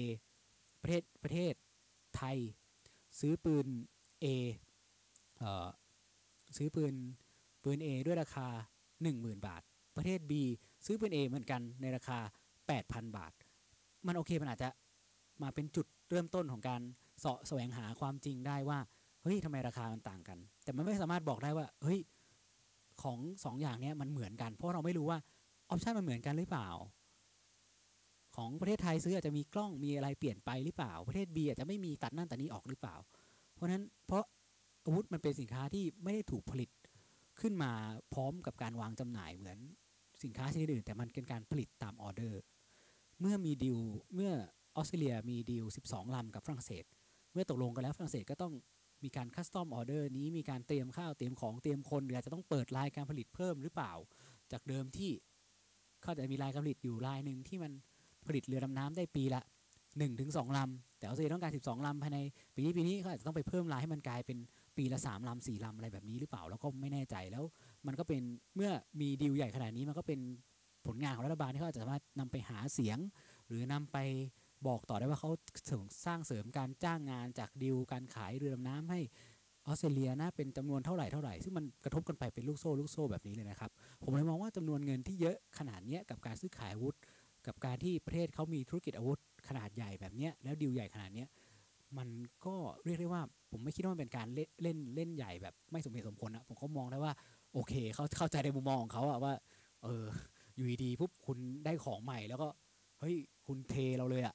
[0.83, 1.53] ประเทศประเทศ
[2.17, 2.37] ไทย
[3.21, 3.67] ซื้อปืน
[4.25, 4.27] A
[5.39, 5.69] เอ่อ
[6.57, 6.95] ซื้อปืน
[7.65, 8.49] ปืน A ด้วยราคา
[8.97, 9.63] 10,000 บาท
[9.97, 10.33] ประเทศ B
[10.87, 12.19] ซื้อปืน A เหมือนกันในราคา
[12.67, 13.33] 8,000 บาท
[14.07, 14.69] มันโอเคมันอาจจะ
[15.43, 16.81] มาเป็นจุดเริ่มต้นของการ
[17.21, 18.79] เสาะแสวงหาความจริงได้ว่า
[19.23, 21.99] เฮ้ยทำไมราคามันต่างกัน แต่มันไม่สามารถบอกได้ว่าเฮ้ย
[23.03, 25.19] ของสองอย่างนี้มันเหมือนกัน เพราะเราไม่รู้ว่า
[25.71, 26.69] option มันเหมือนกันหรือเปล่า
[28.37, 32.97] ของประเทศไทยซื้ออาจจะมีกล้องมีอะไรเปลี่ยนไปหรือเปล่า ประเทศ B อาจจะไม่มีตัดนั่นตัดนี้ออกหรือเปล่า
[33.55, 34.25] เพราะฉะนั้นเพราะ
[34.85, 36.71] อาวุธมันเป็นสินค้าที่ไม่ได้ถูกผลิต
[37.41, 37.73] ขึ้นมา
[38.15, 39.59] พร้อมกับการวางจำหน่ายเหมือน
[40.23, 42.41] สินค้าชนิดอื่น แต่มันเป็นการผลิตตามออเดอร์
[43.21, 43.79] เมื่อมีดีล
[44.15, 44.33] เมื่อ
[44.77, 46.85] ออสเตรเลียมีดีล12 ลำกับฝรั่งเศส
[47.37, 48.53] เมื่อตกลงกันแล้วฝรั่งเศสก็ต้อง
[49.05, 53.93] มีการ custom order นี้มีการเตรียมข้าวเตรียมของเตรียมคนหรืออาจจะต้องเปิดรายการผลิตเพิ่มหรือเปล่า
[54.53, 55.11] จากเดิมที่
[56.03, 57.73] เขาจะมีรายการผลิตอยู่รายหนึ่งที่มัน
[58.27, 59.43] ผลิตเรือดำน้ำได้ปีละ
[59.97, 62.19] 1-2ถึงลำ แต่ออสเตรเลียต้องการ 12ลำภายใน
[62.55, 64.39] ปีนี้ปีนี้เขาอาจจะต้องไปเพิ่มรายให้มันกลายเป็น
[64.77, 67.45] ปีละ3ลำ4ลำอะไรแบบนี้หรือเปล่าแล้วก็ไม่แน่ใจแล้ว
[67.87, 68.23] มันก็เป็น
[68.55, 68.71] เมื่อ
[69.01, 70.21] มีดีลใหญ่ขนาดนี้มันก็เป็น
[70.87, 72.99] ผลงานของรัฐบาลที่เขาอาจะสามารถนำไปหาเสียง
[73.47, 73.99] หรือนำไป
[74.69, 75.31] บอกต่อได้ว่าเขา
[76.07, 79.01] สร้างเสริมการจ้างงานจากดีลการขายเรือดำน้ำให้
[79.67, 83.71] ออสเตรเลียนะเป็นจำนวนเท่าไหร่เท่าไหร่ซึ่งมันกระทบกันไปเป็นลูกโซ่ลูกโซ่แบบนี้เลยนะครับ
[84.03, 86.97] ผมเลยมองว่าจำนวนเงินที่เยอะขนาดนี้กับการซื้อขายอาวุธ
[87.47, 91.25] กับการที่ประเทศเขามีธุรกิจอาวุธขนาดใหญ่แบบนี้แล้วดีลใหญ่ขนาดนี้
[91.99, 92.09] มัน
[92.47, 92.55] ก็
[92.85, 97.13] เรียกได้ว่าผมไม่คิดว่ามันเป็นการเล่นเล่นเล่นใหญ่แบบไม่สมเหตุสมผลนะผมก็มองได้ว่า
[97.53, 99.33] โอเคเขาเข้าใจในมุมมองของเขาอะว่า
[99.83, 100.05] เออ
[100.57, 102.49] อยู่ดีปุ๊บคุณได้ของใหม่แล้วก็
[103.01, 104.35] เฮ้ยคุณเทเราเลยอะ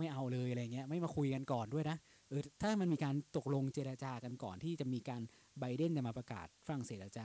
[0.00, 1.96] ไม่เอาเลยอะไรเงี้ยไม่มาคุยกันก่อนด้วยนะ
[2.28, 5.22] เออถ้ามันมีการตกลงเจรจากันก่อนที่จะมีการ
[5.60, 7.24] ไบเดนจะมาประกาศฝรั่งเศสจะ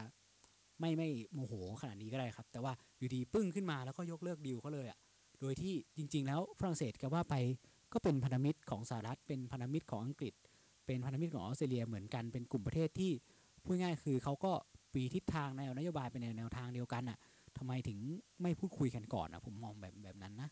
[0.80, 4.98] ไม่ไม่โมโหขนาดนี้ก็ได้ครับ แต่ว่าอยู่ดีปึ้งขึ้นมาแล้วก็ยกเลิกดีลเขาเลยอะ
[5.42, 7.36] โดยที่จริง ๆ แล้วฝรั่งเศสก็ว่าไป
[7.94, 10.34] ก็เป็นพันธมิตรของสหรัฐเป็นพันธมิตรของอังกฤษ
[10.86, 13.12] เป็นพันธมิตรของออสเตรเลียเหมือนกันเป็นกลุ่มประเทศที่
[13.64, 14.52] พูดง่ายคือเขาก็
[14.94, 17.18] ปีทิศทางแนวนโยบายเป็นแนวทางเดียวกันอะ
[17.58, 18.00] ทำไมถึง
[18.42, 20.50] ไม่พูดคุยกันก่อนอะผมมองแบบแบบนั้นนะ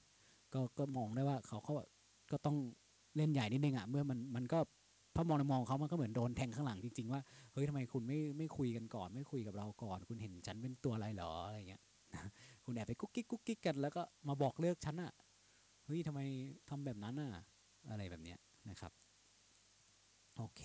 [0.53, 1.73] ก็ก็มองได้ว่าเขาเขา
[2.33, 2.57] ก็ต้อง
[3.17, 4.59] เล่นใหญ่นิดนึงอะเมื่อมันมันก็
[5.15, 7.21] พอมองมองเขามันก็เหมือนโดนแทงข้างหลังจริง ๆ ว่า
[7.53, 11.81] เฮ้ยทำไมคุณไม่ไม่คุยกันก่อน ไม่คุยกับเราก่อน คุณเห็นฉันเป็นตัวอะไรเหรออะไรเงี้ย
[12.65, 15.11] คุณแอบไปกุ๊กกิ๊กกุ๊กกิ๊กกันแล้วก็มาบอกเลิกฉันอะ
[15.85, 16.19] เฮ้ยทำไม
[16.69, 17.31] ทำแบบนั้นอะ
[17.89, 18.91] อะไรแบบเนี้ยนะครับ
[20.37, 20.63] โอเค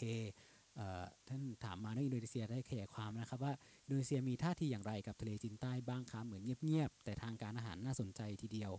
[1.28, 3.52] ท่านถามมาเรื่องอินโดนีเซียได้ขยายความนะครับว่า
[3.84, 8.72] อินโดนีเซียมีท่าทีอย่างไรกับทะเลจีนใต้บ้างครับเหมือนเงียบๆแต่ทางการทหารน่าสนใจทีเดียว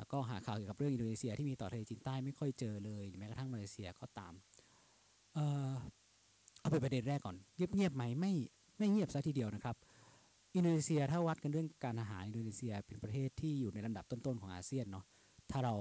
[0.00, 4.32] แล้วก็หาข่าวเกี่ยวกับเรื่องอินโดนีเซียที่มีต่อทะเลจีนใต้ไม่ค่อยเจอเลยแม้กระทั่งมาเลเซียก็ตาม
[5.34, 5.38] เอ
[5.72, 5.74] อ
[6.60, 8.32] เอาไปประเด็นแรกก่อนเงียบๆไหมไม่
[8.78, 9.76] ไม่เงียบซะทีเดียวนะครับ
[10.54, 15.04] อินโดนีเซียถ้าวัดกันเรื่องการทหารอินโดนีเซียเป็นประเทศที่อยู่ในลำดับต้นๆของอาเซียนเนาะ
[15.50, 15.74] ถ้าเรา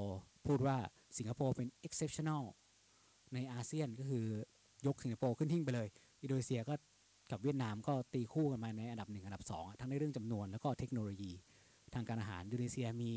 [0.45, 0.77] พูดว่า
[1.17, 2.43] สิงคโปร์เป็น exceptional
[3.33, 4.25] ในอาเซียนก็คือ
[4.87, 5.87] ยกสิงคโปร์ขึ้นทิ้งไปเลย
[6.21, 6.73] อินโดนีเซียก็
[7.31, 11.31] กับเวียดนามก็ตีคู่กันมาในอันดับหนึ่งอันดับสองทั้งในเรื่องจำนวนแล้วก็เทคโนโลยี
[11.93, 13.11] ทางการทหารอินโดนีเซียมี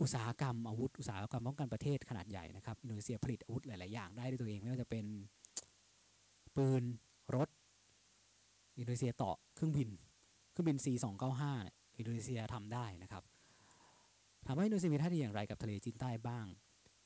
[0.00, 5.04] อุตสาหกรรมอาวุธอุตสาหกรรมป้องกันประเทศขนาดใหญ่นะครับอินโดนีเซียผลิตอาวุธหลาย ๆ อย่างได้ด้วยตัวเองไม่ว่าจะเป็น
[6.56, 6.82] ปืน
[7.36, 7.48] รถ
[8.78, 9.88] อินโดนีเซียต่อเครื่องบิน
[10.50, 11.42] เครื่องบิน C295
[11.98, 13.22] อินโดนีเซียทำได้นะครับ
[14.46, 16.46] ถามว่าอินโดนีเซียมีท่าทีอย่างไรกับทะเลจีนใต้บ้าง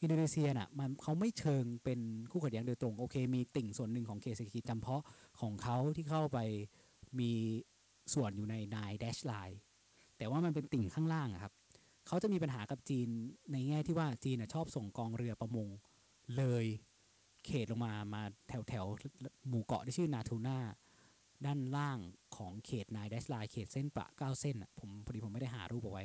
[0.03, 5.03] อินโดนีเซียน่ะมันเขาไม่เชิงเป็นคู่ขัดแย้งโดยตรงโอเค มีติ่งส่วนหนึ่งของเขตเศรษฐกิจจำเพาะ
[5.41, 6.39] ของเขาที่เข้าไป
[7.19, 7.31] มี
[8.15, 9.61] ส่วนอยู่ใน nine-dash line
[10.19, 11.53] แต่ว่ามันเป็นติ่งข้างล่างครับ
[12.07, 13.09] เขาจะมีปัญหากับจีน
[13.53, 15.69] ในแง่ที่ว่าจีนชอบส่งกองเรือประมง
[16.37, 16.65] เลย
[17.47, 18.87] เขตลงมามาแถวแถว
[19.49, 20.59] หมู่เกาะที่ชื่อนาทูน่า
[21.47, 21.99] ด้านล่าง
[22.37, 26.05] ของเขต nine-dash line เขตเส้นประเก้าเส้นอะผมพอดีผมไม่ได้หารูปเอาไว้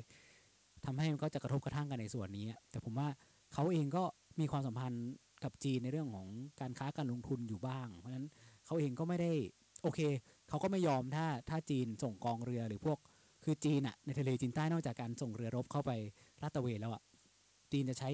[0.86, 3.08] ทำให้มันก็จะกระทบกระทั่งกันในส่วนนี้ แต่ผมว่า
[3.54, 4.04] เขาเองก็
[4.40, 5.08] มีความสัมพันธ์
[5.44, 6.28] กับจีนในเรื่องของ
[6.62, 8.28] การค้าการลงทุนอยู่บ้าง เพราะฉะนั้น
[8.66, 9.32] เขาเองก็ไม่ได้
[9.84, 10.00] โอเค
[10.50, 13.00] เขาก็ไม่ยอมถ้าถ้าจีนส่งกองเรือหรือพวก
[13.50, 15.92] คือจีนอะในทะเลจีนใต้นอกจากการส่งเรือรบเข้าไป
[16.42, 17.04] ลาดตระเวนแล้วอะ
[17.72, 18.10] จีนจะใช้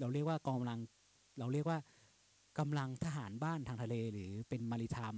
[0.00, 0.80] เราเรียกว่ากองกำลัง
[1.38, 1.78] เราเรียกว่า
[2.58, 5.14] กำลังทหารบ้านทางทะเล หรือเป็น maritime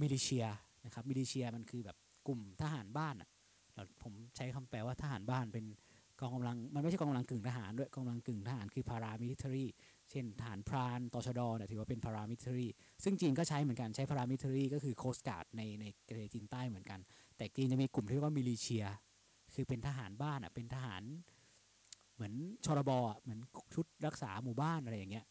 [0.00, 0.46] militia
[0.84, 1.96] นะครับ militia มันคือแบบ
[2.26, 3.28] กลุ่มทหารบ้านอะ
[3.74, 5.64] เราผมใช้คำแปลว่าทหารบ้านเป็น
[6.20, 9.68] กองกำลังมันไม่ใช่กองกำลังกึ่งทหารด้วยกองกำลังกึ่งทหารคือ paramilitary
[10.10, 12.70] เช่นทหารพรานตชดเนี่ยถือว่าเป็น paramilitary
[13.04, 17.00] ซึ่งจีนก็ใช้เหมือนกันใช้ paramilitary ก็คือ coast guard ในในทะเลจีนใต้เหมือนกัน
[17.36, 18.86] แต่จีนจะมีกลุ่มที่เรียกว่า militia
[19.54, 21.02] คือเป็นทหารบ้านอะเป็นทหาร
[22.14, 22.32] เหมือน
[22.64, 23.40] ชรบอะเหมือน
[23.74, 25.26] ชุดรักษาหมู่บ้านอะไรอย่างเงี้ย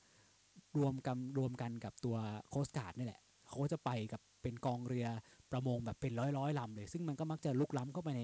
[0.77, 2.17] รวมกันรวมกันกับตัว
[2.49, 5.07] coast guard นี่แหละเขาจะไปกับเป็นกองเรือ
[5.51, 8.23] ประมงแบบเป็นร้อยร้อยลำเลย ซึ่งมันก็มักจะลุกล้ำเข้าไปใน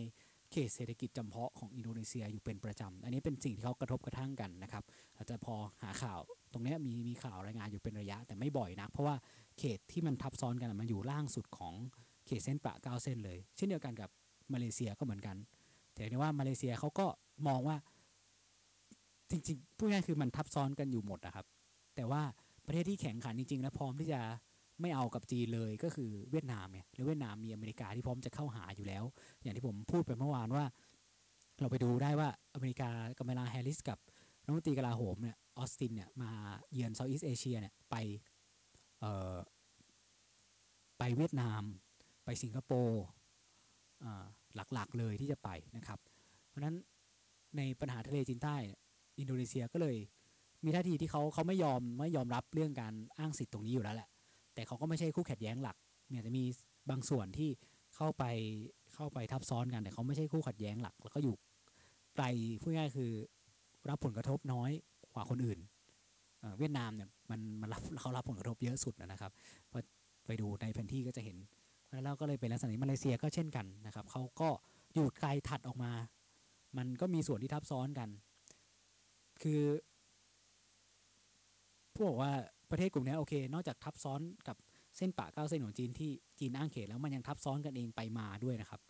[0.52, 4.84] เขตเศรษฐกิจจำเพาะของอินโดนีเซียอยู่เป็นประจำ อันนี้เป็นสิ่งที่เขากระทบกระทั่งกันนะครับ
[5.16, 6.20] อาจจะพอหาข่าว
[6.54, 9.16] ตรงนี้มีมีข่าวรายงานอยู่เป็นระยะ แต่ไม่บ่อยนัก เพราะว่า
[9.60, 11.74] เขตที่มันทับซ้อนกันมันอยู่ล่างสุดของ
[12.28, 14.10] เขตเส้นประเก้าเส้นเลย เช่นเดียวกันกับ
[14.54, 15.38] มาเลเซียก็เหมือนกัน
[15.94, 17.06] แต่ในว่ามาเลเซียเขาก็
[17.48, 17.78] มองว่า
[19.32, 21.46] จริงๆพูดง่ายๆคือมันทับซ้อนกันอยู่หมดนะครับ
[21.96, 22.22] แต่ว่า
[22.66, 24.22] ประเทศที่แข็งขันจริงๆ และพร้อมที่จะ
[24.82, 29.04] ไม่เอากับจีนเลยก็คือเวียดนามเนี่ยหรือเวียดนามมีอเมริกาที่พร้อมจะเข้าหาอยู่แล้ว
[29.42, 30.66] อย่างที่ผมพูดไปเมื่อวานว่า
[31.60, 34.00] เราไปดูได้ว่าอเมริกากมลาแฮร์ริสกับ
[34.44, 36.32] รัฐมนตรีกลาโหมเนี่ยออสตินเนี่ยมา
[36.74, 37.96] เยือน Southeast Asia เนี่ยไป
[39.00, 39.36] เอ่อ
[41.00, 41.62] ไปเวียดนาม
[42.28, 43.04] ไปสิงคโปร์
[44.74, 46.00] หลักๆเลยที่จะไปนะครับ
[46.48, 46.76] เพราะฉะนั้น
[47.58, 48.56] ในปัญหาทะเลจีนใต้
[49.20, 49.96] อินโดนีเซียก็เลย
[50.66, 54.10] มีท่าทีที่เขาเขาไม่ยอมไม่ยอมรับเรื่องการอ้างสิทธิ์ตรงนี้อยู่แล้วแหละ
[54.54, 55.78] แต่เขาก็ไม่ใช่คู่ขัดแย้งหลัก
[56.10, 56.44] เนี่ยจะมี
[56.90, 57.50] บางส่วนที่
[57.96, 58.24] เข้าไป
[58.94, 61.36] เข้าไปทับซ้อนกัน แต่เขาไม่ใช่คู่ขัดแย้งหลัก แล้วก็อยู่
[62.16, 62.26] ไกล
[62.62, 63.12] พูดง่ายคือ
[63.90, 64.72] รับผลกระทบน้อย
[65.14, 65.60] กว่าคนอื่น
[66.58, 69.32] เวียดนามเนี่ยมันมันรับเขารับผลกระทบเยอะสุดนะครับ
[69.72, 69.80] พอ
[70.26, 71.38] ไปดูในแผนที่ก็จะเห็น
[71.88, 74.50] เพราะฉะนั้นเราก็เลยเป็นลักษณะนี้มาเลเซียก็เช่นกันนะครับเขาก็
[74.94, 75.92] อยู่ไกลถัดออกมา
[76.78, 78.10] มันก็มีส่วนที่ทับซ้อนกัน
[79.44, 79.62] คือ
[81.98, 82.32] พวกว่า
[82.70, 84.58] ประเทศกลุ่มนี้โอเค นอกจากทับซ้อนกับ
[84.98, 88.82] เส้นป่าเก้าเส้นของจีนที่จีนอ้างเขตแล้วมันยังทับซ้อนกันเองไปมาด้วยนะครับ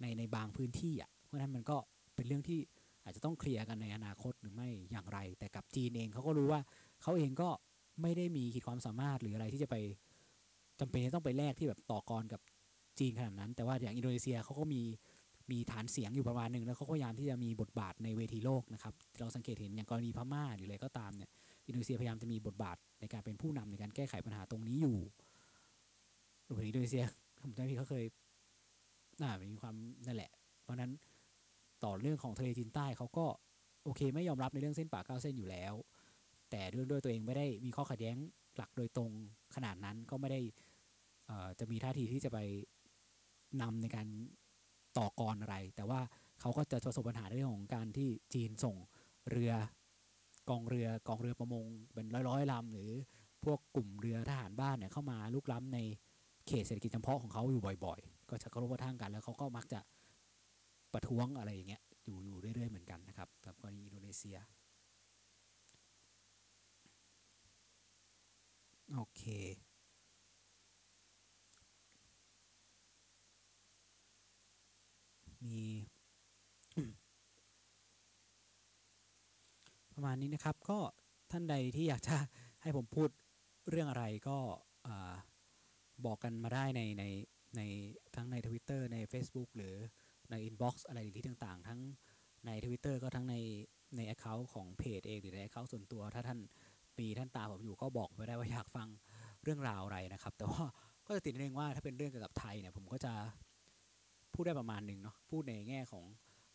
[0.00, 1.76] ในในบางพื้นที่อะเพราะฉะนั้นมันก็
[2.14, 2.60] เป็นเรื่องที่
[3.04, 6.60] อาจจะต้องเคลียร์กันในอนาคตหรือไม่อย่างไร แต่กับจีนเองเขาก็รู้ว่า
[7.02, 7.48] เขาเองก็
[8.02, 9.76] ไม่ได้มีขีดความสามารถหรืออะไรที่จะไป
[10.82, 12.40] จำเป็นจะต้องไปแลกที่แบบต่อกรกับ
[12.98, 14.82] จีนขนาดนั้น แต่ว่าอย่างอินโดนีเซียเขาก็มี
[15.50, 21.30] มีฐานเสียงอยู่ประมาณหนึ่งแล้วเขาก็พยายามที่จะมีบทบาทในเวทีโลกนะครับเราสังเกตเห็นอย่างกรณีพม่าหรืออะไรก็ตามเนี่ย
[21.66, 24.98] อินโดนีเซียพยายามจะมีบทบาทในการเป็นผู้นำในการแก้ไขปัญหาตรงนี้อยู่
[26.46, 27.04] รวมถึงอินโดนีเซีย
[27.42, 28.04] ผมจำไม่เขาเคย
[29.20, 29.74] น่ามีความ
[30.06, 30.30] นั่นแหละ
[30.62, 30.90] เพราะนั้น
[31.84, 33.26] ต่อเรื่องของทะเลจีนใต้เขาก็
[33.84, 35.74] โอเคไม่ยอมรับในเรื่องเส้นป่าเก้าเส้นอยู่แล้ว
[36.50, 38.16] แต่ด้วยด้วยตัวเองไม่ได้มีข้อขัดแย้ง
[38.56, 39.10] หลักโดยตรง
[39.54, 40.40] ขนาดนั้นก็ไม่ได้
[41.58, 42.38] จะมีท่าทีที่จะไป
[43.62, 44.06] นำในการ
[44.98, 46.00] ต่อกรอะไร แต่ว่า
[46.40, 48.76] เขาก็จะประสบปัญหาในเรื่องของการที่จีนส่ง
[49.30, 49.52] เรือ
[50.50, 52.90] กองเรือกองเรือประมงเป็นร้อยร้อยๆลำหรือ
[53.44, 55.78] พวกกลุ่มเรือทหารบ้านเนี่ยเข้ามาลุกล้ำใน
[56.46, 59.80] เขตเศรษฐกิจจำเพาะของเขาอยู่บ่อย ๆ ก็จะกระทบกระทั่งกัน แล้วเขาก็มักจะ
[60.92, 64.38] ประท้วงอะไรอย่างเงี้ยอยู่อยู่เรื่อยๆเหมือนกันนะครับสำหรับกรณีอินโดนีเซีย
[68.94, 69.22] โอเค
[75.46, 75.60] มี
[79.92, 80.78] ประมาณนี้นะครับ ก็
[81.30, 82.16] ท่านใดที่อยากจะ
[82.62, 83.08] ให้ผมพูด
[83.70, 84.38] เรื่องอะไรก็
[86.04, 87.04] บอกกันมาได้ในใน
[87.56, 87.62] ใน
[88.16, 89.74] ทั้งใน Twitter ใน Facebook หรือ
[90.30, 91.80] ใน Inbox อะไรที่ต่างๆ ทั้ง
[92.46, 93.36] ใน Twitter ก็ทั้งใน
[93.96, 96.38] ใน Account ของเพจเองหรือใน Account ส่วนตัว ถ้าท่าน
[96.98, 98.88] มีท่านตามผมอยู่ก็บอกไปได้ว่าอยากฟัง
[99.42, 100.64] เรื่องราวอะไรนะครับ แต่ว่า
[101.06, 103.12] ก็จะติดนิดนึงว่าถ้าเป็นเรื่องเกี่ยวกับไทยเนี่ยผมก็จะ
[104.34, 106.04] พูดได้ประมาณหนึ่งเนาะพูดในแง่ของ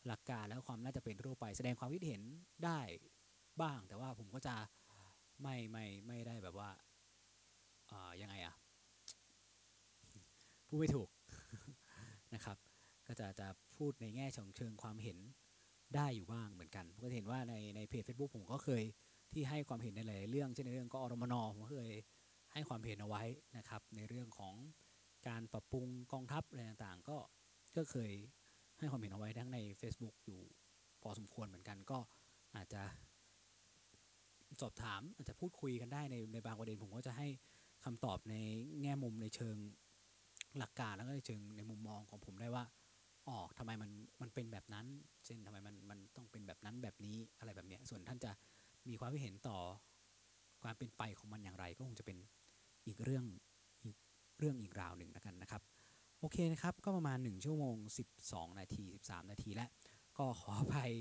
[0.08, 2.22] หลักการแล้วความน่าจะเป็นทั่วไป แสดงความคิดเห็น
[2.66, 2.80] ได้
[3.62, 4.56] บ้าง แต่ว่าผมก็จะ
[5.44, 6.70] ไม่ไม่ไม่ได้แบบว่า
[7.92, 8.56] อ่ายังไงอะ
[10.68, 11.10] พูดไม่ถูก
[12.34, 12.58] นะครับ
[13.08, 13.48] ก็จะจะ
[13.78, 15.18] พูดในแง่ของเชิงความเห็น
[15.96, 18.84] ได้อยู่บ้างเหมือนกันก็เห็นว่าในในเพจ Facebook ผมก็เคย
[19.34, 21.94] ที่ให้ความเห็นในหลายเรื่อง เช่นในเรื่องก็อรมนผมก็เคย
[22.54, 23.24] ให้ความเห็นเอาไว้
[23.58, 24.56] นะครับ ในเรื่องของ
[25.28, 27.18] การปรับปรุงกองทัพอะไรต่างๆ ก็
[27.76, 28.12] ก็เคย
[28.80, 30.40] ให้ความเห็นเอาไว้ทั้งใน Facebook อยู่
[31.02, 32.00] พอสมควรเหมือนกัน ก็
[32.56, 32.84] อาจจะ
[34.62, 37.28] สอบถามอาจจะพูดคุยกันได้ในในบางประเด็นผมก็จะให้
[37.86, 38.36] คำตอบใน
[38.82, 39.56] แง่มุมในเชิง
[40.58, 42.64] หลักการแล้วก็ในเชิงในมุมมองของผมได้ว่า
[43.28, 43.92] อ๋อทำไมมัน
[44.22, 44.86] มันเป็นแบบนั้น
[45.26, 48.32] เช่นทำไมมันมันต้องเป็นแบบนั้นแบบนี้อะไรแบบเนี้ยส่วนท่านจะ
[48.90, 49.58] มีความคิดเห็นต่อ
[50.62, 52.18] ความเป็นไปของมันอย่างไร ก็คงจะเป็น
[52.88, 53.26] อีกเรื่อง
[53.86, 53.98] อีก
[54.38, 55.62] เรื่องอีกราวหนึ่งแล้วกันนะครับ
[56.20, 57.76] โอเคนะครับ ก็ประมาณ 1 ชั่วโมง
[58.18, 59.70] 12 นาที 13 นาทีแล้ว
[60.18, 60.92] ก็ขออภัย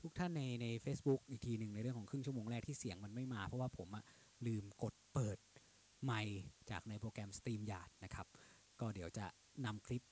[0.00, 4.04] ทุกท่านในใน Facebook อีกทีหนึ่งในเรื่องของครึ่งชั่วโมงแรกที่เสียงมันไม่มา เพราะว่าผมอะ
[4.46, 5.38] ลืมกดเปิด
[6.04, 6.40] ไมค์
[6.70, 8.26] จากในโปรแกรม StreamYard นะครับ
[8.80, 9.26] ก็เดี๋ยวจะ
[9.66, 10.02] นำคลิป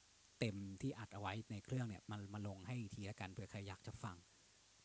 [0.40, 4.16] เต็มที่อัดเอาไว้ในเครื่องเนี่ยมามาลงให้อีกทีละกันเผื่อใครอยากจะฟัง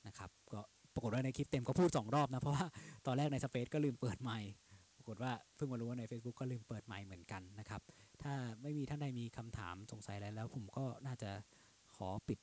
[0.08, 0.62] นะครับ ก็
[0.94, 2.66] ปรากฏว่าในคลิปเต็มก็พูด 2 รอบนะ เพราะว่า
[3.06, 4.50] ตอนแรกในสเปซก็ลืมเปิดไมค์
[4.98, 7.82] ปรากฏว่าเพิ่งมารู้ว่าใน Facebook ก็ลืมเปิดไมค์เหมือนกันนะครับ
[8.26, 11.32] ถ้าไม่มีท่านใดมีคำถามสงสัยอะไรแล้ว ผมก็น่าจะ
[11.96, 12.40] ขอปิด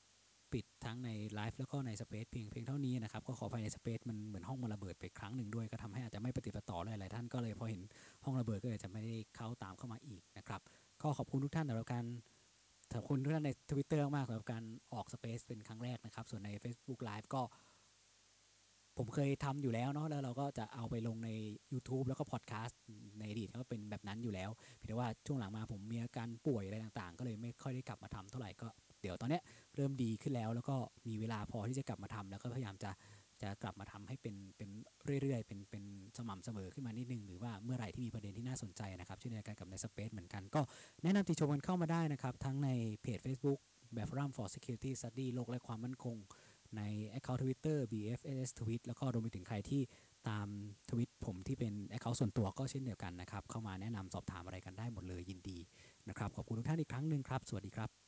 [0.53, 7.83] ปิดทั้งในไลฟ์แล้วก็ในสเปซเพียงเพียงเท่านี้นะครับก็ขอภายในสเปซมันเหมือนห้องมันระเบิดไปครั้งหนึ่งด้วยก็ทำให้อาจจะไม่ปฏิดปะต่อหลายท่านก็เลยพอเห็น
[8.25, 10.61] ห้องระเบิดก็เลยจะไม่ได้เข้าตามเข้ามาอีกนะครับ
[11.03, 12.05] ก็ขอบคุณทุกท่านสำหรับการ
[12.95, 17.43] ขอบคุณทุกท่านใน Twitter มากสำหรับการออกสเปซเป็นครั้งแรกนะครับส่วนใน Facebook Live ก็
[18.99, 21.31] ผมเคยทำอยู่แล้วเนาะแล้วเราก็จะเอาไปลงใน
[21.73, 22.81] YouTube แล้วก็พอดแคสต์
[23.19, 28.67] ในอดีตก็เป็นแบบนั้นอยู่แล้วเพียงแต่ว่าช่วงหลังมาผมมีอาการป่วยอะไรต่างๆ ก็เลยไม่ค่อยได้กลับมาทำเท่าไหร่ก็
[29.01, 29.43] เดี๋ยวตอนเนี้ย
[29.77, 30.77] เริ่มดีขึ้นแล้ว แล้วก็
[31.09, 32.91] มีเวลาพอที่จะกลับมาทำแล้วก็พยายามจะ
[33.43, 34.71] จะกลับมาทำให้เป็นเป็น
[35.23, 35.85] เรื่อยๆ เป็นเป็น
[36.17, 40.61] สม่ำเสมอขึ้นมานิดนึง หรือว่าเมื่อไหร่ที่มีประเด็นที่น่าสนใจนะครับเช่นเดียวกันกับในสเปซเหมือนกัน ก็
[41.03, 42.69] แนะนำติชมกันเข้ามาได้นะครับ ทั้งใน
[43.03, 43.59] เพจ Facebook
[43.95, 46.17] แบบ Forum for Security Study โลกและความมั่นคง
[46.77, 46.83] ใน
[47.15, 49.83] Account Twitter BFS Tweet แล้วก็รวมไปถึงใครที่
[50.29, 50.49] ตาม
[50.91, 55.59] ทวิตผมที่เป็น Account ส่วนตัวก็เช่นเดียวกันนะครับ เข้ามาแนะนำสอบถามอะไรกันได้หมดเลยยินดี
[56.09, 58.02] นะครับ ขอบคุณทุกท่านอีกครั้งหนึ่งครับ สวัสดีครับ